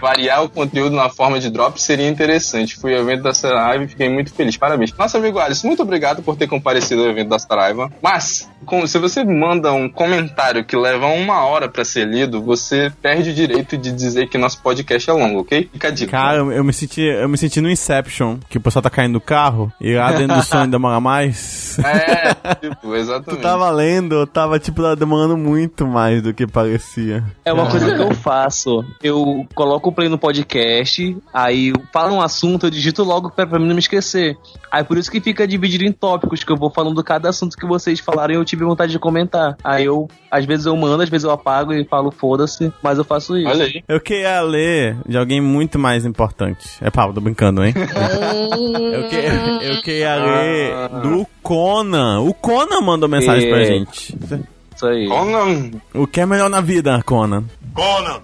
Variar 0.00 0.42
o 0.44 0.48
conteúdo 0.48 0.94
na 0.94 1.08
forma 1.08 1.40
de 1.40 1.48
drop 1.50 1.80
seria 1.80 2.08
interessante. 2.08 2.76
Fui 2.76 2.94
ao 2.94 3.00
evento 3.00 3.22
da 3.22 3.32
Saraiva 3.32 3.84
e 3.84 3.88
fiquei 3.88 4.08
muito 4.08 4.32
feliz. 4.34 4.56
Parabéns. 4.56 4.92
Nosso 4.96 5.16
amigo 5.16 5.38
Alisson, 5.38 5.68
muito 5.68 5.82
obrigado 5.82 6.22
por 6.22 6.36
ter 6.36 6.46
comparecido 6.46 7.02
ao 7.02 7.08
evento 7.10 7.28
da 7.30 7.38
Saraiva. 7.38 7.90
Mas, 8.02 8.48
com- 8.66 8.86
se 8.86 8.98
você 8.98 9.24
manda 9.24 9.72
um 9.72 9.88
comentário 9.88 10.64
que 10.64 10.76
leva 10.76 11.06
uma 11.06 11.44
hora 11.46 11.68
pra 11.68 11.84
ser 11.84 12.06
lido, 12.06 12.42
você 12.42 12.92
perde 13.00 13.30
o 13.30 13.34
direito 13.34 13.78
de 13.78 13.90
dizer 13.90 14.28
que 14.28 14.36
nosso 14.36 14.60
podcast 14.62 15.08
é 15.08 15.12
longo, 15.14 15.40
ok? 15.40 15.70
Fica 15.72 15.88
a 15.88 15.90
dica. 15.90 16.10
Cara, 16.12 16.38
eu, 16.38 16.62
me 16.62 16.72
senti, 16.74 17.00
eu 17.00 17.28
me 17.28 17.38
senti 17.38 17.60
no 17.60 17.70
Inception, 17.70 18.36
que 18.50 18.58
o 18.58 18.60
pessoal 18.60 18.82
tá 18.82 18.90
caindo 18.90 19.14
do 19.14 19.20
carro 19.20 19.72
e 19.80 19.94
lá 19.94 20.12
dentro 20.12 20.36
do 20.36 20.42
sonho 20.42 20.66
demora 20.70 21.00
mais. 21.00 21.78
É, 21.78 22.34
tipo, 22.56 22.76
Tu 22.82 22.96
exatamente. 22.96 23.40
tava 23.42 23.70
lendo, 23.70 24.14
eu 24.14 24.26
tava, 24.26 24.58
tipo, 24.58 24.82
demorando 24.94 25.38
muito 25.38 25.86
mais 25.86 26.20
do 26.22 26.34
que 26.34 26.46
parecia. 26.46 26.81
É 27.44 27.52
uma 27.52 27.70
coisa 27.70 27.94
que 27.94 28.00
eu 28.02 28.12
faço. 28.14 28.84
Eu 29.02 29.46
coloco 29.54 29.88
o 29.90 29.92
play 29.92 30.08
no 30.08 30.18
podcast, 30.18 31.16
aí 31.32 31.72
fala 31.92 32.12
um 32.12 32.20
assunto, 32.20 32.66
eu 32.66 32.70
digito 32.70 33.02
logo 33.04 33.30
pra, 33.30 33.46
pra 33.46 33.58
mim 33.58 33.66
não 33.66 33.74
me 33.74 33.80
esquecer. 33.80 34.36
Aí 34.70 34.82
por 34.84 34.96
isso 34.98 35.10
que 35.10 35.20
fica 35.20 35.46
dividido 35.46 35.84
em 35.84 35.92
tópicos, 35.92 36.42
que 36.44 36.50
eu 36.50 36.56
vou 36.56 36.70
falando 36.70 37.02
cada 37.04 37.28
assunto 37.28 37.56
que 37.56 37.66
vocês 37.66 38.00
falaram 38.00 38.34
e 38.34 38.36
eu 38.36 38.44
tive 38.44 38.64
vontade 38.64 38.92
de 38.92 38.98
comentar. 38.98 39.56
Aí 39.62 39.84
eu, 39.84 40.08
às 40.30 40.44
vezes 40.44 40.66
eu 40.66 40.76
mando, 40.76 41.02
às 41.02 41.08
vezes 41.08 41.24
eu 41.24 41.30
apago 41.30 41.72
e 41.72 41.84
falo 41.84 42.10
foda-se, 42.10 42.72
mas 42.82 42.98
eu 42.98 43.04
faço 43.04 43.36
isso. 43.36 43.48
Olha 43.48 43.64
aí. 43.64 43.82
Eu 43.86 44.00
queria 44.00 44.40
ler 44.40 44.96
de 45.06 45.16
alguém 45.18 45.40
muito 45.40 45.78
mais 45.78 46.06
importante. 46.06 46.68
É 46.80 46.90
pau, 46.90 47.12
tô 47.12 47.20
brincando, 47.20 47.64
hein? 47.64 47.74
eu, 47.76 49.08
que, 49.08 49.66
eu 49.66 49.82
queria 49.82 50.14
ler 50.16 50.88
do 51.02 51.26
Conan. 51.42 52.20
O 52.20 52.32
Conan 52.32 52.80
mandou 52.80 53.08
mensagem 53.08 53.48
pra 53.48 53.60
É. 53.60 53.64
gente. 53.64 54.16
Isso 54.82 54.86
aí. 54.88 55.06
Conan, 55.06 55.70
O 55.94 56.06
que 56.08 56.20
é 56.20 56.26
melhor 56.26 56.50
na 56.50 56.60
vida, 56.60 57.00
Conan? 57.04 57.44
Conan, 57.72 58.20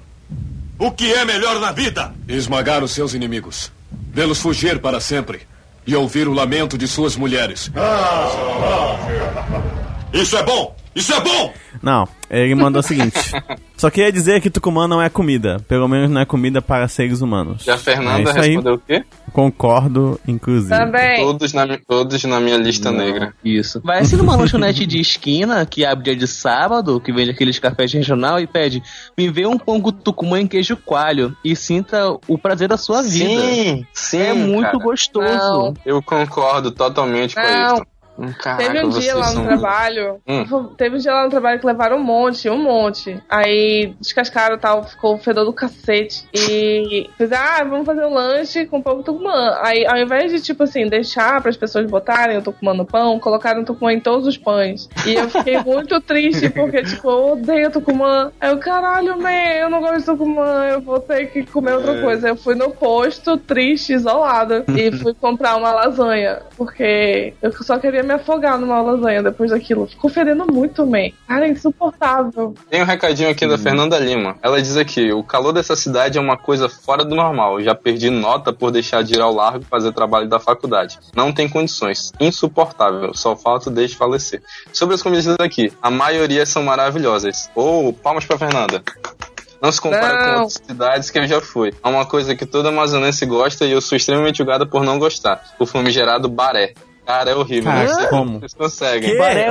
o 0.76 0.90
que 0.90 1.12
é 1.12 1.24
melhor 1.24 1.61
na 1.61 1.70
vida? 1.70 2.12
Esmagar 2.26 2.82
os 2.82 2.90
seus 2.90 3.14
inimigos, 3.14 3.70
vê-los 4.12 4.40
fugir 4.40 4.80
para 4.80 4.98
sempre 4.98 5.42
e 5.86 5.94
ouvir 5.94 6.26
o 6.26 6.32
lamento 6.32 6.76
de 6.76 6.88
suas 6.88 7.14
mulheres. 7.16 7.70
Isso 10.12 10.36
é 10.36 10.42
bom! 10.42 10.74
Isso 10.94 11.12
é 11.12 11.20
bom! 11.20 11.52
Não, 11.80 12.09
ele 12.28 12.54
mandou 12.56 12.80
o 12.80 12.82
seguinte. 12.82 13.18
Só 13.76 13.88
queria 13.88 14.11
dizer 14.11 14.40
que 14.40 14.50
Tucumã 14.50 14.88
não 14.88 15.00
é 15.00 15.09
comida. 15.09 15.59
Pelo 15.68 15.86
menos 15.86 16.11
não 16.11 16.20
é 16.20 16.24
comida 16.24 16.61
para 16.61 16.88
seres 16.88 17.20
humanos. 17.20 17.64
e 17.64 17.70
a 17.70 17.78
Fernanda 17.78 18.18
é 18.18 18.22
isso 18.32 18.40
aí. 18.40 18.48
respondeu 18.48 18.74
o 18.74 18.78
quê? 18.78 19.04
Concordo, 19.32 20.18
inclusive. 20.26 20.74
Também. 20.76 21.22
Todos 21.22 21.52
na, 21.52 21.78
todos 21.86 22.24
na 22.24 22.40
minha 22.40 22.56
lista 22.56 22.90
negra. 22.90 23.32
Isso. 23.44 23.80
Vai 23.84 24.00
assim 24.00 24.16
numa 24.16 24.34
lanchonete 24.36 24.84
de 24.84 24.98
esquina 24.98 25.64
que 25.64 25.84
abre 25.84 26.04
dia 26.04 26.16
de 26.16 26.26
sábado, 26.26 27.00
que 27.00 27.12
vende 27.12 27.30
aqueles 27.30 27.61
cafés 27.61 27.92
regional 27.92 28.40
e 28.40 28.46
pede: 28.48 28.82
me 29.16 29.30
vê 29.30 29.46
um 29.46 29.56
pão 29.56 29.80
com 29.80 29.92
tucumã 29.92 30.40
em 30.40 30.48
queijo 30.48 30.76
coalho 30.76 31.36
e 31.44 31.54
sinta 31.54 32.11
o 32.26 32.36
prazer 32.36 32.66
da 32.66 32.76
sua 32.76 33.02
vida. 33.02 33.40
Sim, 33.40 33.86
sim. 33.92 34.20
é 34.20 34.32
muito 34.34 34.72
cara. 34.72 34.78
gostoso. 34.78 35.28
Não. 35.28 35.74
Eu 35.86 36.02
concordo 36.02 36.72
totalmente 36.72 37.36
com 37.36 37.40
Não. 37.40 37.74
isso. 37.76 37.86
Hum, 38.18 38.32
Caraca, 38.38 38.64
Teve 38.64 38.84
um 38.84 38.88
dia 38.88 39.14
lá 39.14 39.26
no 39.28 39.32
são- 39.34 39.46
trabalho. 39.46 40.20
Hum. 40.26 40.44
Teve 40.76 40.96
um 40.96 40.98
dia 40.98 41.12
lá 41.14 41.24
no 41.24 41.30
trabalho 41.30 41.60
que 41.60 41.66
levaram 41.66 41.96
um 41.98 42.02
monte, 42.02 42.50
um 42.50 42.58
monte. 42.58 43.22
Aí 43.28 43.94
descascaram 44.00 44.56
e 44.56 44.58
tal, 44.58 44.82
ficou 44.84 45.14
o 45.14 45.18
fedor 45.18 45.44
do 45.44 45.52
cacete. 45.52 46.26
E 46.34 47.08
fizeram, 47.16 47.42
ah, 47.44 47.64
vamos 47.64 47.86
fazer 47.86 48.04
um 48.04 48.12
lanche 48.14 48.66
com 48.66 48.82
pão 48.82 48.96
com 48.96 49.02
tucumã. 49.02 49.56
Aí 49.62 49.86
ao 49.86 49.96
invés 49.96 50.32
de, 50.32 50.40
tipo 50.40 50.64
assim, 50.64 50.86
deixar 50.88 51.40
para 51.40 51.50
as 51.50 51.56
pessoas 51.56 51.86
botarem 51.86 52.36
o 52.38 52.42
tucumã 52.42 52.74
no 52.74 52.84
pão, 52.84 53.18
colocaram 53.20 53.62
o 53.62 53.64
tucumã 53.64 53.92
em 53.92 54.00
todos 54.00 54.26
os 54.26 54.36
pães. 54.36 54.88
E 55.06 55.14
eu 55.14 55.28
fiquei 55.30 55.58
muito 55.62 56.00
triste, 56.00 56.50
porque, 56.50 56.82
tipo, 56.82 57.08
eu 57.08 57.32
odeio 57.34 57.70
tucumã. 57.70 58.32
Aí 58.40 58.50
eu, 58.50 58.58
caralho, 58.58 59.16
man, 59.20 59.30
eu 59.30 59.70
não 59.70 59.80
gosto 59.80 59.98
de 60.00 60.04
tucumã, 60.06 60.64
eu 60.70 60.80
vou 60.80 60.98
ter 60.98 61.26
que 61.26 61.44
comer 61.46 61.74
outra 61.74 62.00
coisa. 62.00 62.28
Eu 62.30 62.36
fui 62.36 62.54
no 62.56 62.70
posto, 62.70 63.36
triste, 63.36 63.92
isolada. 63.92 64.64
e 64.76 64.90
fui 64.90 65.14
comprar 65.14 65.56
uma 65.56 65.72
lasanha. 65.72 66.40
Porque 66.56 67.34
eu 67.40 67.52
só 67.52 67.78
queria 67.78 68.02
me 68.09 68.14
afogar 68.14 68.59
numa 68.59 68.80
lasanha 68.80 69.22
depois 69.22 69.50
daquilo. 69.50 69.86
Ficou 69.86 70.09
fedendo 70.11 70.50
muito, 70.50 70.86
man. 70.86 71.11
Cara, 71.26 71.46
é 71.46 71.50
insuportável. 71.50 72.54
Tem 72.70 72.82
um 72.82 72.86
recadinho 72.86 73.28
aqui 73.28 73.46
da 73.46 73.59
Fernanda 73.59 73.98
Lima. 73.98 74.36
Ela 74.42 74.62
diz 74.62 74.76
aqui: 74.78 75.12
o 75.12 75.22
calor 75.22 75.52
dessa 75.52 75.76
cidade 75.76 76.16
é 76.16 76.20
uma 76.20 76.36
coisa 76.36 76.68
fora 76.68 77.04
do 77.04 77.14
normal. 77.14 77.61
Já 77.61 77.74
perdi 77.74 78.09
nota 78.09 78.52
por 78.52 78.70
deixar 78.70 79.04
de 79.04 79.14
ir 79.14 79.20
ao 79.20 79.32
largo 79.32 79.62
e 79.62 79.66
fazer 79.66 79.92
trabalho 79.92 80.26
da 80.26 80.40
faculdade. 80.40 80.98
Não 81.14 81.32
tem 81.32 81.48
condições. 81.48 82.12
Insuportável. 82.18 83.12
Só 83.14 83.36
falta 83.36 83.70
desde 83.70 83.96
falecer. 83.96 84.42
Sobre 84.72 84.94
as 84.94 85.02
comidas 85.02 85.36
aqui, 85.38 85.70
a 85.82 85.90
maioria 85.90 86.46
são 86.46 86.62
maravilhosas. 86.62 87.50
Ou, 87.54 87.92
palmas 87.92 88.24
pra 88.24 88.38
Fernanda. 88.38 88.82
Não 89.61 89.72
se 89.72 89.80
compara 89.80 90.14
Não. 90.14 90.24
com 90.24 90.40
outras 90.42 90.62
cidades 90.64 91.11
que 91.11 91.18
eu 91.18 91.26
já 91.26 91.40
fui. 91.40 91.74
É 91.82 91.88
uma 91.88 92.06
coisa 92.06 92.34
que 92.34 92.46
todo 92.46 92.68
amazonense 92.68 93.26
gosta 93.26 93.64
e 93.64 93.72
eu 93.72 93.80
sou 93.80 93.96
extremamente 93.96 94.38
julgada 94.38 94.64
por 94.64 94.84
não 94.84 94.98
gostar. 94.98 95.42
O 95.59 95.66
famigerado 95.66 96.28
baré. 96.28 96.74
Cara, 97.09 97.30
é 97.30 97.34
horrível. 97.34 97.72
Cara, 97.72 97.88
não 97.88 97.94
sei 97.94 98.06
como? 98.09 98.38
Vocês 98.38 98.52
conseguem. 98.52 99.11
Que? 99.12 99.16
Baré? 99.16 99.50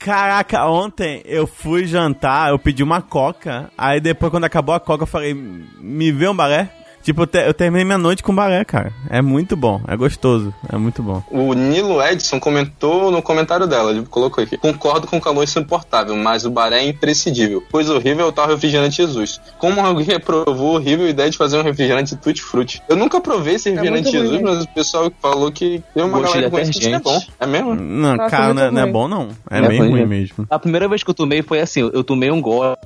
Caraca, 0.00 0.66
ontem 0.66 1.22
eu 1.24 1.46
fui 1.46 1.86
jantar, 1.86 2.50
eu 2.50 2.58
pedi 2.58 2.82
uma 2.82 3.00
coca, 3.00 3.70
aí 3.78 4.00
depois 4.00 4.32
quando 4.32 4.42
acabou 4.42 4.74
a 4.74 4.80
coca 4.80 5.04
eu 5.04 5.06
falei, 5.06 5.32
me 5.32 6.10
vê 6.10 6.26
um 6.26 6.34
baré? 6.34 6.68
Tipo, 7.04 7.22
eu, 7.22 7.26
te- 7.26 7.38
eu 7.46 7.54
terminei 7.54 7.84
minha 7.84 7.98
noite 7.98 8.22
com 8.22 8.34
baré, 8.34 8.64
cara. 8.64 8.92
É 9.10 9.20
muito 9.20 9.54
bom, 9.56 9.80
é 9.86 9.94
gostoso, 9.96 10.52
é 10.72 10.76
muito 10.76 11.02
bom. 11.02 11.22
O 11.30 11.52
Nilo 11.52 12.02
Edson 12.02 12.40
comentou 12.40 13.10
no 13.12 13.20
comentário 13.22 13.66
dela, 13.66 13.90
ele 13.90 14.02
colocou 14.06 14.42
aqui. 14.42 14.56
Concordo 14.56 15.06
com 15.06 15.18
o 15.18 15.20
calor 15.20 15.44
insuportável, 15.44 16.16
mas 16.16 16.44
o 16.46 16.50
baré 16.50 16.78
é 16.84 16.88
imprescindível. 16.88 17.62
Pois 17.70 17.88
horrível 17.90 18.24
é 18.24 18.28
o 18.28 18.32
tal 18.32 18.48
refrigerante 18.48 18.96
Jesus. 18.96 19.40
Como 19.58 19.80
alguém 19.80 20.06
reprovou 20.06 20.70
a 20.76 20.80
horrível 20.80 21.08
ideia 21.08 21.30
de 21.30 21.36
fazer 21.36 21.58
um 21.58 21.62
refrigerante 21.62 22.16
tutti 22.16 22.40
frutti? 22.42 22.82
Eu 22.88 22.96
nunca 22.96 23.20
provei 23.20 23.54
esse 23.56 23.70
refrigerante 23.70 24.04
muito 24.04 24.18
ruim 24.18 24.30
Jesus, 24.30 24.42
mas 24.42 24.64
o 24.64 24.68
pessoal 24.68 25.12
falou 25.20 25.52
que 25.52 25.82
tem 25.94 26.02
uma 26.04 26.18
Gosto 26.20 26.32
galera 26.32 26.50
conhece 26.50 26.72
que 26.72 26.86
é 26.88 26.98
bom. 26.98 27.20
É 27.38 27.46
mesmo? 27.46 27.74
Não, 27.74 28.16
Nossa, 28.16 28.30
cara, 28.30 28.54
não 28.54 28.62
é, 28.62 28.70
não 28.70 28.78
é 28.80 28.82
ruim. 28.84 28.92
bom 28.92 29.08
não. 29.08 29.28
É, 29.50 29.58
É 29.58 29.68
bem 29.68 29.78
ruim, 29.78 29.90
ruim 29.90 30.00
né? 30.00 30.06
mesmo. 30.06 30.46
A 30.48 30.58
primeira 30.58 30.88
vez 30.88 31.02
que 31.02 31.10
eu 31.10 31.14
tomei 31.14 31.42
foi 31.42 31.60
assim, 31.60 31.80
eu 31.80 32.02
tomei 32.02 32.30
um 32.30 32.40
gole, 32.40 32.76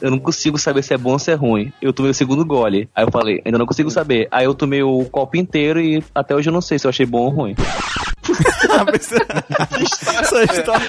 eu 0.00 0.10
não 0.10 0.18
consigo 0.18 0.56
saber 0.56 0.82
se 0.82 0.94
é 0.94 0.98
bom 0.98 1.12
ou 1.12 1.18
se 1.18 1.30
é 1.30 1.34
ruim. 1.34 1.72
Eu 1.82 1.92
tomei 1.92 2.10
o 2.10 2.14
segundo 2.14 2.44
gole, 2.44 2.88
aí 2.94 3.04
eu 3.04 3.10
falei, 3.10 3.40
ainda 3.44 3.55
não 3.58 3.66
consigo 3.66 3.90
saber. 3.90 4.28
Aí 4.30 4.44
eu 4.44 4.54
tomei 4.54 4.82
o 4.82 5.04
copo 5.06 5.36
inteiro 5.36 5.80
e 5.80 6.02
até 6.14 6.34
hoje 6.34 6.48
eu 6.48 6.52
não 6.52 6.60
sei 6.60 6.78
se 6.78 6.86
eu 6.86 6.90
achei 6.90 7.06
bom 7.06 7.22
ou 7.22 7.30
ruim. 7.30 7.54
Essa 10.20 10.44
história... 10.44 10.88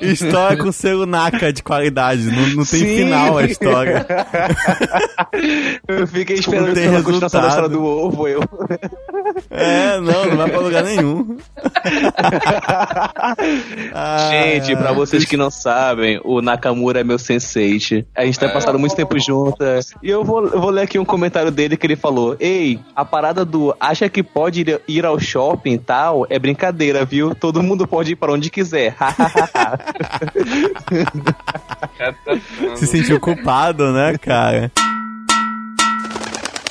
história 0.12 0.56
com 0.58 0.72
selo 0.72 1.06
NACA 1.06 1.52
de 1.52 1.62
qualidade, 1.62 2.22
não, 2.22 2.46
não 2.48 2.64
tem 2.64 2.80
Sim. 2.80 2.96
final 2.96 3.38
a 3.38 3.44
história. 3.44 4.06
Eu 5.86 6.06
fiquei 6.06 6.36
esperando 6.36 6.74
pela 6.74 7.02
continuação 7.02 7.40
da 7.40 7.48
resultado. 7.48 7.48
história 7.48 7.68
do 7.68 7.84
ovo, 7.84 8.28
eu. 8.28 8.40
É, 9.50 10.00
não, 10.00 10.26
não 10.26 10.36
vai 10.36 10.50
pra 10.50 10.60
lugar 10.60 10.84
nenhum. 10.84 11.38
Ah, 13.92 14.28
Gente, 14.30 14.76
pra 14.76 14.92
vocês 14.92 15.24
que 15.24 15.36
não 15.36 15.50
sabem, 15.50 16.20
o 16.24 16.40
Nakamura 16.40 17.00
é 17.00 17.04
meu 17.04 17.18
sensei. 17.18 17.70
A 18.16 18.24
gente 18.24 18.38
tá 18.38 18.48
passando 18.48 18.78
muito 18.78 18.96
tempo 18.96 19.18
juntas. 19.18 19.92
E 20.02 20.10
eu 20.10 20.24
vou, 20.24 20.46
eu 20.46 20.60
vou 20.60 20.70
ler 20.70 20.82
aqui 20.82 20.98
um 20.98 21.04
comentário 21.04 21.50
dele 21.50 21.76
que 21.76 21.86
ele 21.86 21.96
falou: 21.96 22.36
Ei, 22.40 22.78
a 22.94 23.04
parada 23.04 23.44
do 23.44 23.74
acha 23.78 24.08
que 24.08 24.22
pode 24.22 24.60
ir, 24.60 24.80
ir 24.88 25.06
ao 25.06 25.18
shopping 25.18 25.72
e 25.72 25.78
tal 25.78 26.26
é 26.30 26.38
brincadeira, 26.38 27.04
viu? 27.04 27.34
Todo 27.34 27.62
mundo 27.62 27.86
pode 27.86 28.12
ir 28.12 28.16
pra 28.16 28.32
onde 28.32 28.48
quiser. 28.48 28.96
Se 32.76 32.86
sentiu 32.86 33.20
culpado, 33.20 33.92
né, 33.92 34.16
cara? 34.16 34.70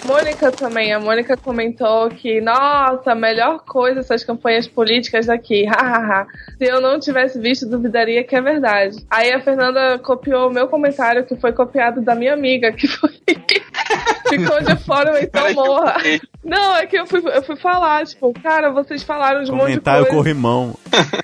Mônica 0.10 0.52
também, 0.52 0.92
a 0.92 1.00
Mônica 1.00 1.38
comentou 1.38 2.10
que, 2.10 2.42
nossa, 2.42 3.12
a 3.12 3.16
melhor 3.16 3.60
coisa 3.60 4.00
essas 4.00 4.24
campanhas 4.24 4.68
políticas 4.68 5.28
daqui, 5.28 5.66
hahaha. 5.70 6.26
Se 6.58 6.66
eu 6.66 6.82
não 6.82 7.00
tivesse 7.00 7.40
visto, 7.40 7.70
duvidaria 7.70 8.24
que 8.24 8.36
é 8.36 8.42
verdade. 8.42 9.06
Aí 9.08 9.32
a 9.32 9.40
Fernanda 9.40 10.00
copiou 10.00 10.50
o 10.50 10.54
meu 10.54 10.68
comentário, 10.68 11.26
que 11.26 11.36
foi 11.36 11.52
copiado 11.52 12.02
da 12.02 12.16
minha 12.16 12.34
amiga, 12.34 12.72
que 12.72 12.88
foi. 12.88 13.12
Ficou 14.30 14.62
de 14.62 14.76
fora, 14.84 15.22
então 15.24 15.44
que 15.46 15.52
eu 15.52 15.56
morra. 15.56 15.96
Não, 16.44 16.76
é 16.76 16.86
que 16.86 16.98
eu 16.98 17.06
fui, 17.06 17.22
eu 17.26 17.42
fui 17.44 17.56
falar, 17.56 18.06
tipo, 18.06 18.34
cara, 18.42 18.72
vocês 18.72 19.04
falaram 19.04 19.44
de 19.44 19.52
um 19.52 19.56
monte 19.56 19.66
de 19.66 19.72
Comentário 19.74 20.02
coisa. 20.06 20.16
corrimão. 20.18 20.76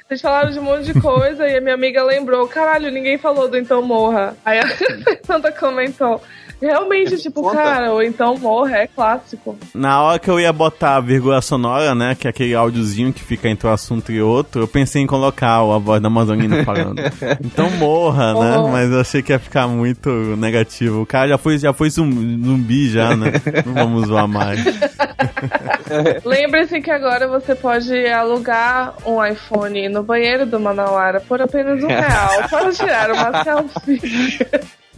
Vocês 0.08 0.22
falaram 0.22 0.51
de 0.51 0.60
um 0.60 0.64
monte 0.64 0.91
de 0.91 0.99
coisa 0.99 1.47
e 1.47 1.58
a 1.58 1.62
minha 1.62 1.74
amiga 1.76 2.03
lembrou, 2.03 2.47
caralho, 2.47 2.91
ninguém 2.91 3.18
falou 3.18 3.47
do 3.47 3.58
Então 3.58 3.82
Morra. 3.82 4.36
Aí 4.45 4.60
a 4.60 4.68
Fernanda 4.68 5.51
comentou, 5.51 6.22
Realmente, 6.62 7.18
tipo, 7.18 7.41
Conta. 7.41 7.56
cara, 7.58 7.91
ou 7.93 8.01
então 8.01 8.38
morra, 8.38 8.78
é 8.78 8.88
clássico. 8.88 9.58
Na 9.74 10.01
hora 10.01 10.20
que 10.20 10.30
eu 10.30 10.39
ia 10.39 10.51
botar 10.53 10.95
a 10.95 10.99
vírgula 10.99 11.41
sonora, 11.41 11.93
né, 11.93 12.16
que 12.20 12.28
é 12.28 12.30
aquele 12.30 12.56
áudiozinho 12.56 13.12
que 13.14 13.22
fica 13.24 13.47
entre 13.49 13.68
um 13.68 13.72
assunto 13.72 14.12
e 14.12 14.22
outro, 14.22 14.62
eu 14.64 14.68
pensei 14.68 15.01
em 15.01 15.08
colocar 15.08 15.58
a 15.58 15.78
voz 15.78 16.01
da 16.01 16.08
Amazonina 16.08 16.64
falando. 16.64 16.95
Então 17.43 17.70
morra, 17.72 18.34
né? 18.34 18.58
Oh. 18.58 18.68
Mas 18.70 18.91
eu 18.91 18.99
achei 19.01 19.22
que 19.22 19.32
ia 19.32 19.39
ficar 19.39 19.68
muito 19.68 20.10
negativo. 20.38 21.01
O 21.01 21.06
cara 21.06 21.28
já 21.30 21.38
foi, 21.38 21.58
já 21.58 21.74
foi 21.74 21.89
zum- 21.89 22.12
zumbi 22.43 22.89
já, 22.89 23.16
né? 23.16 23.32
Não 23.66 23.74
vamos 23.74 24.08
zoar 24.08 24.28
mais. 24.28 24.60
Lembre-se 26.26 26.82
que 26.82 26.91
agora 26.91 27.28
você 27.28 27.56
pode 27.56 28.06
alugar 28.08 28.93
um 29.06 29.24
iPhone 29.24 29.89
no 29.89 30.03
banheiro 30.03 30.45
do 30.45 30.60
Manauara 30.60 31.20
por 31.22 31.41
apenas 31.41 31.84
um 31.84 31.88
real 31.88 32.47
para 32.49 32.72
tirar 32.72 33.12
uma 33.12 33.43
selfie. 33.43 34.39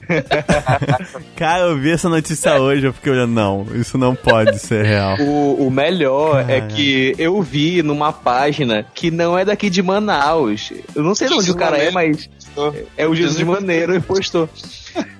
Cara, 1.36 1.64
eu 1.64 1.78
vi 1.78 1.92
essa 1.92 2.10
notícia 2.10 2.60
hoje, 2.60 2.86
eu 2.86 2.94
fiquei 2.94 3.12
olhando, 3.12 3.34
não, 3.34 3.68
isso 3.76 3.98
não 3.98 4.16
pode 4.16 4.58
ser 4.60 4.86
real. 4.86 5.18
O, 5.20 5.68
o 5.68 5.72
melhor 5.72 6.50
é 6.50 6.62
Cara. 6.62 6.74
que 6.74 7.14
eu 7.18 7.42
vi 7.42 7.82
numa 7.84 8.12
página 8.12 8.86
que 8.94 9.12
não 9.12 9.38
é 9.38 9.46
daqui 9.46 9.70
de 9.70 9.82
Manaus. 9.82 10.72
Eu 10.96 11.04
não 11.04 11.16
sei 11.16 11.28
de 11.28 11.34
onde 11.34 11.52
o 11.52 11.56
cara 11.56 11.78
é, 11.78 11.92
mas 11.92 12.30
é 12.96 13.08
o 13.08 13.16
Jesus 13.16 13.42
Maneiro 13.44 13.96
e 13.96 14.00
postou. 14.00 14.50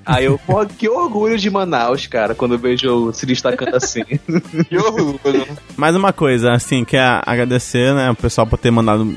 Aí 0.04 0.24
eu, 0.24 0.38
porra, 0.38 0.66
que 0.66 0.88
orgulho 0.88 1.38
de 1.38 1.50
Manaus, 1.50 2.06
cara, 2.06 2.34
quando 2.34 2.54
eu 2.54 2.58
vejo 2.58 3.12
se 3.12 3.26
destacando 3.26 3.74
assim. 3.74 4.04
Que 4.68 4.76
orgulho. 4.76 5.46
Mais 5.76 5.94
uma 5.94 6.12
coisa, 6.12 6.52
assim, 6.52 6.84
quer 6.84 7.22
agradecer, 7.26 7.94
né, 7.94 8.10
o 8.10 8.14
pessoal 8.14 8.46
por 8.46 8.58
ter 8.58 8.70
mandado, 8.70 9.14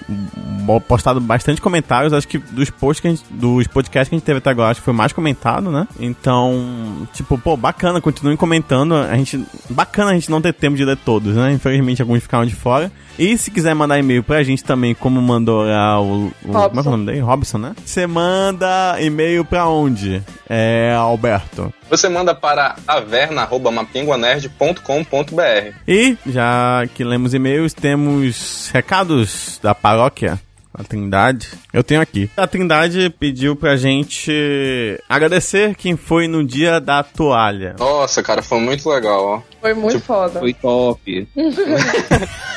postado 0.88 1.20
bastante 1.20 1.62
comentários. 1.62 2.14
Acho 2.14 2.28
que 2.28 2.38
dos 2.38 2.70
posts 2.70 3.00
que 3.00 3.08
a 3.08 3.12
gente, 3.12 3.24
dos 3.30 3.68
podcasts 3.68 4.10
que 4.10 4.16
a 4.16 4.18
gente 4.18 4.26
teve 4.26 4.40
até 4.40 4.50
agora, 4.50 4.72
acho 4.72 4.82
que 4.82 4.86
foi 4.86 4.94
mais 4.94 5.14
comentado, 5.14 5.72
né? 5.72 5.88
Então, 6.00 7.08
tipo, 7.14 7.38
pô, 7.38 7.56
bacana, 7.56 8.02
continuem 8.02 8.38
comentando. 8.38 8.96
A 8.96 9.16
gente, 9.16 9.44
bacana 9.70 10.12
a 10.12 10.14
gente 10.14 10.30
não 10.30 10.42
ter 10.42 10.54
tempo 10.54 10.76
de 10.76 10.84
ler 10.84 10.98
todos, 10.98 11.36
né? 11.36 11.54
Infelizmente 11.54 12.02
alguns 12.02 12.22
ficaram 12.22 12.46
de 12.46 12.56
fora. 12.56 12.92
E 13.22 13.38
se 13.38 13.52
quiser 13.52 13.76
mandar 13.76 14.00
e-mail 14.00 14.24
pra 14.24 14.42
gente 14.42 14.64
também, 14.64 14.96
como 14.96 15.22
mandou 15.22 15.64
lá 15.64 16.02
o, 16.02 16.32
o 16.44 16.52
como 16.52 16.58
é 16.58 16.70
que 16.70 16.78
é 16.80 16.82
o 16.82 16.92
nome 16.92 17.06
dele? 17.06 17.20
Robson, 17.20 17.60
né? 17.60 17.76
Você 17.86 18.08
manda 18.08 19.00
e-mail 19.00 19.46
pra 19.46 19.68
onde? 19.68 20.24
É, 20.50 20.96
Alberto. 20.98 21.72
Você 21.88 22.10
manda 22.10 22.34
para 22.34 22.78
averna.mapinguanerd.com.br. 22.88 25.76
E, 25.88 26.18
já 26.26 26.82
que 26.96 27.04
lemos 27.04 27.36
e-mails, 27.36 27.76
temos 27.76 28.72
recados 28.74 29.60
da 29.62 29.76
paróquia. 29.76 30.42
A 30.74 30.84
Trindade. 30.84 31.50
Eu 31.72 31.84
tenho 31.84 32.02
aqui. 32.02 32.28
A 32.36 32.48
Trindade 32.48 33.14
pediu 33.20 33.56
pra 33.56 33.76
gente 33.76 35.00
agradecer 35.08 35.76
quem 35.76 35.96
foi 35.96 36.28
no 36.28 36.44
dia 36.44 36.80
da 36.80 37.04
toalha. 37.04 37.76
Nossa, 37.78 38.24
cara, 38.24 38.42
foi 38.42 38.60
muito 38.60 38.90
legal, 38.90 39.26
ó. 39.26 39.51
Foi 39.62 39.74
muito 39.76 39.94
Tipo, 39.94 40.06
foda. 40.06 40.40
Foi 40.40 40.54
top. 40.56 41.28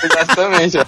Exatamente. 0.02 0.78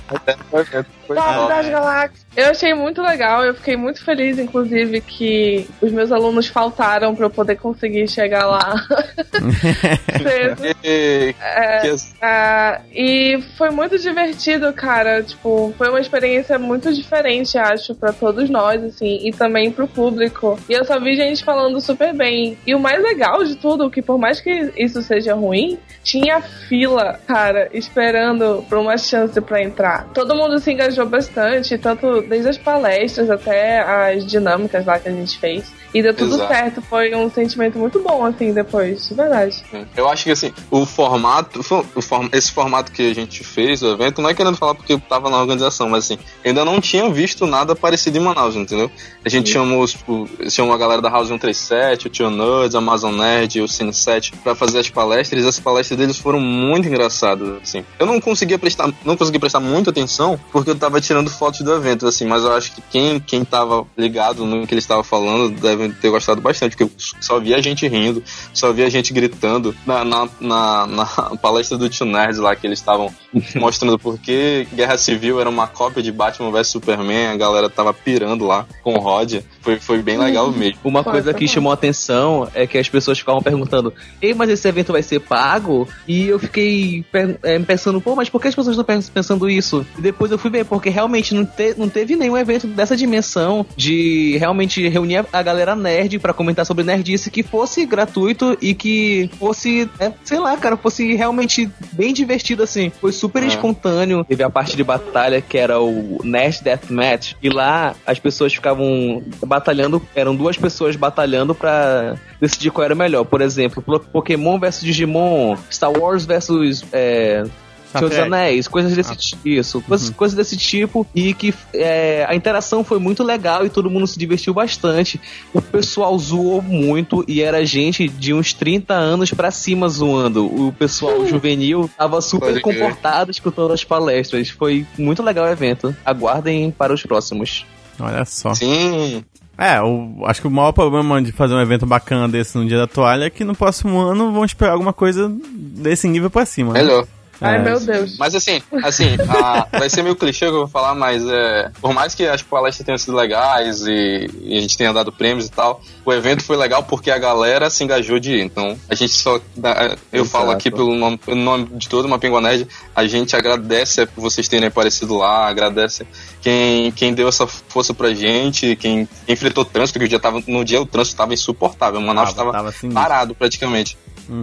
Foi 1.06 1.16
Top 1.16 1.38
top. 1.38 1.48
das 1.48 1.68
galáxias. 1.68 2.26
Eu 2.36 2.50
achei 2.50 2.74
muito 2.74 3.00
legal, 3.00 3.44
eu 3.44 3.54
fiquei 3.54 3.76
muito 3.76 4.04
feliz, 4.04 4.38
inclusive, 4.38 5.00
que 5.00 5.66
os 5.80 5.90
meus 5.92 6.10
alunos 6.12 6.48
faltaram 6.48 7.14
pra 7.14 7.26
eu 7.26 7.30
poder 7.30 7.56
conseguir 7.56 8.08
chegar 8.08 8.44
lá 8.46 8.74
cedo. 10.22 10.76
E- 10.84 11.34
É, 11.40 11.94
ah, 12.20 12.80
e 12.92 13.40
foi 13.56 13.70
muito 13.70 13.98
divertido, 13.98 14.72
cara. 14.72 15.22
Tipo, 15.22 15.72
foi 15.78 15.88
uma 15.88 16.00
experiência 16.00 16.58
muito 16.58 16.92
diferente, 16.94 17.56
acho, 17.56 17.94
pra 17.94 18.12
todos 18.12 18.50
nós, 18.50 18.82
assim, 18.82 19.20
e 19.26 19.32
também 19.32 19.70
pro 19.70 19.86
público. 19.88 20.58
E 20.68 20.72
eu 20.72 20.84
só 20.84 20.98
vi 21.00 21.14
gente 21.16 21.44
falando 21.44 21.80
super 21.80 22.12
bem. 22.12 22.58
E 22.66 22.74
o 22.74 22.80
mais 22.80 23.02
legal 23.02 23.44
de 23.44 23.54
tudo, 23.56 23.88
que 23.90 24.02
por 24.02 24.18
mais 24.18 24.40
que 24.40 24.72
isso 24.76 25.00
seja 25.02 25.34
ruim, 25.34 25.78
tinha 26.06 26.40
fila, 26.40 27.18
cara, 27.26 27.68
esperando 27.72 28.64
por 28.68 28.78
uma 28.78 28.96
chance 28.96 29.40
pra 29.40 29.60
entrar. 29.60 30.06
Todo 30.14 30.36
mundo 30.36 30.60
se 30.60 30.70
engajou 30.70 31.04
bastante, 31.04 31.76
tanto 31.76 32.22
desde 32.22 32.48
as 32.48 32.56
palestras 32.56 33.28
até 33.28 33.80
as 33.80 34.24
dinâmicas 34.24 34.86
lá 34.86 35.00
que 35.00 35.08
a 35.08 35.12
gente 35.12 35.36
fez. 35.36 35.74
E 35.96 36.02
deu 36.02 36.12
tudo 36.14 36.34
Exato. 36.34 36.52
certo. 36.52 36.82
Foi 36.82 37.14
um 37.14 37.30
sentimento 37.30 37.78
muito 37.78 38.00
bom, 38.00 38.24
assim, 38.24 38.52
depois, 38.52 39.08
de 39.08 39.14
verdade. 39.14 39.62
Eu 39.96 40.08
acho 40.08 40.24
que 40.24 40.30
assim, 40.30 40.52
o 40.70 40.84
formato, 40.84 41.60
o 41.60 42.02
form- 42.02 42.28
esse 42.32 42.52
formato 42.52 42.92
que 42.92 43.10
a 43.10 43.14
gente 43.14 43.42
fez, 43.42 43.82
o 43.82 43.88
evento, 43.92 44.20
não 44.20 44.28
é 44.28 44.34
querendo 44.34 44.56
falar 44.56 44.74
porque 44.74 44.92
eu 44.92 45.00
tava 45.00 45.30
na 45.30 45.38
organização, 45.40 45.88
mas 45.88 46.04
assim, 46.04 46.18
ainda 46.44 46.64
não 46.64 46.80
tinha 46.80 47.08
visto 47.10 47.46
nada 47.46 47.74
parecido 47.74 48.18
em 48.18 48.20
Manaus, 48.20 48.56
entendeu? 48.56 48.90
A 49.24 49.28
gente 49.28 49.48
chamou, 49.50 49.80
os- 49.82 49.96
o- 50.06 50.26
chamou 50.50 50.74
a 50.74 50.78
galera 50.78 51.00
da 51.00 51.08
House 51.08 51.28
137, 51.28 52.06
o 52.06 52.10
Tio 52.10 52.28
Nerds, 52.30 52.74
a 52.74 52.78
Amazon 52.78 53.14
Nerd, 53.16 53.60
o 53.62 53.68
Cine 53.68 53.92
7 53.94 54.32
pra 54.44 54.54
fazer 54.54 54.80
as 54.80 54.90
palestras, 54.90 55.44
e 55.44 55.48
as 55.48 55.58
palestras 55.58 55.98
deles 55.98 56.18
foram 56.18 56.40
muito 56.40 56.86
engraçadas, 56.88 57.48
assim. 57.62 57.84
Eu 57.98 58.04
não 58.06 58.20
conseguia 58.20 58.58
prestar, 58.58 58.90
não 59.04 59.16
consegui 59.16 59.38
prestar 59.38 59.60
muita 59.60 59.90
atenção 59.90 60.38
porque 60.52 60.70
eu 60.70 60.74
tava 60.76 61.00
tirando 61.00 61.30
fotos 61.30 61.60
do 61.62 61.72
evento, 61.74 62.06
assim, 62.06 62.26
mas 62.26 62.42
eu 62.44 62.52
acho 62.52 62.72
que 62.74 62.82
quem, 62.90 63.18
quem 63.18 63.44
tava 63.44 63.86
ligado 63.96 64.44
no 64.44 64.66
que 64.66 64.74
eles 64.74 64.84
estavam 64.84 65.04
falando 65.04 65.50
deve 65.60 65.85
ter 65.94 66.10
gostado 66.10 66.40
bastante, 66.40 66.76
porque 66.76 66.84
eu 66.84 66.90
só 67.20 67.38
via 67.40 67.62
gente 67.62 67.86
rindo, 67.86 68.22
só 68.52 68.72
via 68.72 68.88
gente 68.90 69.12
gritando. 69.12 69.74
Na, 69.86 70.04
na, 70.04 70.28
na, 70.40 70.86
na 70.86 71.06
palestra 71.40 71.76
do 71.78 71.88
Tio 71.88 72.06
Nerds 72.06 72.38
lá, 72.38 72.54
que 72.56 72.66
eles 72.66 72.78
estavam 72.78 73.12
mostrando 73.56 73.98
por 73.98 74.18
que 74.18 74.66
Guerra 74.74 74.96
Civil 74.98 75.40
era 75.40 75.48
uma 75.48 75.66
cópia 75.66 76.02
de 76.02 76.10
Batman 76.12 76.50
vs 76.50 76.68
Superman, 76.68 77.28
a 77.28 77.36
galera 77.36 77.68
tava 77.70 77.92
pirando 77.92 78.46
lá 78.46 78.66
com 78.82 78.94
o 78.94 78.98
Rod. 79.00 79.34
Foi, 79.60 79.78
foi 79.80 80.02
bem 80.02 80.16
legal 80.18 80.50
mesmo. 80.52 80.78
Uma 80.84 81.02
coisa 81.02 81.34
que 81.34 81.48
chamou 81.48 81.70
a 81.70 81.74
atenção 81.74 82.48
é 82.54 82.66
que 82.66 82.78
as 82.78 82.88
pessoas 82.88 83.18
ficavam 83.18 83.42
perguntando: 83.42 83.92
Ei, 84.22 84.32
mas 84.32 84.48
esse 84.50 84.66
evento 84.68 84.92
vai 84.92 85.02
ser 85.02 85.20
pago? 85.20 85.88
E 86.06 86.26
eu 86.26 86.38
fiquei 86.38 87.04
é, 87.42 87.58
pensando, 87.58 88.00
pô, 88.00 88.14
mas 88.14 88.28
por 88.28 88.40
que 88.40 88.48
as 88.48 88.54
pessoas 88.54 88.74
estão 88.76 88.84
pens- 88.84 89.08
pensando 89.10 89.48
isso? 89.50 89.84
E 89.98 90.00
depois 90.00 90.30
eu 90.30 90.38
fui 90.38 90.50
ver, 90.50 90.64
porque 90.64 90.88
realmente 90.88 91.34
não, 91.34 91.44
te- 91.44 91.74
não 91.76 91.88
teve 91.88 92.14
nenhum 92.16 92.36
evento 92.36 92.66
dessa 92.68 92.96
dimensão 92.96 93.66
de 93.76 94.36
realmente 94.38 94.88
reunir 94.88 95.18
a- 95.18 95.26
a 95.32 95.42
galera 95.42 95.74
nerd 95.76 96.18
pra 96.18 96.32
comentar 96.32 96.64
sobre 96.66 96.82
nerdice 96.84 97.30
que 97.30 97.42
fosse 97.42 97.84
gratuito 97.86 98.56
e 98.60 98.74
que 98.74 99.30
fosse, 99.38 99.88
é, 100.00 100.10
sei 100.24 100.38
lá, 100.38 100.56
cara, 100.56 100.76
fosse 100.76 101.14
realmente 101.14 101.68
bem 101.92 102.12
divertido 102.12 102.62
assim. 102.62 102.90
Foi 103.00 103.12
super 103.12 103.42
É. 103.42 103.46
espontâneo. 103.46 104.24
Teve 104.24 104.42
a 104.42 104.50
parte 104.50 104.76
de 104.76 104.82
batalha 104.82 105.40
que 105.40 105.58
era 105.58 105.80
o 105.80 106.18
Nerd 106.24 106.62
Deathmatch. 106.62 107.34
E 107.42 107.48
lá 107.48 107.94
as 108.06 108.18
pessoas 108.18 108.54
ficavam 108.54 109.22
batalhando, 109.44 110.00
eram 110.14 110.34
duas 110.34 110.56
pessoas 110.56 110.96
batalhando 110.96 111.54
pra 111.54 112.16
decidir 112.40 112.70
qual 112.70 112.84
era 112.84 112.94
o 112.94 112.96
melhor. 112.96 113.24
Por 113.24 113.40
exemplo, 113.40 113.82
Plo- 113.82 114.00
Pokémon 114.00 114.58
versus 114.58 114.82
Digimon, 114.84 115.56
Star 115.70 115.90
Wars 115.92 116.24
versus 116.24 116.84
é, 116.92 117.44
Senhor 117.92 118.08
dos. 118.10 118.18
Anéis, 118.18 118.68
coisas 118.68 118.94
desse 118.94 119.16
tipo. 119.16 119.48
Isso, 119.48 119.80
coisas, 119.82 120.10
coisas 120.10 120.36
desse 120.36 120.56
tipo. 120.56 121.06
E 121.14 121.32
que 121.34 121.54
é, 121.72 122.26
a 122.28 122.34
interação 122.34 122.82
foi 122.84 122.98
muito 122.98 123.22
legal 123.24 123.64
e 123.64 123.70
todo 123.70 123.88
mundo 123.90 124.06
se 124.06 124.18
divertiu 124.18 124.52
bastante. 124.52 125.20
O 125.54 125.62
pessoal 125.62 126.18
zoou 126.18 126.60
muito 126.60 127.24
e 127.28 127.40
era 127.40 127.64
gente 127.64 128.08
de 128.08 128.34
uns 128.34 128.52
30 128.52 128.92
anos 128.94 129.30
pra 129.32 129.50
cima 129.50 129.88
zoando. 129.88 130.46
O 130.46 130.72
pessoal 130.72 131.24
juvenil 131.26 131.88
tava 131.96 132.20
super 132.20 132.60
comportado 132.60 133.30
escutando 133.30 133.72
as 133.72 133.84
palestras. 133.84 134.48
Foi 134.50 134.86
muito 134.98 135.22
legal 135.22 135.46
o 135.46 135.50
evento. 135.50 135.94
Aguardem 136.04 136.70
para 136.70 136.92
os 136.92 137.02
próximos. 137.02 137.64
Olha 137.98 138.24
só. 138.24 138.52
Sim, 138.54 139.24
É, 139.58 139.80
o- 139.80 140.22
acho 140.26 140.42
que 140.42 140.46
o 140.46 140.50
maior 140.50 140.70
problema 140.72 141.22
de 141.22 141.32
fazer 141.32 141.54
um 141.54 141.60
evento 141.62 141.86
bacana 141.86 142.28
desse 142.28 142.58
no 142.58 142.66
dia 142.66 142.76
da 142.76 142.86
toalha 142.86 143.24
é 143.24 143.30
que 143.30 143.42
no 143.42 143.54
próximo 143.54 143.98
ano 143.98 144.30
vão 144.30 144.44
esperar 144.44 144.72
alguma 144.72 144.92
coisa 144.92 145.32
desse 145.54 146.06
nível 146.06 146.28
pra 146.28 146.44
cima. 146.44 146.74
né? 146.74 146.82
melhor. 146.82 147.06
Ai, 147.40 147.56
É, 147.56 147.58
meu 147.58 147.78
Deus. 147.78 148.16
Mas 148.18 148.34
assim, 148.34 148.62
assim, 148.82 149.16
a- 149.28 149.66
vai 149.78 149.90
ser 149.90 150.02
meio 150.02 150.16
clichê 150.16 150.46
que 150.46 150.52
eu 150.52 150.58
vou 150.58 150.68
falar, 150.68 150.94
mas 150.94 151.26
é, 151.26 151.70
por 151.80 151.92
mais 151.92 152.14
que 152.14 152.26
as 152.26 152.42
palestras 152.42 152.84
tenham 152.84 152.98
sido 152.98 153.14
legais 153.16 153.82
e, 153.86 154.30
e 154.42 154.56
a 154.58 154.60
gente 154.60 154.76
tenha 154.76 154.92
dado 154.92 155.12
prêmios 155.12 155.46
e 155.46 155.50
tal, 155.50 155.80
o 156.04 156.12
evento 156.12 156.42
foi 156.42 156.56
legal 156.56 156.82
porque 156.82 157.10
a 157.10 157.18
galera 157.18 157.68
se 157.70 157.84
engajou 157.84 158.18
de 158.18 158.32
ir. 158.36 158.40
Então, 158.44 158.76
a 158.88 158.94
gente 158.94 159.12
só. 159.12 159.40
dá- 159.56 159.96
eu 160.12 160.22
Exato. 160.22 160.30
falo 160.30 160.50
aqui 160.50 160.70
pelo 160.70 160.94
nome, 160.94 161.18
pelo 161.18 161.36
nome 161.36 161.66
de 161.72 161.88
todo 161.88 162.06
uma 162.06 162.18
Nerd, 162.40 162.66
a 162.94 163.06
gente 163.06 163.36
agradece 163.36 164.06
por 164.06 164.20
vocês 164.20 164.48
terem 164.48 164.68
aparecido 164.68 165.16
lá, 165.16 165.46
agradece 165.48 166.06
quem, 166.42 166.90
quem 166.92 167.12
deu 167.14 167.28
essa 167.28 167.46
força 167.46 167.92
pra 167.94 168.12
gente, 168.14 168.76
quem 168.76 169.08
enfrentou 169.28 169.64
trânsito, 169.64 169.98
que 169.98 170.04
o 170.04 170.08
dia 170.08 170.18
tava, 170.18 170.42
no 170.46 170.64
dia 170.64 170.80
o 170.80 170.86
trânsito 170.86 171.16
tava 171.16 171.34
insuportável, 171.34 172.00
Manaus 172.00 172.32
Tava, 172.32 172.52
tava, 172.52 172.52
tava 172.52 172.72
sinistro. 172.72 173.02
parado 173.02 173.34
praticamente. 173.34 173.96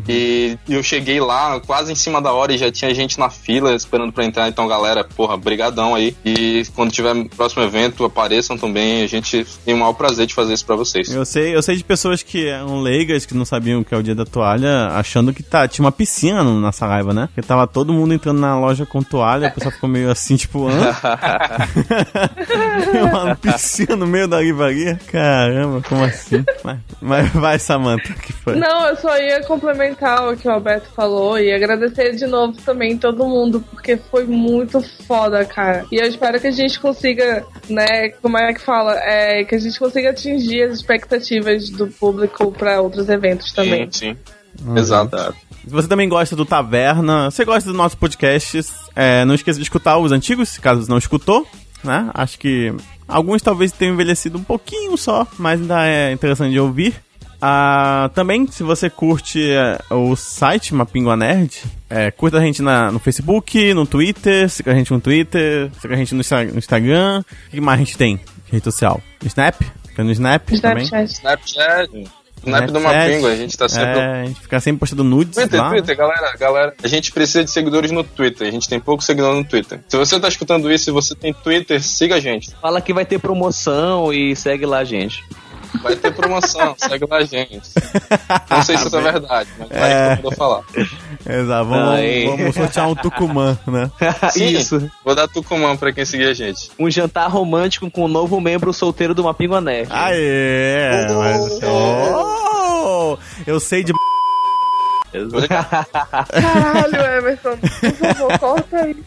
E 0.08 0.58
eu 0.68 0.82
cheguei 0.82 1.20
lá 1.20 1.60
quase 1.60 1.92
em 1.92 1.96
cima 1.96 2.22
da 2.22 2.32
hora 2.32 2.54
e 2.54 2.58
já 2.58 2.72
tinha 2.72 2.94
gente 2.94 3.20
na 3.20 3.30
fila 3.30 3.74
esperando 3.76 4.12
pra 4.14 4.26
entrar. 4.26 4.48
Então, 4.48 4.68
galera, 4.68 5.04
porra, 5.04 5.38
brigadão 5.38 5.96
aí. 5.96 6.16
E 6.24 6.64
quando 6.76 6.92
tiver 6.92 7.14
próximo 7.36 7.64
evento, 7.64 8.06
apareçam 8.06 8.58
também. 8.58 9.04
A 9.04 9.08
gente 9.08 9.46
tem 9.66 9.74
o 9.74 9.78
maior 9.78 9.94
prazer 9.94 10.26
de 10.26 10.34
fazer 10.34 10.54
isso 10.54 10.66
pra 10.66 10.76
vocês. 10.76 11.12
Eu 11.12 11.26
sei, 11.26 11.56
eu 11.56 11.62
sei 11.62 11.76
de 11.76 11.84
pessoas 11.84 12.24
que 12.24 12.48
eram 12.48 12.82
leigas, 12.82 13.26
que 13.26 13.36
não 13.36 13.46
sabiam 13.46 13.82
o 13.82 13.86
que 13.86 13.94
é 13.94 13.98
o 13.98 14.04
dia 14.04 14.16
da 14.16 14.26
toalha, 14.26 14.88
achando 14.94 15.34
que 15.34 15.44
tá, 15.44 15.68
tinha 15.68 15.84
uma 15.84 15.92
piscina 15.92 16.44
na 16.44 16.72
Saraiva, 16.72 17.14
né? 17.14 17.28
Porque 17.28 17.42
tava 17.42 17.68
todo 17.68 17.94
mundo 17.94 18.14
entrando 18.14 18.40
na 18.40 18.58
loja 18.58 18.86
com 18.86 19.02
toalha, 19.04 19.50
a 19.50 19.52
pessoa 19.52 19.72
ficou 19.72 19.90
meio 19.90 20.10
assim, 20.10 20.36
tipo, 20.36 20.68
hã? 20.68 20.94
uma 23.12 23.36
piscina 23.36 23.96
no 23.96 24.08
meio 24.08 24.28
da 24.28 24.40
livraria? 24.40 25.00
Caramba, 25.12 25.82
como 25.88 26.04
assim? 26.04 26.44
Mas, 26.64 26.80
mas 27.02 27.30
vai, 27.32 27.60
Samantha, 27.60 28.14
que 28.14 28.34
foi? 28.34 28.56
Não, 28.56 28.88
eu 28.88 28.96
só 28.96 29.18
ia 29.18 29.44
complementar 29.44 29.73
o 29.74 30.38
que 30.38 30.48
o 30.48 30.52
Alberto 30.52 30.90
falou 30.96 31.40
e 31.40 31.54
agradecer 31.54 32.16
de 32.16 32.26
novo 32.26 32.58
também 32.62 32.98
todo 32.98 33.26
mundo, 33.26 33.64
porque 33.72 33.98
foi 33.98 34.26
muito 34.26 34.82
foda, 35.06 35.44
cara. 35.46 35.86
E 35.92 35.96
eu 35.96 36.06
espero 36.06 36.40
que 36.40 36.48
a 36.48 36.52
gente 36.52 36.80
consiga, 36.80 37.46
né, 37.70 38.10
como 38.22 38.38
é 38.38 38.54
que 38.54 38.62
fala? 38.62 38.96
É, 39.00 39.44
que 39.44 39.56
a 39.56 39.60
gente 39.60 39.78
consiga 39.78 40.12
atingir 40.12 40.64
as 40.64 40.74
expectativas 40.74 41.70
do 41.70 41.88
público 41.88 42.52
pra 42.52 42.82
outros 42.82 43.10
eventos 43.10 43.52
também. 43.52 43.88
Sim, 43.92 44.16
sim. 44.16 44.78
Exato. 44.78 45.36
Se 45.64 45.70
você 45.70 45.88
também 45.88 46.10
gosta 46.10 46.36
do 46.36 46.46
Taverna, 46.46 47.32
você 47.32 47.46
gosta 47.46 47.72
do 47.72 47.78
nosso 47.78 47.98
podcast, 47.98 48.60
é, 48.96 49.24
não 49.26 49.34
esqueça 49.34 49.58
de 49.58 49.64
escutar 49.64 49.98
os 49.98 50.12
antigos, 50.12 50.58
caso 50.58 50.90
não 50.90 50.98
escutou, 50.98 51.48
né? 51.84 52.10
Acho 52.14 52.38
que 52.38 52.74
alguns 53.08 53.42
talvez 53.42 53.72
tenham 53.72 53.94
envelhecido 53.94 54.38
um 54.38 54.44
pouquinho 54.44 54.98
só, 54.98 55.26
mas 55.40 55.62
ainda 55.62 55.88
é 55.88 56.12
interessante 56.12 56.52
de 56.52 56.60
ouvir. 56.60 56.96
Ah, 57.46 58.10
também, 58.16 58.48
se 58.48 58.64
você 58.64 58.90
curte 58.90 59.52
é, 59.52 59.78
o 59.94 60.16
site 60.16 60.74
Mapingua 60.74 61.18
Nerd, 61.18 61.62
é, 61.90 62.10
curta 62.10 62.38
a 62.38 62.40
gente 62.40 62.62
na- 62.62 62.90
no 62.90 63.00
Facebook, 63.00 63.74
no 63.74 63.86
Twitter, 63.86 64.50
siga 64.50 64.72
a 64.72 64.76
gente 64.76 64.94
no 64.94 65.02
Twitter, 65.02 65.70
siga 65.82 65.94
a 65.94 65.98
gente 65.98 66.16
no, 66.16 66.22
no 66.54 66.58
Instagram. 66.58 67.22
O 67.48 67.52
que 67.52 67.60
mais 67.60 67.82
a 67.82 67.84
gente 67.84 67.98
tem? 67.98 68.16
de 68.16 68.24
Rede 68.54 68.64
social? 68.64 69.02
Snap? 69.26 69.60
Tem 69.94 70.06
no 70.06 70.12
Snap 70.14 70.42
também? 70.62 70.84
Snapchat. 70.86 71.12
Snapchat. 71.12 71.90
Snap 72.46 72.66
do 72.72 72.78
Snapchat. 72.78 73.10
Mapingo, 73.10 73.28
a 73.28 73.36
gente 73.36 73.58
tá 73.58 73.68
sempre. 73.68 74.00
É, 74.00 74.22
a 74.22 74.26
gente 74.26 74.40
fica 74.40 74.60
sempre 74.62 74.80
postando 74.80 75.04
nudes 75.04 75.36
Twitter, 75.36 75.60
lá. 75.62 75.70
Twitter, 75.70 75.98
galera, 75.98 76.38
galera. 76.38 76.74
A 76.82 76.88
gente 76.88 77.12
precisa 77.12 77.44
de 77.44 77.52
seguidores 77.52 77.92
no 77.92 78.06
Twitter. 78.06 78.48
A 78.48 78.52
gente 78.52 78.70
tem 78.70 78.80
poucos 78.80 79.06
seguidores 79.06 79.38
no 79.38 79.44
Twitter. 79.44 79.82
Se 79.90 79.98
você 79.98 80.18
tá 80.18 80.30
escutando 80.30 80.72
isso 80.72 80.90
e 80.90 80.94
você 80.94 81.14
tem 81.14 81.34
Twitter, 81.34 81.82
siga 81.84 82.16
a 82.16 82.20
gente. 82.22 82.52
Fala 82.62 82.80
que 82.80 82.94
vai 82.94 83.06
ter 83.06 83.20
promoção 83.20 84.14
e 84.14 84.34
segue 84.34 84.66
lá, 84.66 84.84
gente. 84.86 85.22
Vai 85.82 85.96
ter 85.96 86.14
promoção, 86.14 86.76
segue 86.80 87.06
lá 87.10 87.18
a 87.18 87.24
gente. 87.24 87.70
Não 88.50 88.62
sei 88.64 88.78
se 88.78 88.88
isso 88.88 88.98
é 88.98 89.02
verdade, 89.02 89.50
mas 89.58 89.70
vai 89.70 89.92
É. 89.92 90.16
vou 90.18 90.32
falar. 90.32 90.62
Exato, 91.28 91.66
vamos, 91.70 91.90
Aí. 91.96 92.28
vamos 92.28 92.56
sortear 92.56 92.88
um 92.90 92.96
Tucumã, 92.96 93.58
né? 93.68 93.90
Sim, 94.32 94.46
Isso. 94.48 94.92
Vou 95.04 95.16
dar 95.16 95.28
Tucumã 95.28 95.76
pra 95.76 95.92
quem 95.92 96.06
seguir 96.06 96.26
a 96.28 96.34
gente. 96.34 96.70
Um 96.78 96.90
jantar 96.92 97.28
romântico 97.30 97.90
com 97.90 98.04
o 98.06 98.08
novo 98.08 98.40
membro 98.40 98.72
solteiro 98.74 99.14
do 99.14 99.24
Mapingua 99.24 99.60
Nerd. 99.62 99.90
Aê! 99.92 101.08
Mas, 101.14 101.60
oh, 101.64 103.18
eu 103.48 103.60
sei 103.60 103.84
de. 103.84 103.94
Caralho, 105.48 107.18
Emerson, 107.20 107.58
por 107.58 107.92
favor, 107.94 108.40
corta 108.40 108.90
isso. 108.90 109.04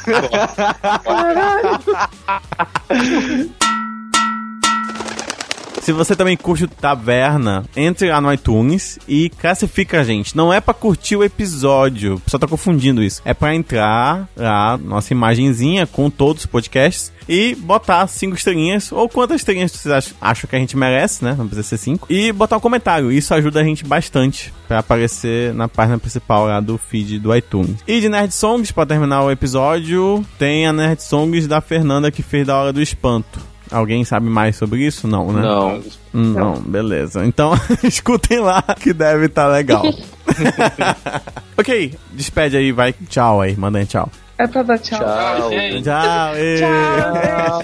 Caralho. 1.04 1.80
Se 5.90 5.92
você 5.92 6.14
também 6.14 6.36
curte 6.36 6.62
o 6.62 6.68
Taverna, 6.68 7.64
entre 7.76 8.08
lá 8.08 8.20
no 8.20 8.32
iTunes 8.32 8.96
e 9.08 9.28
classifica 9.28 10.02
a 10.02 10.04
gente. 10.04 10.36
Não 10.36 10.52
é 10.52 10.60
pra 10.60 10.72
curtir 10.72 11.16
o 11.16 11.24
episódio, 11.24 12.14
o 12.14 12.20
pessoal 12.20 12.38
tá 12.38 12.46
confundindo 12.46 13.02
isso. 13.02 13.20
É 13.24 13.34
pra 13.34 13.52
entrar 13.56 14.28
lá, 14.36 14.78
nossa 14.78 15.12
imagenzinha 15.12 15.88
com 15.88 16.08
todos 16.08 16.44
os 16.44 16.46
podcasts 16.46 17.12
e 17.28 17.56
botar 17.56 18.06
cinco 18.06 18.36
estrelinhas, 18.36 18.92
ou 18.92 19.08
quantas 19.08 19.40
estrelinhas 19.40 19.72
vocês 19.72 20.14
acham, 20.20 20.48
que 20.48 20.54
a 20.54 20.60
gente 20.60 20.76
merece, 20.76 21.24
né? 21.24 21.34
Não 21.36 21.48
precisa 21.48 21.66
ser 21.66 21.78
cinco. 21.78 22.06
E 22.08 22.30
botar 22.30 22.56
um 22.58 22.60
comentário. 22.60 23.10
Isso 23.10 23.34
ajuda 23.34 23.58
a 23.60 23.64
gente 23.64 23.84
bastante 23.84 24.52
pra 24.68 24.78
aparecer 24.78 25.52
na 25.54 25.66
página 25.66 25.98
principal 25.98 26.46
lá 26.46 26.60
do 26.60 26.78
feed 26.78 27.18
do 27.18 27.34
iTunes. 27.34 27.78
E 27.84 28.00
de 28.00 28.08
Nerd 28.08 28.32
Songs, 28.32 28.70
pra 28.70 28.86
terminar 28.86 29.24
o 29.24 29.30
episódio, 29.30 30.24
tem 30.38 30.68
a 30.68 30.72
Nerd 30.72 31.02
Songs 31.02 31.48
da 31.48 31.60
Fernanda 31.60 32.12
que 32.12 32.22
fez 32.22 32.46
da 32.46 32.56
Hora 32.56 32.72
do 32.72 32.80
Espanto. 32.80 33.49
Alguém 33.70 34.04
sabe 34.04 34.28
mais 34.28 34.56
sobre 34.56 34.80
isso? 34.84 35.06
Não, 35.06 35.32
né? 35.32 35.42
Não. 35.42 35.80
Hum, 36.14 36.32
Não, 36.32 36.54
beleza. 36.60 37.24
Então, 37.24 37.52
escutem 37.84 38.40
lá 38.40 38.62
que 38.80 38.92
deve 38.92 39.26
estar 39.26 39.46
legal. 39.46 39.84
ok, 41.56 41.94
despede 42.12 42.56
aí, 42.56 42.72
vai. 42.72 42.92
Tchau 43.08 43.40
aí, 43.40 43.56
manda 43.56 43.78
aí 43.78 43.86
tchau. 43.86 44.08
É 44.38 44.46
pra 44.46 44.62
dar 44.62 44.78
tchau. 44.78 44.98
Tchau. 44.98 45.50
gente. 45.50 45.82
Tchau, 45.84 46.34
ê. 46.36 46.56
Tchau. 46.58 47.62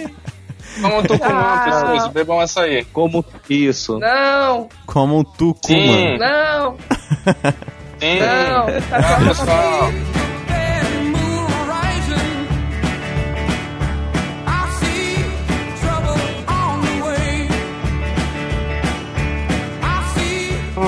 Vamos 0.81 1.07
Tucumã, 1.07 1.63
pessoas. 1.65 2.07
Bebam 2.09 2.39
açaí. 2.41 2.85
Como 2.93 3.25
isso? 3.49 3.99
Não, 3.99 4.69
Como 4.85 5.19
um 5.21 5.25
tucumã. 5.25 5.57
Sim. 5.75 6.19
não, 6.19 6.77
Sim. 7.99 8.21
não. 8.21 8.67
Tá 8.91 9.01
Tchau, 9.01 9.35
só 9.35 9.45
pessoal. 9.45 9.93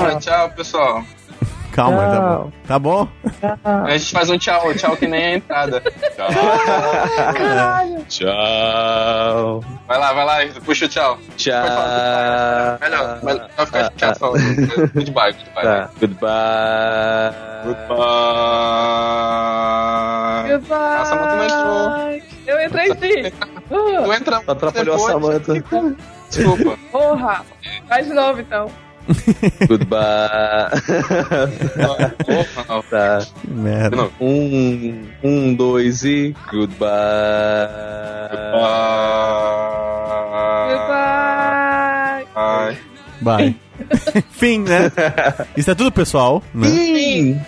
Ah, 0.05 0.19
tchau, 0.19 0.49
pessoal. 0.51 1.03
Calma, 1.71 2.09
tá 2.09 2.19
bom. 2.19 2.51
Tá 2.67 2.79
bom? 2.79 3.07
A 3.63 3.97
gente 3.97 4.11
faz 4.11 4.29
um 4.29 4.37
tchau, 4.37 4.73
tchau 4.73 4.97
que 4.97 5.07
nem 5.07 5.23
a 5.23 5.35
entrada. 5.35 5.81
Tchau. 6.15 6.29
Caralho. 7.33 8.05
Tchau. 8.09 9.63
Vai 9.87 9.97
lá, 9.97 10.13
vai 10.13 10.25
lá, 10.25 10.39
puxa 10.65 10.85
o 10.85 10.89
tchau. 10.89 11.17
Tchau. 11.37 11.61
Goodbye. 11.61 12.79
Melhor, 12.81 13.23
melhor 13.23 13.49
vai 13.55 13.65
ficar 13.65 13.89
tchau 13.91 14.15
falando. 14.15 14.55
Goodbye, 14.93 15.31
goodbye. 15.31 15.63
Tá. 15.63 15.89
Goodbye. 15.99 17.33
Goodbye. 17.65 17.99
Goodbye. 20.49 20.97
Nossa, 20.97 21.17
tu 21.17 21.25
não 21.25 21.43
entrou. 21.45 22.21
Eu 22.47 22.65
entrei 22.65 22.87
sim. 22.87 23.31
Tu 23.69 24.13
entra 24.13 24.41
atrapalhou 24.47 24.95
a 24.95 25.13
depois. 25.13 25.43
Samantha. 25.43 25.53
Desculpa. 26.29 26.77
porra. 26.91 27.45
Faz 27.87 28.07
de 28.07 28.13
novo 28.13 28.41
então. 28.41 28.69
Goodbye. 29.67 30.69
Não. 31.75 32.81
tá. 32.83 33.25
Que 33.41 33.49
merda. 33.49 33.95
Novo. 33.95 34.13
Um, 34.21 35.07
um, 35.23 35.53
dois 35.53 36.03
e 36.03 36.35
goodbye. 36.51 36.89
Goodbye. 38.31 38.69
Goodbye. 40.69 41.39
Bye. 42.35 42.77
Bye. 43.21 43.55
Fim, 44.31 44.59
né? 44.59 44.91
Isso 45.57 45.71
é 45.71 45.75
tudo, 45.75 45.91
pessoal. 45.91 46.43
Né? 46.53 46.67
Sim. 46.67 47.41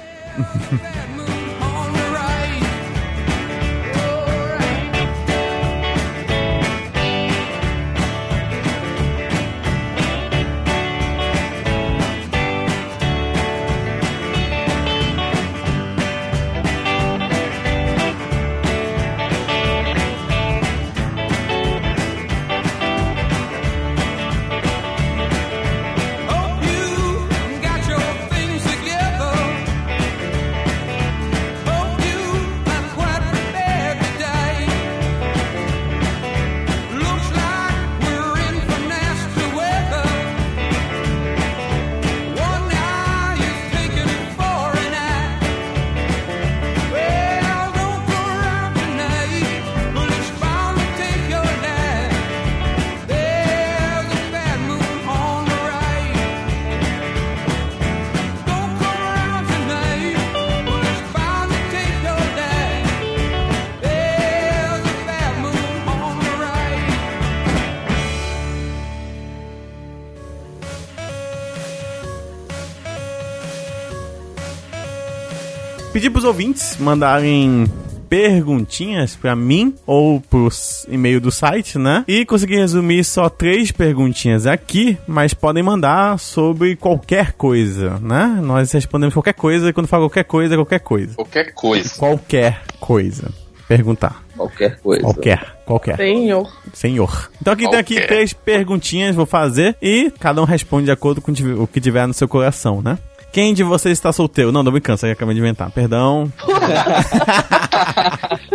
Pedir 76.02 76.10
pros 76.10 76.24
ouvintes 76.26 76.78
mandarem 76.80 77.68
perguntinhas 78.10 79.16
pra 79.16 79.36
mim 79.36 79.76
ou 79.86 80.20
pros 80.20 80.84
e-mail 80.90 81.22
do 81.22 81.32
site, 81.32 81.78
né? 81.78 82.04
E 82.08 82.26
consegui 82.26 82.56
resumir 82.56 83.04
só 83.04 83.30
três 83.30 83.72
perguntinhas 83.72 84.48
aqui, 84.48 84.98
mas 85.08 85.36
podem 85.36 85.62
mandar 85.62 86.18
sobre 86.18 86.76
qualquer 86.76 87.34
coisa, 87.34 88.00
né? 88.00 88.40
Nós 88.42 88.72
respondemos 88.72 89.14
qualquer 89.14 89.36
coisa 89.36 89.70
e 89.70 89.74
quando 89.74 89.86
fala 89.86 90.06
qualquer 90.06 90.24
coisa, 90.24 90.56
é 90.56 90.58
qualquer 90.58 90.80
coisa. 90.80 91.14
Qualquer 91.14 91.54
coisa. 91.54 91.96
Qualquer 91.96 92.62
coisa. 92.80 93.32
Perguntar. 93.68 94.24
Qualquer 94.36 94.80
coisa. 94.80 95.04
Qualquer. 95.04 95.56
Qualquer. 95.68 95.98
Senhor. 95.98 96.52
Senhor. 96.74 97.32
Então 97.40 97.54
aqui 97.54 97.70
tem 97.70 97.80
aqui 97.80 97.94
Qualquer. 97.94 98.08
três 98.08 98.34
perguntinhas, 98.34 99.16
vou 99.16 99.28
fazer, 99.28 99.78
e 99.80 100.12
cada 100.20 100.42
um 100.42 100.46
responde 100.46 100.86
de 100.86 100.92
acordo 100.92 101.22
com 101.22 101.32
o 101.32 101.68
que 101.68 101.80
tiver 101.80 102.08
no 102.08 102.14
seu 102.16 102.28
coração, 102.28 102.82
né? 102.82 102.98
Quem 103.32 103.54
de 103.54 103.64
vocês 103.64 103.98
está 103.98 104.12
solteiro? 104.12 104.52
Não, 104.52 104.62
não 104.62 104.72
me 104.72 104.82
cansa, 104.82 105.08
eu 105.08 105.14
acabei 105.14 105.34
de 105.34 105.40
inventar. 105.40 105.72
Perdão. 105.72 106.32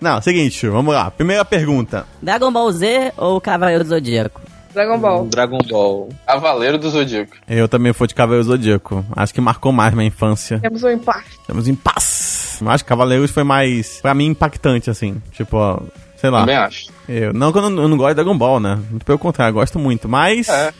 não, 0.00 0.20
seguinte, 0.20 0.66
vamos 0.68 0.94
lá. 0.94 1.10
Primeira 1.10 1.44
pergunta. 1.44 2.06
Dragon 2.20 2.52
Ball 2.52 2.70
Z 2.72 3.12
ou 3.16 3.40
Cavaleiro 3.40 3.84
do 3.84 3.90
Zodíaco? 3.90 4.40
Dragon 4.74 4.98
Ball. 4.98 5.26
Dragon 5.26 5.58
Ball. 5.68 6.08
Cavaleiro 6.26 6.78
do 6.78 6.90
Zodíaco. 6.90 7.32
Eu 7.48 7.68
também 7.68 7.92
fui 7.92 8.06
de 8.06 8.14
Cavaleiro 8.14 8.44
Zodíaco. 8.44 9.04
Acho 9.14 9.34
que 9.34 9.40
marcou 9.40 9.72
mais 9.72 9.92
minha 9.94 10.06
infância. 10.06 10.58
Temos 10.60 10.82
um 10.82 10.90
empate. 10.90 11.38
Temos 11.46 11.68
em 11.68 11.74
paz. 11.74 12.58
Eu 12.60 12.70
acho 12.70 12.84
que 12.84 12.88
Cavaleiros 12.88 13.30
foi 13.30 13.44
mais, 13.44 14.00
pra 14.00 14.14
mim, 14.14 14.26
impactante, 14.26 14.88
assim. 14.88 15.20
Tipo, 15.32 15.56
ó, 15.56 15.78
sei 16.16 16.30
lá. 16.30 16.40
Também 16.40 16.56
acho. 16.56 16.90
Eu, 17.08 17.32
não 17.32 17.52
que 17.52 17.58
eu 17.58 17.68
não, 17.68 17.82
eu 17.82 17.88
não 17.88 17.96
gosto 17.96 18.10
de 18.10 18.14
Dragon 18.16 18.36
Ball, 18.36 18.60
né? 18.60 18.78
Pelo 19.04 19.18
contrário, 19.18 19.50
eu 19.50 19.54
gosto 19.54 19.78
muito. 19.78 20.08
Mas 20.08 20.48
É. 20.48 20.72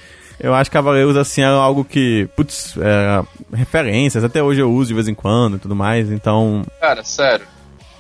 eu 0.43 0.55
acho 0.55 0.71
que 0.71 0.77
Cavaleiros, 0.77 1.17
assim, 1.17 1.43
era 1.43 1.55
algo 1.55 1.85
que, 1.85 2.29
putz, 2.37 2.75
é, 2.79 3.23
referências, 3.55 4.25
até 4.25 4.43
hoje 4.43 4.61
eu 4.61 4.73
uso 4.73 4.89
de 4.89 4.95
vez 4.95 5.09
em 5.09 5.15
quando 5.15 5.57
e 5.57 5.59
tudo 5.61 5.77
mais, 5.77 6.11
então, 6.11 6.65
Cara, 6.81 7.05
sério. 7.05 7.47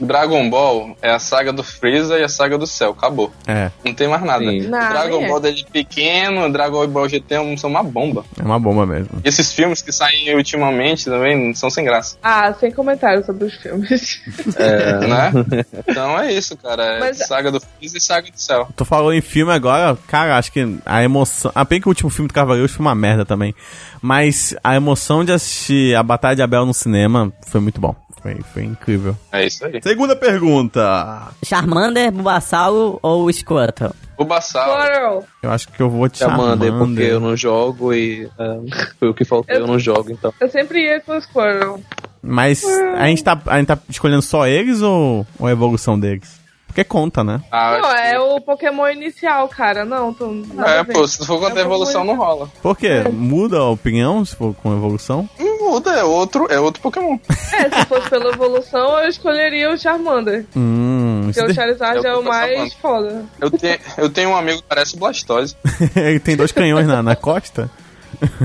Dragon 0.06 0.48
Ball 0.50 0.96
é 1.00 1.10
a 1.10 1.18
saga 1.18 1.52
do 1.52 1.62
Freeza 1.62 2.18
e 2.18 2.22
a 2.22 2.28
saga 2.28 2.56
do 2.58 2.66
Cell. 2.66 2.90
Acabou. 2.90 3.32
é, 3.46 3.70
Não 3.84 3.94
tem 3.94 4.08
mais 4.08 4.22
nada. 4.22 4.44
Sim. 4.44 4.62
Não, 4.68 4.78
Dragon 4.78 5.22
é. 5.22 5.28
Ball 5.28 5.40
dele 5.40 5.64
pequeno, 5.72 6.50
Dragon 6.52 6.86
Ball 6.88 7.08
GT 7.08 7.56
são 7.58 7.70
uma 7.70 7.82
bomba. 7.82 8.24
é 8.38 8.42
uma 8.42 8.58
bomba 8.58 8.84
mesmo. 8.86 9.20
E 9.24 9.28
esses 9.28 9.52
filmes 9.52 9.80
que 9.82 9.92
saem 9.92 10.34
ultimamente 10.34 11.04
também 11.06 11.54
são 11.54 11.70
sem 11.70 11.84
graça. 11.84 12.16
Ah, 12.22 12.52
sem 12.54 12.70
comentários 12.72 13.26
sobre 13.26 13.44
os 13.46 13.54
filmes. 13.54 14.20
É. 14.56 14.92
Né? 15.12 15.32
Então 15.88 16.18
é 16.18 16.32
isso, 16.32 16.56
cara. 16.56 16.82
É 16.84 17.00
Mas- 17.00 17.18
saga 17.26 17.50
do 17.50 17.60
Freeza 17.60 17.98
e 17.98 18.00
saga 18.00 18.30
do 18.30 18.38
Cell. 18.40 18.68
Tu 18.76 18.84
falou 18.84 19.12
em 19.12 19.20
filme 19.20 19.52
agora, 19.52 19.96
cara, 20.06 20.36
acho 20.38 20.52
que 20.52 20.78
a 20.86 21.02
emoção. 21.02 21.50
Ah, 21.54 21.64
bem 21.64 21.80
que 21.80 21.88
o 21.88 21.90
último 21.90 22.08
filme 22.10 22.28
do 22.28 22.34
Cavaleiros 22.34 22.72
foi 22.72 22.84
uma 22.84 22.94
merda 22.94 23.24
também. 23.24 23.54
Mas 24.00 24.54
a 24.64 24.74
emoção 24.74 25.24
de 25.24 25.32
assistir 25.32 25.94
a 25.96 26.02
Batalha 26.02 26.36
de 26.36 26.42
Abel 26.42 26.66
no 26.66 26.74
cinema 26.74 27.32
foi 27.46 27.60
muito 27.60 27.80
bom. 27.80 27.94
Foi, 28.22 28.36
foi 28.54 28.64
incrível. 28.64 29.16
É 29.32 29.44
isso 29.44 29.66
aí. 29.66 29.80
Segunda 29.82 30.14
pergunta. 30.14 31.28
Charmander, 31.44 32.12
Bulbasauro 32.12 32.98
ou 33.02 33.30
Squirtle? 33.32 33.90
O 34.16 34.24
Bassal. 34.24 34.80
Squirrel. 34.80 35.24
Eu 35.42 35.50
acho 35.50 35.68
que 35.68 35.80
eu 35.82 35.90
vou 35.90 36.08
te 36.08 36.18
Charmander, 36.18 36.68
chamar. 36.68 36.86
porque 36.86 37.02
eu 37.02 37.18
não 37.18 37.36
jogo 37.36 37.92
e 37.92 38.30
é, 38.38 38.60
foi 39.00 39.08
o 39.08 39.14
que 39.14 39.24
faltou, 39.24 39.54
eu 39.54 39.66
não 39.66 39.78
jogo, 39.78 40.12
então. 40.12 40.32
Eu 40.40 40.48
sempre 40.48 40.84
ia 40.84 41.00
com 41.00 41.16
o 41.16 41.20
Squirrel. 41.20 41.80
Mas 42.22 42.64
a 42.64 43.06
gente, 43.08 43.24
tá, 43.24 43.40
a 43.46 43.58
gente 43.58 43.66
tá 43.66 43.78
escolhendo 43.88 44.22
só 44.22 44.46
eles 44.46 44.80
ou, 44.80 45.26
ou 45.38 45.46
a 45.48 45.50
evolução 45.50 45.98
deles? 45.98 46.40
Porque 46.72 46.84
conta, 46.84 47.22
né? 47.22 47.42
Ah, 47.50 47.78
Não, 47.82 47.94
é 47.94 48.18
o 48.18 48.40
Pokémon 48.40 48.88
inicial, 48.88 49.46
cara. 49.46 49.84
Não, 49.84 50.16
a 50.58 50.70
é, 50.70 50.82
ver. 50.82 50.94
pô, 50.94 51.06
se 51.06 51.24
for 51.26 51.38
contra 51.38 51.58
a 51.58 51.62
É 51.62 51.64
evolução, 51.66 52.02
não 52.02 52.16
rola. 52.16 52.48
Por 52.62 52.74
quê? 52.74 53.04
Muda 53.12 53.58
a 53.58 53.68
opinião 53.68 54.24
se 54.24 54.34
for 54.34 54.54
com 54.54 54.72
evolução? 54.72 55.28
Muda, 55.38 55.90
é 55.92 56.02
outro, 56.02 56.46
é 56.50 56.58
outro 56.58 56.80
Pokémon. 56.82 57.18
É, 57.52 57.68
se 57.68 57.84
fosse 57.84 58.08
pela 58.08 58.30
evolução, 58.30 58.98
eu 58.98 59.08
escolheria 59.10 59.70
o 59.70 59.76
Charmander. 59.76 60.46
Hum, 60.56 61.24
Porque 61.26 61.42
o 61.42 61.54
Charizard 61.54 62.04
é 62.04 62.14
o 62.14 62.22
passar 62.24 62.56
mais 62.56 62.72
foda. 62.72 63.26
Eu, 63.38 63.50
tenho 63.50 63.78
eu 63.98 64.08
tenho 64.08 64.30
um 64.30 64.36
amigo 64.36 64.62
que 64.62 64.66
parece 64.66 64.96
Blastoise. 64.96 65.54
ele 65.94 66.18
tem 66.18 66.34
dois 66.34 66.50
canhões 66.50 66.86
na, 66.86 67.02
na 67.02 67.14
costa? 67.14 67.70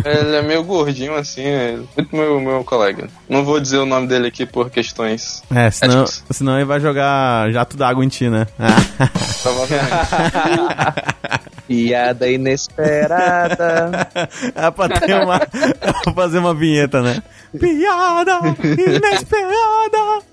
Ele 0.03 0.35
é 0.35 0.41
meio 0.41 0.63
gordinho, 0.63 1.15
assim, 1.15 1.43
é 1.43 1.77
muito 1.95 2.15
meu, 2.15 2.39
meu 2.39 2.63
colega. 2.63 3.07
Não 3.29 3.43
vou 3.43 3.59
dizer 3.59 3.77
o 3.77 3.85
nome 3.85 4.07
dele 4.07 4.27
aqui 4.27 4.45
por 4.45 4.69
questões. 4.69 5.43
É, 5.53 5.69
senão, 5.71 6.03
Acho 6.03 6.23
senão 6.31 6.55
ele 6.55 6.65
vai 6.65 6.79
jogar 6.79 7.51
jato 7.51 7.77
d'água 7.77 8.03
em 8.03 8.07
ti, 8.07 8.29
né? 8.29 8.47
Piada 11.67 12.29
inesperada. 12.29 14.07
É 14.55 14.71
pra 14.71 14.89
ter 14.89 15.21
uma. 15.21 15.35
É 15.35 15.91
pra 16.03 16.13
fazer 16.13 16.39
uma 16.39 16.53
vinheta, 16.53 17.01
né? 17.01 17.21
Piada 17.59 18.39
inesperada! 18.63 20.23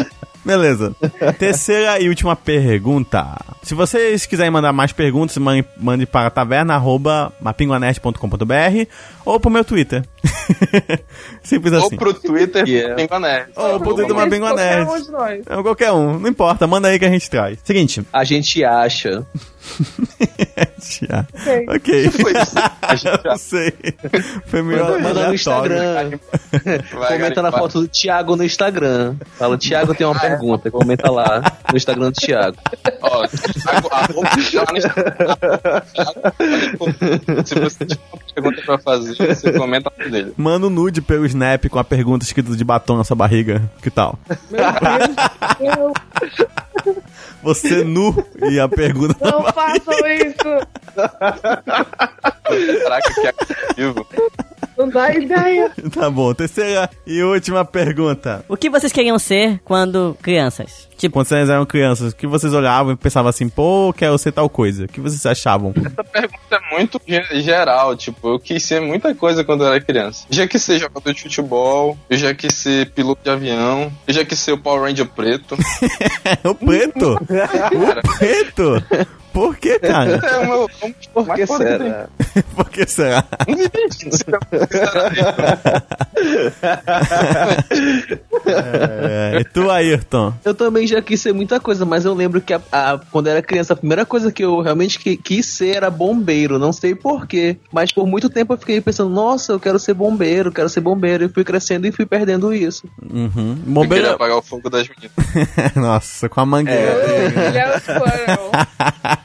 Beleza. 0.44 0.94
Terceira 1.38 2.00
e 2.00 2.08
última 2.08 2.34
pergunta. 2.34 3.36
Se 3.62 3.74
vocês 3.74 4.24
quiserem 4.24 4.50
mandar 4.50 4.72
mais 4.72 4.90
perguntas, 4.92 5.36
mande, 5.36 6.06
para 6.06 6.30
taverna.mapinguanete.com.br 6.30 8.86
ou 9.24 9.38
pro 9.38 9.50
meu 9.50 9.64
Twitter. 9.64 10.02
Simples 11.42 11.72
Ou 11.74 11.86
assim. 11.86 11.96
pro 11.96 12.12
Twitter, 12.14 12.64
Yeah. 12.68 12.94
pro 12.94 13.02
Pinguanete. 13.04 13.50
Ou 13.56 13.78
pro 13.80 13.94
Twitter 13.94 14.06
do 14.06 14.14
Qualquer 14.14 14.38
Mapingo 14.40 14.46
um 14.46 14.54
Nerd. 14.54 15.02
de 15.04 15.10
nós. 15.10 15.40
É 15.48 15.62
qualquer 15.62 15.92
um, 15.92 16.18
não 16.18 16.28
importa, 16.28 16.66
manda 16.66 16.88
aí 16.88 16.98
que 16.98 17.04
a 17.04 17.10
gente 17.10 17.28
traz. 17.30 17.58
Seguinte. 17.64 18.02
A 18.12 18.24
gente 18.24 18.64
acha. 18.64 19.26
Tia. 20.80 21.26
Ok. 21.36 21.66
Ok. 21.68 22.10
Foi 22.10 22.32
isso. 22.32 22.54
A 22.82 22.94
gente 22.94 23.20
Eu 23.26 23.36
sei. 23.36 23.72
Foi 24.46 24.62
meio 24.62 24.82
Manda, 24.82 24.98
manda 25.00 25.28
no. 25.28 25.34
Instagram. 25.34 26.18
vai 26.94 27.12
Comenta 27.18 27.42
na 27.42 27.52
foto 27.52 27.82
do 27.82 27.88
Thiago 27.88 28.36
no 28.36 28.42
Instagram. 28.44 29.16
Fala, 29.38 29.58
Thiago 29.58 29.94
tem 29.94 30.06
uma 30.06 30.18
pergunta. 30.18 30.70
Comenta 30.70 31.10
lá 31.10 31.42
no 31.70 31.76
Instagram 31.76 32.06
do 32.10 32.12
Thiago. 32.12 32.56
Ó, 33.02 33.26
Thiago, 33.28 33.88
arroba, 33.92 34.30
lá 34.54 34.66
no 34.72 34.78
Instagram. 34.78 35.82
Se 37.44 37.54
você 37.60 37.84
tiver 37.84 38.00
uma 38.12 38.20
pergunta 38.34 38.62
pra 38.64 38.78
fazer, 38.78 39.14
você 39.16 39.52
comenta 39.52 39.92
a 39.98 40.02
dele. 40.08 40.32
Manda 40.38 40.66
um 40.66 40.70
nude 40.70 41.02
pelo 41.02 41.26
Snap 41.40 41.64
com 41.70 41.78
a 41.78 41.84
pergunta 41.84 42.22
escrita 42.24 42.54
de 42.54 42.62
batom 42.62 42.98
na 42.98 43.04
sua 43.04 43.16
barriga. 43.16 43.62
Que 43.82 43.90
tal? 43.90 44.18
Meu 45.58 45.92
Deus 46.20 46.32
do 46.32 46.36
céu. 46.36 46.50
Você 47.42 47.82
nu 47.82 48.14
e 48.50 48.60
a 48.60 48.68
pergunta 48.68 49.16
na 49.24 49.30
Não 49.30 49.42
barriga. 49.42 49.80
façam 49.86 50.06
isso. 50.08 50.66
Caraca, 52.82 53.14
que 53.14 53.26
é 53.26 53.34
vivo. 53.76 54.06
Não 54.80 54.88
dá 54.88 55.12
ideia. 55.14 55.70
Tá 55.92 56.08
bom, 56.10 56.32
terceira 56.32 56.88
e 57.06 57.22
última 57.22 57.64
pergunta. 57.64 58.44
O 58.48 58.56
que 58.56 58.70
vocês 58.70 58.92
queriam 58.92 59.18
ser 59.18 59.60
quando 59.64 60.16
crianças? 60.22 60.88
Tipo, 60.96 61.14
Quando 61.14 61.26
vocês 61.28 61.48
eram 61.48 61.64
crianças, 61.64 62.12
o 62.12 62.16
que 62.16 62.26
vocês 62.26 62.52
olhavam 62.52 62.92
e 62.92 62.96
pensavam 62.96 63.30
assim, 63.30 63.48
pô, 63.48 63.92
quero 63.96 64.16
ser 64.18 64.32
tal 64.32 64.48
coisa? 64.50 64.84
O 64.84 64.88
que 64.88 65.00
vocês 65.00 65.24
achavam? 65.24 65.72
Essa 65.76 66.04
pergunta 66.04 66.38
é 66.52 66.74
muito 66.76 67.00
ge- 67.06 67.40
geral, 67.40 67.96
tipo, 67.96 68.28
eu 68.34 68.38
quis 68.38 68.62
ser 68.62 68.80
muita 68.82 69.14
coisa 69.14 69.42
quando 69.42 69.64
eu 69.64 69.68
era 69.68 69.80
criança. 69.80 70.26
Eu 70.30 70.36
já 70.36 70.46
quis 70.46 70.62
ser 70.62 70.78
jogador 70.78 71.12
de 71.14 71.22
futebol, 71.22 71.96
eu 72.08 72.16
já 72.18 72.34
quis 72.34 72.54
ser 72.54 72.90
piloto 72.90 73.22
de 73.24 73.30
avião, 73.30 73.90
eu 74.06 74.12
já 74.14 74.24
quis 74.26 74.38
ser 74.38 74.52
o 74.52 74.58
Power 74.58 74.82
Ranger 74.82 75.06
preto. 75.08 75.56
o 76.44 76.54
preto? 76.54 77.14
O 77.14 78.18
preto? 78.18 78.84
Por 79.32 79.56
que, 79.56 79.78
cara? 79.78 80.20
é 80.22 80.36
o 80.38 80.48
meu. 80.48 80.70
Por 81.12 81.34
que 81.34 81.46
será? 81.46 82.08
Por 82.56 82.68
que 82.70 82.88
será? 82.88 83.24
É, 88.46 89.38
e 89.40 89.44
tu, 89.44 89.70
Ayrton? 89.70 90.32
Eu 90.44 90.54
também 90.54 90.86
já 90.86 91.00
quis 91.02 91.20
ser 91.20 91.32
muita 91.32 91.60
coisa, 91.60 91.84
mas 91.84 92.04
eu 92.04 92.14
lembro 92.14 92.40
que 92.40 92.52
a- 92.54 92.60
a- 92.72 93.00
quando 93.10 93.26
eu 93.26 93.32
era 93.32 93.42
criança, 93.42 93.72
a 93.72 93.76
primeira 93.76 94.04
coisa 94.06 94.32
que 94.32 94.44
eu 94.44 94.60
realmente 94.60 94.98
que- 94.98 95.16
quis 95.16 95.46
ser 95.46 95.76
era 95.76 95.90
bombeiro. 95.90 96.58
Não 96.58 96.72
sei 96.72 96.94
porquê, 96.94 97.56
mas 97.72 97.92
por 97.92 98.06
muito 98.06 98.28
tempo 98.28 98.52
eu 98.54 98.58
fiquei 98.58 98.80
pensando, 98.80 99.10
nossa, 99.10 99.52
eu 99.52 99.60
quero 99.60 99.78
ser 99.78 99.94
bombeiro, 99.94 100.52
quero 100.52 100.68
ser 100.68 100.80
bombeiro. 100.80 101.24
E 101.24 101.28
fui 101.28 101.44
crescendo 101.44 101.86
e 101.86 101.92
fui 101.92 102.06
perdendo 102.06 102.52
isso. 102.54 102.88
Uhum. 103.02 103.20
Eu 103.20 103.34
queria 103.34 103.64
Bombeiro. 103.66 104.10
apagar 104.12 104.36
o 104.38 104.42
fogo 104.42 104.68
das 104.70 104.88
meninas. 104.88 105.10
Nossa, 105.76 106.28
com 106.28 106.40
a 106.40 106.46
mangueira. 106.46 106.80
Ele 106.80 107.58
é 107.58 107.76
o 107.76 107.80
Squirrel. 107.80 108.50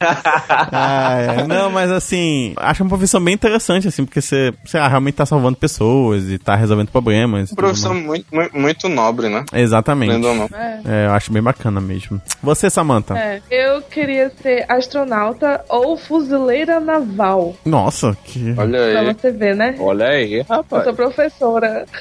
Ah, 0.00 1.14
é. 1.18 1.46
Não, 1.46 1.70
mas 1.70 1.90
assim, 1.90 2.54
acho 2.56 2.82
uma 2.82 2.88
profissão 2.88 3.20
bem 3.22 3.34
interessante, 3.34 3.88
assim, 3.88 4.04
porque 4.04 4.20
você, 4.20 4.52
sei 4.64 4.78
lá, 4.80 4.86
realmente 4.88 5.16
tá 5.16 5.26
salvando 5.26 5.56
pessoas 5.56 6.24
e 6.30 6.38
tá 6.38 6.54
resolvendo 6.54 6.88
problemas. 6.90 7.50
Uma 7.50 7.56
profissão 7.56 7.94
muito, 7.94 8.26
muito, 8.32 8.56
muito 8.56 8.88
nobre, 8.88 9.28
né? 9.28 9.44
Exatamente. 9.52 10.10
Lendo 10.12 10.28
ou 10.28 10.34
não. 10.34 10.44
É. 10.54 10.80
É, 10.84 11.06
eu 11.06 11.12
acho 11.12 11.32
bem 11.32 11.42
bacana 11.42 11.80
mesmo. 11.80 12.20
Você, 12.42 12.70
Samantha? 12.70 13.18
É, 13.18 13.40
eu 13.50 13.82
queria 13.82 14.30
ser 14.40 14.64
astronauta 14.68 15.64
ou 15.68 15.96
fuzileira 15.96 16.78
naval. 16.78 17.56
Nossa, 17.64 18.16
que. 18.24 18.54
Olha 18.56 18.78
Pra 18.92 19.00
aí. 19.00 19.14
você 19.14 19.30
ver, 19.32 19.56
né? 19.56 19.74
Olha 19.80 20.06
aí, 20.06 20.34
Eu 20.34 20.44
rapaz. 20.48 20.84
sou 20.84 20.94
professora. 20.94 21.84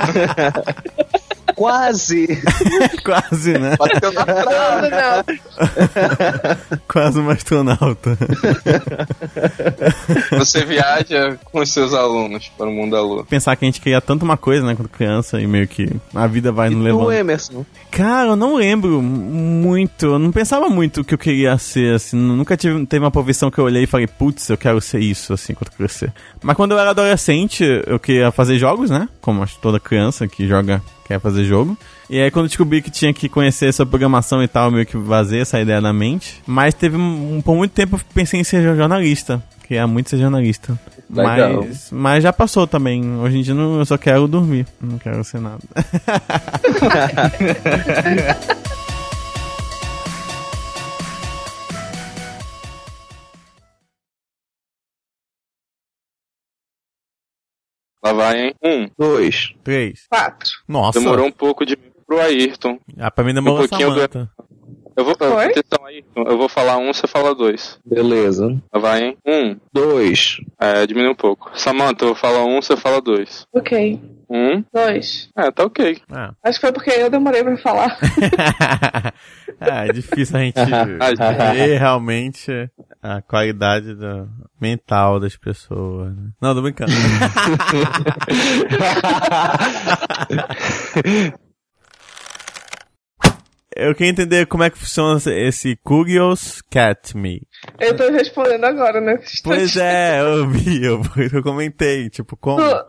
Quase! 1.60 2.26
Quase, 3.04 3.52
né? 3.52 3.76
Bateu 3.76 4.10
na 4.12 4.24
trave. 4.24 4.88
Não. 4.88 6.78
Quase 6.88 7.20
um 7.20 7.28
astronauta. 7.28 8.16
Você 10.38 10.64
viaja 10.64 11.38
com 11.44 11.60
os 11.60 11.70
seus 11.70 11.92
alunos 11.92 12.50
para 12.56 12.66
o 12.66 12.72
mundo 12.72 12.92
da 12.92 13.02
lua. 13.02 13.26
Pensar 13.26 13.56
que 13.56 13.66
a 13.66 13.68
gente 13.68 13.78
queria 13.78 14.00
tanto 14.00 14.24
uma 14.24 14.38
coisa, 14.38 14.64
né, 14.64 14.74
quando 14.74 14.88
criança, 14.88 15.38
e 15.38 15.46
meio 15.46 15.68
que 15.68 15.86
a 16.14 16.26
vida 16.26 16.50
vai 16.50 16.70
nos 16.70 16.78
Tu, 16.78 16.84
levando. 16.84 17.12
Emerson. 17.12 17.66
Cara, 17.90 18.30
eu 18.30 18.36
não 18.36 18.54
lembro 18.54 19.02
muito. 19.02 20.06
Eu 20.06 20.18
não 20.18 20.32
pensava 20.32 20.70
muito 20.70 21.02
o 21.02 21.04
que 21.04 21.12
eu 21.12 21.18
queria 21.18 21.58
ser, 21.58 21.96
assim. 21.96 22.16
Nunca 22.16 22.56
tive, 22.56 22.86
teve 22.86 23.04
uma 23.04 23.10
profissão 23.10 23.50
que 23.50 23.58
eu 23.58 23.64
olhei 23.64 23.82
e 23.82 23.86
falei, 23.86 24.06
putz, 24.06 24.48
eu 24.48 24.56
quero 24.56 24.80
ser 24.80 25.00
isso, 25.00 25.34
assim, 25.34 25.52
quando 25.52 25.72
crescer. 25.72 26.10
Mas 26.42 26.56
quando 26.56 26.70
eu 26.70 26.78
era 26.78 26.88
adolescente, 26.88 27.62
eu 27.86 28.00
queria 28.00 28.32
fazer 28.32 28.58
jogos, 28.58 28.88
né? 28.88 29.06
Como 29.20 29.46
toda 29.60 29.78
criança 29.78 30.26
que 30.26 30.48
joga 30.48 30.80
quer 31.10 31.18
fazer 31.18 31.44
jogo. 31.44 31.76
E 32.08 32.20
aí 32.20 32.30
quando 32.30 32.44
eu 32.44 32.48
descobri 32.48 32.80
que 32.80 32.90
tinha 32.90 33.12
que 33.12 33.28
conhecer 33.28 33.74
sobre 33.74 33.90
programação 33.90 34.40
e 34.42 34.46
tal, 34.46 34.70
meio 34.70 34.86
que 34.86 34.96
vazei 34.96 35.40
essa 35.40 35.60
ideia 35.60 35.80
na 35.80 35.92
mente. 35.92 36.40
Mas 36.46 36.72
teve 36.72 36.96
um, 36.96 37.42
por 37.44 37.56
muito 37.56 37.72
tempo 37.72 37.96
eu 37.96 38.00
pensei 38.14 38.38
em 38.38 38.44
ser 38.44 38.62
jornalista. 38.76 39.42
Queria 39.66 39.88
muito 39.88 40.08
ser 40.08 40.18
jornalista. 40.18 40.78
Legal. 41.08 41.64
Mas, 41.64 41.88
mas 41.90 42.22
já 42.22 42.32
passou 42.32 42.66
também. 42.66 43.18
Hoje 43.18 43.38
em 43.38 43.42
dia 43.42 43.54
não, 43.54 43.80
eu 43.80 43.84
só 43.84 43.98
quero 43.98 44.28
dormir. 44.28 44.66
Não 44.80 44.98
quero 44.98 45.24
ser 45.24 45.40
nada. 45.40 45.58
Lá 58.02 58.12
vai, 58.12 58.40
hein? 58.40 58.54
Um. 58.62 58.88
Dois. 58.98 59.52
Três. 59.62 60.06
Quatro. 60.08 60.50
Nossa. 60.66 60.98
Demorou 60.98 61.26
um 61.26 61.32
pouco 61.32 61.66
de 61.66 61.76
pro 61.76 62.20
Ayrton. 62.20 62.78
Ah, 62.98 63.10
pra 63.10 63.22
mim 63.22 63.32
demorou 63.34 63.64
Um 63.64 63.68
pouquinho 63.68 63.94
do-. 63.94 64.28
Eu 65.00 65.04
vou, 65.04 65.14
atenção, 65.14 65.86
Ayrton. 65.86 66.22
Eu 66.26 66.36
vou 66.36 66.48
falar 66.48 66.76
um, 66.76 66.92
você 66.92 67.06
fala 67.06 67.34
dois. 67.34 67.78
Beleza. 67.86 68.54
Vai, 68.70 69.02
hein? 69.02 69.16
Um. 69.26 69.56
Dois. 69.72 70.36
É, 70.60 70.86
diminui 70.86 71.10
um 71.10 71.14
pouco. 71.14 71.50
Samantha, 71.54 72.04
eu 72.04 72.08
vou 72.08 72.16
falar 72.16 72.44
um, 72.44 72.60
você 72.60 72.76
fala 72.76 73.00
dois. 73.00 73.46
Ok. 73.52 73.98
Um. 74.28 74.62
Dois. 74.72 75.30
É, 75.36 75.50
tá 75.50 75.64
ok. 75.64 75.98
Ah. 76.12 76.32
Acho 76.44 76.60
que 76.60 76.66
foi 76.66 76.72
porque 76.72 76.90
eu 76.90 77.08
demorei 77.10 77.42
pra 77.42 77.56
falar. 77.56 77.96
ah, 79.58 79.86
é 79.86 79.92
difícil 79.92 80.36
a 80.36 80.40
gente 80.40 80.60
ver 81.54 81.78
realmente 81.78 82.70
a 83.02 83.22
qualidade 83.22 83.94
da- 83.94 84.26
mental 84.60 85.18
das 85.18 85.34
pessoas. 85.36 86.14
né? 86.14 86.28
Não, 86.42 86.54
tô 86.54 86.60
brincando. 86.62 86.92
Eu 93.88 93.94
queria 93.94 94.10
entender 94.10 94.46
como 94.46 94.62
é 94.62 94.70
que 94.70 94.78
funciona 94.78 95.18
esse- 95.26 95.76
Curious 95.84 96.62
Cat 96.70 97.16
Me. 97.16 97.42
Eu 97.78 97.96
tô 97.96 98.10
respondendo 98.10 98.64
agora, 98.64 99.00
né? 99.00 99.18
Pois 99.42 99.76
é, 99.76 100.20
eu 100.20 100.48
vi, 100.48 100.84
eu, 100.84 101.00
eu 101.32 101.42
comentei, 101.42 102.08
tipo, 102.10 102.36
como? 102.36 102.60
Tu, 102.62 102.84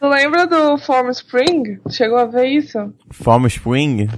tu 0.00 0.08
lembra 0.08 0.46
do 0.46 0.78
Form 0.78 1.10
Spring? 1.10 1.78
Chegou 1.90 2.18
a 2.18 2.24
ver 2.26 2.46
isso? 2.46 2.78
Form 3.12 3.46
Spring? 3.46 4.08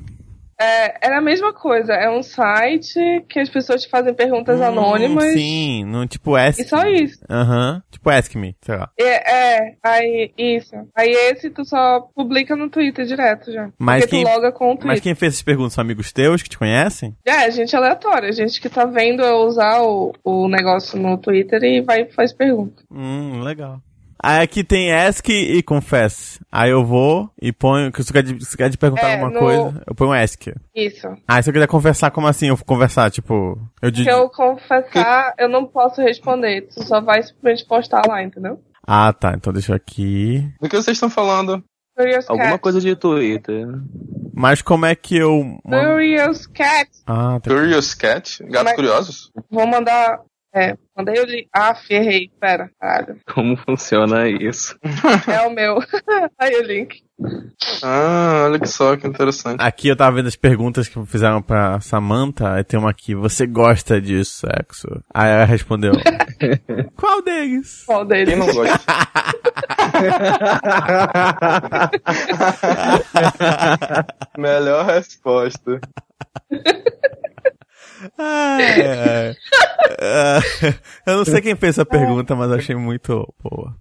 É, 0.62 1.06
era 1.06 1.18
a 1.18 1.20
mesma 1.20 1.52
coisa. 1.52 1.92
É 1.92 2.08
um 2.08 2.22
site 2.22 2.98
que 3.28 3.40
as 3.40 3.48
pessoas 3.48 3.82
te 3.82 3.88
fazem 3.88 4.14
perguntas 4.14 4.60
Hum, 4.60 4.64
anônimas. 4.64 5.32
Sim, 5.32 5.84
no, 5.84 6.06
tipo 6.06 6.36
Ask 6.36 6.60
E 6.60 6.64
só 6.64 6.84
isso. 6.86 7.24
Aham, 7.28 7.82
tipo 7.90 8.08
Ask 8.08 8.34
Me, 8.36 8.56
sei 8.62 8.76
lá. 8.76 8.90
É, 8.98 9.32
é, 9.32 9.74
aí, 9.82 10.32
isso. 10.38 10.74
Aí 10.94 11.10
esse 11.10 11.50
tu 11.50 11.64
só 11.64 12.00
publica 12.14 12.54
no 12.54 12.70
Twitter 12.70 13.04
direto 13.04 13.50
já. 13.52 13.70
Mas 13.78 14.04
porque 14.04 14.16
quem, 14.16 14.24
tu 14.24 14.30
loga 14.30 14.52
com 14.52 14.66
o 14.66 14.68
Twitter. 14.70 14.86
mas 14.86 15.00
quem 15.00 15.14
fez 15.14 15.32
essas 15.34 15.42
perguntas 15.42 15.72
são 15.72 15.82
amigos 15.82 16.12
teus 16.12 16.42
que 16.42 16.48
te 16.48 16.58
conhecem? 16.58 17.16
É, 17.24 17.50
gente 17.50 17.74
aleatória, 17.74 18.32
gente 18.32 18.60
que 18.60 18.68
tá 18.68 18.84
vendo 18.84 19.22
eu 19.22 19.38
usar 19.38 19.82
o, 19.82 20.12
o 20.22 20.48
negócio 20.48 20.98
no 20.98 21.18
Twitter 21.18 21.62
e 21.64 21.80
vai 21.80 22.02
e 22.02 22.12
faz 22.12 22.32
pergunta. 22.32 22.82
Hum, 22.90 23.42
legal. 23.42 23.80
Aí 24.22 24.42
aqui 24.42 24.62
tem 24.62 24.92
Ask 24.94 25.28
e 25.28 25.62
Confess. 25.64 26.38
Aí 26.50 26.70
eu 26.70 26.84
vou 26.84 27.28
e 27.40 27.52
ponho. 27.52 27.90
Se 27.96 28.04
você 28.04 28.12
quer, 28.12 28.22
de- 28.22 28.44
se 28.44 28.56
quer 28.56 28.70
de 28.70 28.78
perguntar 28.78 29.08
É, 29.08 29.12
alguma 29.14 29.30
no- 29.32 29.38
coisa, 29.40 29.82
eu 29.86 29.94
ponho 29.94 30.12
Ask. 30.12 30.46
Isso. 30.74 31.08
Aí 31.26 31.42
se 31.42 31.50
eu 31.50 31.52
quiser 31.54 31.66
conversar, 31.66 32.10
como 32.12 32.26
assim? 32.28 32.48
Eu 32.48 32.56
vou 32.56 32.64
conversar, 32.64 33.10
tipo. 33.10 33.58
Eu 33.82 33.92
Se 33.94 34.06
eu 34.08 34.28
confessar, 34.30 35.34
eu 35.38 35.48
não 35.48 35.66
posso 35.66 36.00
responder. 36.00 36.68
Tu 36.72 36.84
só 36.84 37.00
vai 37.00 37.22
simplesmente 37.22 37.66
postar 37.66 38.02
lá, 38.06 38.22
entendeu? 38.22 38.60
Ah, 38.86 39.12
tá. 39.12 39.32
Então 39.36 39.52
deixa 39.52 39.72
eu 39.72 39.76
aqui. 39.76 40.48
Do 40.60 40.68
que 40.68 40.76
vocês 40.76 40.96
estão 40.96 41.10
falando? 41.10 41.62
Curious 41.96 42.24
Alguma 42.30 42.50
Cat. 42.52 42.60
coisa 42.62 42.80
de 42.80 42.96
Twitter. 42.96 43.66
Mas 44.34 44.62
como 44.62 44.86
é 44.86 44.94
que 44.94 45.16
eu. 45.18 45.58
Curious 45.62 46.46
Cat. 46.46 46.88
Ah, 47.06 47.38
tá. 47.38 47.50
Curious 47.50 47.92
Cat? 47.94 48.42
Gatos 48.44 48.64
Mas- 48.64 48.74
Curiosos? 48.76 49.30
Vou 49.50 49.66
mandar. 49.66 50.20
É, 50.54 50.76
mandei 50.94 51.18
o 51.18 51.24
link. 51.24 51.48
Ah, 51.54 51.74
errei. 51.88 52.30
Pera, 52.38 52.70
caralho. 52.78 53.18
Como 53.32 53.56
funciona 53.56 54.28
isso? 54.28 54.78
É 55.26 55.40
o 55.46 55.50
meu. 55.50 55.78
Aí 56.38 56.54
o 56.56 56.62
link. 56.62 57.02
Ah, 57.82 58.42
olha 58.46 58.58
que 58.58 58.66
só, 58.66 58.96
que 58.96 59.06
interessante. 59.06 59.60
Aqui 59.60 59.88
eu 59.88 59.96
tava 59.96 60.16
vendo 60.16 60.26
as 60.26 60.36
perguntas 60.36 60.88
que 60.88 61.06
fizeram 61.06 61.40
pra 61.40 61.80
Samantha. 61.80 62.52
Aí 62.52 62.64
tem 62.64 62.78
uma 62.78 62.90
aqui. 62.90 63.14
Você 63.14 63.46
gosta 63.46 63.98
de 64.00 64.22
sexo? 64.24 64.88
Aí 65.14 65.30
ela 65.30 65.44
respondeu. 65.44 65.92
Qual 66.96 67.22
deles? 67.22 67.84
Qual 67.86 68.04
deles? 68.04 68.28
Quem 68.28 68.38
não 68.38 68.52
gosta? 68.52 68.78
Melhor 74.36 74.84
resposta. 74.84 75.80
Ai, 78.18 78.82
ai. 78.82 79.36
Ah, 80.00 80.40
eu 81.06 81.16
não 81.18 81.24
sei 81.24 81.40
quem 81.40 81.54
fez 81.56 81.74
essa 81.74 81.84
pergunta, 81.86 82.34
mas 82.34 82.50
achei 82.52 82.74
muito 82.76 83.26
boa. 83.42 83.74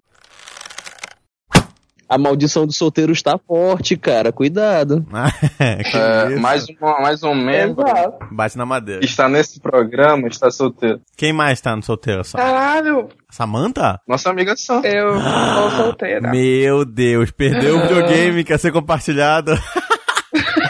A 2.08 2.18
maldição 2.18 2.66
do 2.66 2.72
solteiro 2.74 3.10
está 3.10 3.38
forte, 3.38 3.96
cara. 3.96 4.30
Cuidado. 4.30 5.02
Que 5.56 5.96
É, 5.96 6.32
isso? 6.32 6.40
mais, 6.42 6.66
uma, 6.78 7.00
mais 7.00 7.22
um 7.22 7.34
membro 7.34 7.86
Exato. 7.88 8.18
Bate 8.30 8.58
na 8.58 8.66
madeira. 8.66 9.00
que 9.00 9.06
está 9.06 9.30
nesse 9.30 9.58
programa 9.58 10.28
está 10.28 10.50
solteiro. 10.50 11.00
Quem 11.16 11.32
mais 11.32 11.58
tá 11.62 11.74
no 11.74 11.82
solteiro? 11.82 12.20
Caralho, 12.34 13.08
Samantha? 13.30 13.98
Nossa 14.06 14.28
amiga 14.28 14.54
Sam. 14.56 14.82
eu 14.84 15.14
sou 15.18 15.70
solteira. 15.84 16.30
Meu 16.30 16.84
Deus, 16.84 17.30
perdeu 17.30 17.78
o 17.78 17.80
videogame 17.82 18.44
que 18.44 18.52
ia 18.52 18.58
ser 18.58 18.72
compartilhado. 18.72 19.52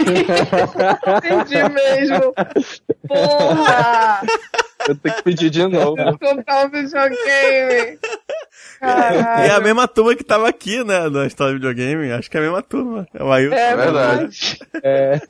Entendi 0.02 1.68
mesmo. 1.74 2.34
Porra! 3.08 4.20
Eu 4.88 4.96
tenho 4.96 5.14
que 5.14 5.22
pedir 5.22 5.50
de 5.50 5.66
novo. 5.66 5.96
Vou 5.96 6.18
comprar 6.18 6.66
um 6.66 6.70
videogame. 6.70 7.98
E 8.82 8.84
é 8.84 8.88
a 8.88 9.22
Caralho. 9.22 9.62
mesma 9.62 9.86
turma 9.86 10.14
que 10.16 10.24
tava 10.24 10.48
aqui, 10.48 10.82
né, 10.82 11.08
na 11.08 11.24
história 11.24 11.52
do 11.52 11.56
videogame. 11.60 12.10
Acho 12.10 12.28
que 12.28 12.36
é 12.36 12.40
a 12.40 12.42
mesma 12.42 12.62
turma. 12.62 13.06
É 13.14 13.22
o 13.22 13.30
Ailton. 13.30 13.54
É 13.54 13.76
verdade. 13.76 14.58
É. 14.82 15.20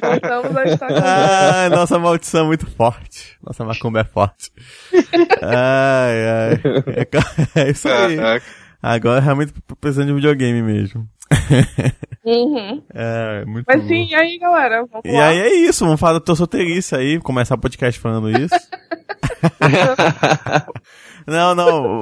Voltamos 0.00 0.56
a 0.56 0.64
estar 0.64 0.86
com 0.86 0.94
Ai, 1.02 1.68
nossa 1.70 1.98
maldição 1.98 2.44
é 2.44 2.46
muito 2.46 2.70
forte. 2.70 3.36
Nossa 3.42 3.64
macumba 3.64 4.00
é 4.00 4.04
forte. 4.04 4.52
Ai, 5.42 6.28
ai. 6.28 6.60
É, 6.94 7.06
é 7.66 7.70
isso 7.70 7.88
aí. 7.88 8.16
Agora 8.80 9.20
realmente 9.20 9.52
precisando 9.80 10.06
de 10.08 10.14
videogame 10.14 10.62
mesmo. 10.62 11.08
Uhum. 12.26 12.82
É, 12.92 13.44
muito 13.44 13.66
Mas 13.68 13.82
bom. 13.82 13.88
sim, 13.88 14.08
e 14.10 14.14
aí, 14.16 14.36
galera? 14.38 14.84
Vamos 14.90 15.04
E 15.04 15.12
lá. 15.12 15.28
aí 15.28 15.38
é 15.38 15.54
isso, 15.54 15.84
vamos 15.84 16.00
falar 16.00 16.14
da 16.14 16.20
tua 16.20 16.34
solteirice 16.34 16.96
aí, 16.96 17.20
começar 17.20 17.54
o 17.54 17.60
podcast 17.60 18.00
falando 18.00 18.28
isso. 18.30 18.54
não, 21.26 21.54
não. 21.54 22.00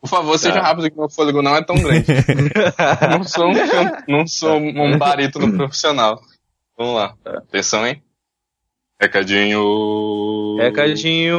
Por 0.00 0.08
favor, 0.08 0.38
seja 0.38 0.60
rápido 0.60 0.90
que 0.90 0.98
meu 0.98 1.08
fôlego 1.08 1.40
não 1.42 1.56
é 1.56 1.64
tão 1.64 1.76
grande. 1.76 2.06
não 3.10 3.24
sou 3.24 3.48
um, 3.48 3.54
não 4.06 4.26
sou 4.26 4.56
um 4.58 4.98
barítono 4.98 5.52
profissional. 5.56 6.20
Vamos 6.76 6.94
lá. 6.94 7.14
Atenção, 7.24 7.86
hein? 7.86 8.02
Recadinho. 9.00 10.56
Recadinho. 10.58 11.36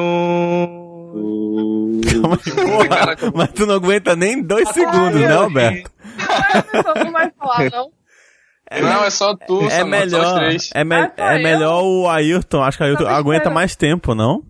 Calma 2.21 2.39
aí, 2.45 2.53
porra, 2.53 3.31
mas 3.35 3.51
tu 3.51 3.65
não 3.65 3.75
aguenta 3.75 4.15
nem 4.15 4.41
dois 4.41 4.69
segundos, 4.69 5.19
né, 5.19 5.33
Alberto? 5.33 5.91
Você 6.71 7.03
não 7.03 7.11
vai 7.11 7.31
falar, 7.31 7.69
não? 7.71 7.91
Não, 8.81 9.03
é 9.03 9.09
só 9.09 9.35
tu, 9.35 9.61
É 9.69 9.83
os 9.83 9.89
melhor, 9.89 10.35
três. 10.35 10.69
é, 10.75 10.83
me- 10.83 10.95
Ah, 10.95 11.11
só 11.17 11.23
é 11.23 11.39
melhor 11.39 11.81
o 11.83 12.07
Ayrton, 12.07 12.61
acho 12.63 12.77
que 12.77 12.83
o 12.83 12.87
Ayrton 12.87 13.07
aguenta 13.07 13.49
mais 13.49 13.75
tempo, 13.75 14.13
não? 14.13 14.43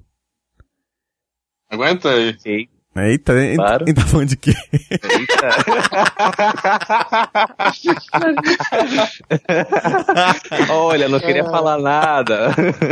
Aguenta 1.72 2.10
aí. 2.10 2.70
Eita, 2.96 3.34
e- 3.34 3.56
Claro. 3.56 3.86
e 3.88 3.94
tá 3.94 4.02
falando 4.02 4.30
de 4.30 4.36
quê? 4.38 4.54
Olha, 10.70 11.08
não 11.08 11.20
queria 11.20 11.44
falar 11.46 11.78
nada. 11.80 12.50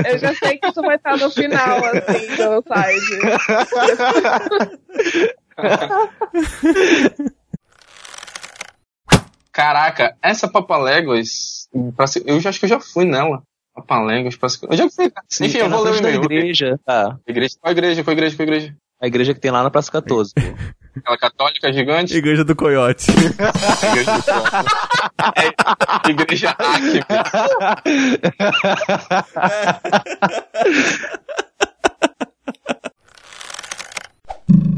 Eu 0.09 0.17
já 0.19 0.33
sei 0.35 0.57
que 0.57 0.67
isso 0.67 0.81
vai 0.81 0.95
estar 0.95 1.17
no 1.17 1.29
final, 1.31 1.83
assim, 1.85 2.35
do 2.35 2.63
site. 2.67 3.19
Caraca, 9.51 10.15
essa 10.21 10.47
Papaléguas, 10.47 11.67
eu 12.25 12.39
já 12.39 12.49
acho 12.49 12.59
que 12.59 12.65
eu 12.65 12.69
já 12.69 12.79
fui 12.79 13.05
nela. 13.05 13.41
Papaléguas, 13.73 14.37
eu 14.69 14.77
já 14.77 14.89
fui. 14.89 15.11
Sim, 15.29 15.45
Enfim, 15.45 15.57
eu 15.59 15.69
vou 15.69 15.81
ler 15.83 15.93
o 15.93 15.97
e-mail. 15.97 16.23
igreja. 16.23 16.79
Tá. 16.85 17.17
Igreja, 17.27 17.55
qual 17.59 17.71
igreja? 17.71 18.03
Qual 18.03 18.13
igreja? 18.13 18.35
Qual 18.35 18.47
igreja? 18.47 18.75
a 18.99 19.07
igreja 19.07 19.33
que 19.33 19.39
tem 19.39 19.51
lá 19.51 19.63
na 19.63 19.69
Praça 19.69 19.91
14. 19.91 20.33
Aquela 20.97 21.17
católica 21.17 21.71
gigante? 21.71 22.15
Igreja 22.15 22.43
do 22.43 22.55
Coiote. 22.55 23.11
igreja 23.11 24.17
do 24.17 24.23
Coiote. 24.23 24.67
É, 25.35 26.09
igreja 26.09 26.55
hack. 26.57 27.05
É. 34.55 34.73